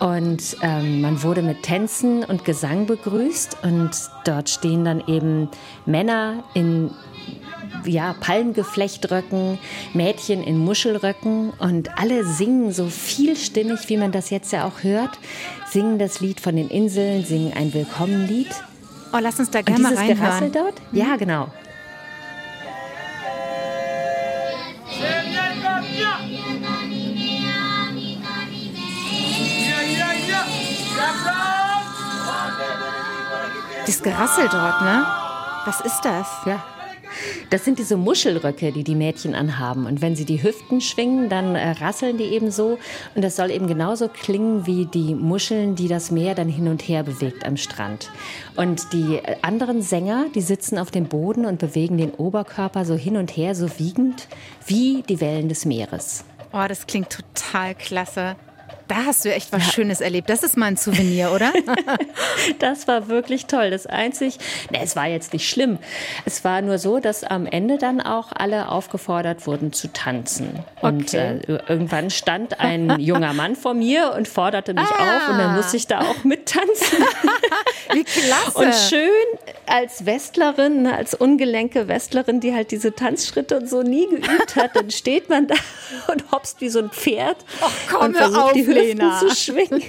Und 0.00 0.56
ähm, 0.62 1.00
man 1.00 1.22
wurde 1.24 1.42
mit 1.42 1.64
Tänzen 1.64 2.24
und 2.24 2.44
Gesang 2.44 2.86
begrüßt. 2.86 3.58
Und 3.62 3.90
dort 4.24 4.48
stehen 4.48 4.84
dann 4.84 5.02
eben 5.06 5.48
Männer 5.86 6.44
in 6.54 6.90
ja, 7.84 8.14
Palmgeflechtröcken, 8.20 9.58
Mädchen 9.94 10.42
in 10.42 10.58
Muschelröcken 10.58 11.50
und 11.58 11.98
alle 11.98 12.24
singen 12.24 12.72
so 12.72 12.86
vielstimmig, 12.86 13.88
wie 13.88 13.96
man 13.96 14.12
das 14.12 14.30
jetzt 14.30 14.52
ja 14.52 14.64
auch 14.64 14.82
hört, 14.82 15.18
singen 15.70 15.98
das 15.98 16.20
Lied 16.20 16.40
von 16.40 16.56
den 16.56 16.68
Inseln, 16.68 17.24
singen 17.24 17.52
ein 17.54 17.72
Willkommenlied. 17.74 18.50
Oh, 19.12 19.18
lass 19.20 19.38
uns 19.38 19.50
da 19.50 19.62
gerne 19.62 19.82
mal 19.82 19.94
reinhören. 19.94 20.18
Gerassel 20.18 20.50
dort? 20.50 20.74
Mhm. 20.92 20.98
Ja, 20.98 21.16
genau. 21.16 21.48
Das 33.86 34.02
Gerassel 34.02 34.48
dort, 34.50 34.82
ne? 34.82 35.06
Was 35.64 35.80
ist 35.80 36.02
das? 36.02 36.26
Ja. 36.44 36.62
Das 37.50 37.64
sind 37.64 37.78
diese 37.78 37.96
Muschelröcke, 37.96 38.72
die 38.72 38.84
die 38.84 38.94
Mädchen 38.94 39.34
anhaben. 39.34 39.86
Und 39.86 40.02
wenn 40.02 40.16
sie 40.16 40.24
die 40.24 40.42
Hüften 40.42 40.80
schwingen, 40.80 41.28
dann 41.28 41.54
äh, 41.54 41.70
rasseln 41.70 42.18
die 42.18 42.24
eben 42.24 42.50
so. 42.50 42.78
Und 43.14 43.22
das 43.22 43.36
soll 43.36 43.50
eben 43.50 43.66
genauso 43.66 44.08
klingen 44.08 44.66
wie 44.66 44.86
die 44.86 45.14
Muscheln, 45.14 45.74
die 45.74 45.88
das 45.88 46.10
Meer 46.10 46.34
dann 46.34 46.48
hin 46.48 46.68
und 46.68 46.82
her 46.82 47.02
bewegt 47.02 47.44
am 47.44 47.56
Strand. 47.56 48.10
Und 48.56 48.92
die 48.92 49.16
äh, 49.16 49.36
anderen 49.42 49.82
Sänger, 49.82 50.26
die 50.34 50.40
sitzen 50.40 50.78
auf 50.78 50.90
dem 50.90 51.06
Boden 51.06 51.46
und 51.46 51.58
bewegen 51.58 51.96
den 51.96 52.12
Oberkörper 52.12 52.84
so 52.84 52.94
hin 52.94 53.16
und 53.16 53.36
her, 53.36 53.54
so 53.54 53.78
wiegend 53.78 54.28
wie 54.66 55.02
die 55.08 55.20
Wellen 55.20 55.48
des 55.48 55.64
Meeres. 55.64 56.24
Oh, 56.52 56.64
das 56.66 56.86
klingt 56.86 57.10
total 57.10 57.74
klasse. 57.74 58.36
Da 58.88 59.04
hast 59.04 59.24
du 59.24 59.32
echt 59.32 59.52
was 59.52 59.66
ja. 59.66 59.72
Schönes 59.72 60.00
erlebt. 60.00 60.30
Das 60.30 60.42
ist 60.42 60.56
mal 60.56 60.66
ein 60.66 60.76
Souvenir, 60.76 61.30
oder? 61.32 61.52
das 62.58 62.88
war 62.88 63.08
wirklich 63.08 63.46
toll. 63.46 63.70
Das 63.70 63.86
einzig, 63.86 64.38
ne, 64.70 64.80
es 64.82 64.96
war 64.96 65.06
jetzt 65.06 65.34
nicht 65.34 65.48
schlimm. 65.48 65.78
Es 66.24 66.42
war 66.42 66.62
nur 66.62 66.78
so, 66.78 66.98
dass 66.98 67.22
am 67.22 67.46
Ende 67.46 67.76
dann 67.76 68.00
auch 68.00 68.28
alle 68.34 68.70
aufgefordert 68.70 69.46
wurden 69.46 69.72
zu 69.72 69.92
tanzen. 69.92 70.64
Und 70.80 71.08
okay. 71.08 71.40
äh, 71.46 71.58
irgendwann 71.68 72.10
stand 72.10 72.60
ein 72.60 72.98
junger 72.98 73.34
Mann 73.34 73.56
vor 73.56 73.74
mir 73.74 74.14
und 74.16 74.26
forderte 74.26 74.72
mich 74.72 74.88
ah. 74.88 75.16
auf 75.16 75.28
und 75.28 75.38
dann 75.38 75.54
musste 75.54 75.76
ich 75.76 75.86
da 75.86 76.00
auch 76.00 76.24
mittanzen. 76.24 76.98
Wie 77.92 78.04
klasse. 78.04 78.58
Und 78.58 78.74
schön 78.74 79.10
als 79.66 80.06
Westlerin, 80.06 80.86
als 80.86 81.14
ungelenke 81.14 81.88
Westlerin, 81.88 82.40
die 82.40 82.54
halt 82.54 82.70
diese 82.70 82.94
Tanzschritte 82.94 83.58
und 83.58 83.68
so 83.68 83.82
nie 83.82 84.08
geübt 84.08 84.56
hat, 84.56 84.76
dann 84.76 84.90
steht 84.90 85.28
man 85.28 85.46
da 85.46 85.56
und 86.12 86.30
hopst 86.32 86.60
wie 86.60 86.68
so 86.68 86.78
ein 86.78 86.90
Pferd 86.90 87.36
Och, 87.60 87.70
komm, 87.90 88.06
und 88.06 88.16
versucht 88.16 88.40
auf, 88.40 88.52
die 88.52 88.66
Hüften 88.66 88.77
Lena. 88.82 89.18
zu 89.18 89.34
schwingen. 89.34 89.82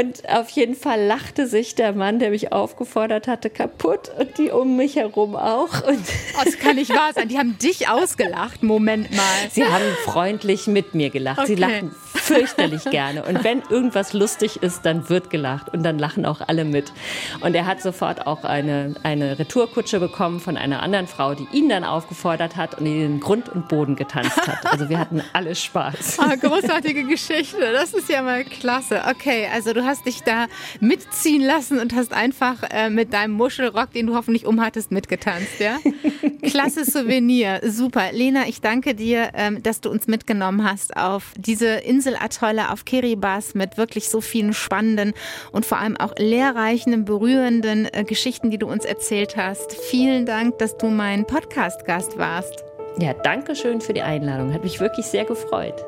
Und 0.00 0.28
auf 0.28 0.50
jeden 0.50 0.74
Fall 0.74 1.04
lachte 1.04 1.46
sich 1.46 1.74
der 1.74 1.92
Mann, 1.92 2.18
der 2.18 2.30
mich 2.30 2.52
aufgefordert 2.52 3.28
hatte, 3.28 3.50
kaputt 3.50 4.10
und 4.18 4.38
die 4.38 4.50
um 4.50 4.76
mich 4.76 4.96
herum 4.96 5.36
auch. 5.36 5.86
Und 5.86 5.98
oh, 6.38 6.42
das 6.44 6.58
kann 6.58 6.76
nicht 6.76 6.90
wahr 6.90 7.12
sein. 7.14 7.28
Die 7.28 7.38
haben 7.38 7.58
dich 7.58 7.88
ausgelacht. 7.88 8.62
Moment 8.62 9.10
mal. 9.10 9.50
Sie 9.50 9.64
haben 9.64 9.84
freundlich 10.04 10.66
mit 10.66 10.94
mir 10.94 11.10
gelacht. 11.10 11.40
Okay. 11.40 11.54
Sie 11.54 11.54
lachen 11.56 11.94
fürchterlich 12.14 12.84
gerne. 12.84 13.24
Und 13.24 13.44
wenn 13.44 13.62
irgendwas 13.68 14.12
lustig 14.12 14.62
ist, 14.62 14.82
dann 14.82 15.08
wird 15.08 15.30
gelacht 15.30 15.72
und 15.72 15.82
dann 15.82 15.98
lachen 15.98 16.26
auch 16.26 16.40
alle 16.46 16.64
mit. 16.64 16.92
Und 17.40 17.54
er 17.54 17.66
hat 17.66 17.82
sofort 17.82 18.26
auch 18.26 18.44
eine, 18.44 18.94
eine 19.02 19.38
Retourkutsche 19.38 20.00
bekommen 20.00 20.40
von 20.40 20.56
einer 20.56 20.82
anderen 20.82 21.06
Frau, 21.06 21.34
die 21.34 21.46
ihn 21.52 21.68
dann 21.68 21.84
aufgefordert 21.84 22.56
hat 22.56 22.78
und 22.78 22.86
ihn 22.86 23.04
in 23.04 23.20
Grund 23.20 23.48
und 23.48 23.68
Boden 23.68 23.96
getanzt 23.96 24.46
hat. 24.46 24.66
Also 24.66 24.88
wir 24.88 24.98
hatten 24.98 25.22
alle 25.32 25.54
Spaß. 25.54 26.18
Ah, 26.18 26.34
großartige 26.36 27.04
Geschichte. 27.04 27.72
Das 27.72 27.92
ist 27.94 28.09
ja 28.10 28.22
mal 28.22 28.44
klasse. 28.44 29.02
Okay, 29.08 29.48
also 29.52 29.72
du 29.72 29.84
hast 29.84 30.06
dich 30.06 30.22
da 30.22 30.46
mitziehen 30.80 31.42
lassen 31.42 31.78
und 31.78 31.94
hast 31.94 32.12
einfach 32.12 32.62
äh, 32.70 32.90
mit 32.90 33.12
deinem 33.12 33.32
Muschelrock, 33.34 33.92
den 33.92 34.06
du 34.06 34.14
hoffentlich 34.14 34.46
umhattest, 34.46 34.90
mitgetanzt, 34.90 35.60
ja? 35.60 35.78
Klasse 36.42 36.84
Souvenir. 36.84 37.60
Super. 37.64 38.12
Lena, 38.12 38.48
ich 38.48 38.60
danke 38.60 38.94
dir, 38.94 39.30
ähm, 39.34 39.62
dass 39.62 39.80
du 39.80 39.90
uns 39.90 40.06
mitgenommen 40.06 40.64
hast 40.68 40.96
auf 40.96 41.32
diese 41.36 41.66
Inselatolle 41.66 42.70
auf 42.70 42.84
Kiribati 42.84 43.30
mit 43.54 43.78
wirklich 43.78 44.08
so 44.08 44.20
vielen 44.20 44.52
spannenden 44.52 45.12
und 45.52 45.64
vor 45.64 45.78
allem 45.78 45.96
auch 45.96 46.14
lehrreichen, 46.18 47.04
berührenden 47.04 47.86
äh, 47.92 48.04
Geschichten, 48.04 48.50
die 48.50 48.58
du 48.58 48.66
uns 48.66 48.84
erzählt 48.84 49.36
hast. 49.36 49.72
Vielen 49.72 50.26
Dank, 50.26 50.58
dass 50.58 50.76
du 50.76 50.88
mein 50.88 51.26
Podcast-Gast 51.26 52.18
warst. 52.18 52.64
Ja, 52.98 53.14
danke 53.14 53.54
schön 53.54 53.80
für 53.80 53.92
die 53.92 54.02
Einladung. 54.02 54.52
Hat 54.52 54.64
mich 54.64 54.80
wirklich 54.80 55.06
sehr 55.06 55.24
gefreut. 55.24 55.84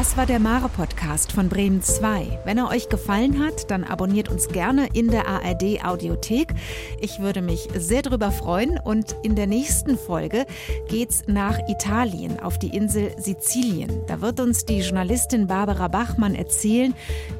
Das 0.00 0.16
war 0.16 0.24
der 0.24 0.38
Mare 0.38 0.70
Podcast 0.70 1.30
von 1.30 1.50
Bremen 1.50 1.82
2. 1.82 2.40
Wenn 2.46 2.56
er 2.56 2.70
euch 2.70 2.88
gefallen 2.88 3.38
hat, 3.38 3.70
dann 3.70 3.84
abonniert 3.84 4.30
uns 4.30 4.48
gerne 4.48 4.88
in 4.94 5.08
der 5.08 5.28
ARD 5.28 5.84
Audiothek. 5.84 6.54
Ich 7.02 7.20
würde 7.20 7.42
mich 7.42 7.68
sehr 7.76 8.00
darüber 8.00 8.30
freuen 8.30 8.78
und 8.82 9.14
in 9.22 9.34
der 9.34 9.46
nächsten 9.46 9.98
Folge 9.98 10.46
geht's 10.88 11.24
nach 11.26 11.58
Italien 11.68 12.40
auf 12.40 12.58
die 12.58 12.74
Insel 12.74 13.14
Sizilien. 13.18 13.90
Da 14.06 14.22
wird 14.22 14.40
uns 14.40 14.64
die 14.64 14.80
Journalistin 14.80 15.48
Barbara 15.48 15.88
Bachmann 15.88 16.34
erzählen, 16.34 16.94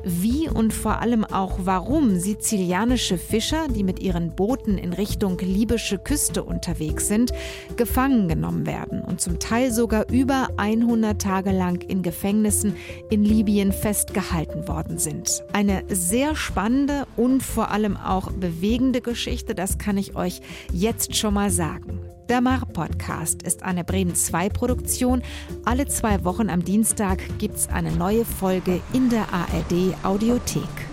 wie 0.05 0.47
und 0.47 0.75
vor 0.75 1.01
allem 1.01 1.25
auch 1.25 1.61
warum 1.63 2.21
sizilianische 2.21 3.17
Fischer, 3.17 3.69
die 3.69 3.85
mit 3.85 4.01
ihren 4.01 4.37
Booten 4.37 4.77
in 4.77 4.93
Richtung 4.93 5.39
libysche 5.39 5.97
Küste 5.97 6.45
unterwegs 6.45 7.09
sind, 7.09 7.33
gefangen 7.79 8.29
genommen 8.29 8.67
werden 8.67 9.01
und 9.01 9.23
zum 9.23 9.39
Teil 9.39 9.73
sogar 9.73 10.11
über 10.11 10.49
100 10.59 11.19
Tage 11.19 11.53
lang 11.53 11.81
in 11.89 12.03
Gefängnis 12.03 12.50
Gefängnissen 12.51 12.75
in 13.11 13.25
Libyen 13.25 13.73
festgehalten 13.73 14.67
worden 14.67 14.99
sind. 14.99 15.45
Eine 15.53 15.85
sehr 15.89 16.35
spannende 16.35 17.07
und 17.17 17.43
vor 17.43 17.71
allem 17.71 17.97
auch 17.97 18.31
bewegende 18.33 19.01
Geschichte, 19.01 19.55
das 19.55 19.79
kann 19.79 19.97
ich 19.97 20.17
euch 20.17 20.41
jetzt 20.73 21.17
schon 21.17 21.35
mal 21.35 21.51
sagen. 21.51 22.01
Der 22.29 22.41
Mar-Podcast 22.41 23.43
ist 23.43 23.63
eine 23.63 23.85
Bremen 23.85 24.15
2 24.15 24.49
Produktion. 24.51 25.23
Alle 25.65 25.87
zwei 25.87 26.25
Wochen 26.25 26.49
am 26.49 26.65
Dienstag 26.65 27.21
gibt 27.39 27.57
es 27.57 27.69
eine 27.69 27.91
neue 27.91 28.25
Folge 28.25 28.81
in 28.93 29.11
der 29.11 29.27
ARD 29.33 29.97
Audiothek. 30.05 30.90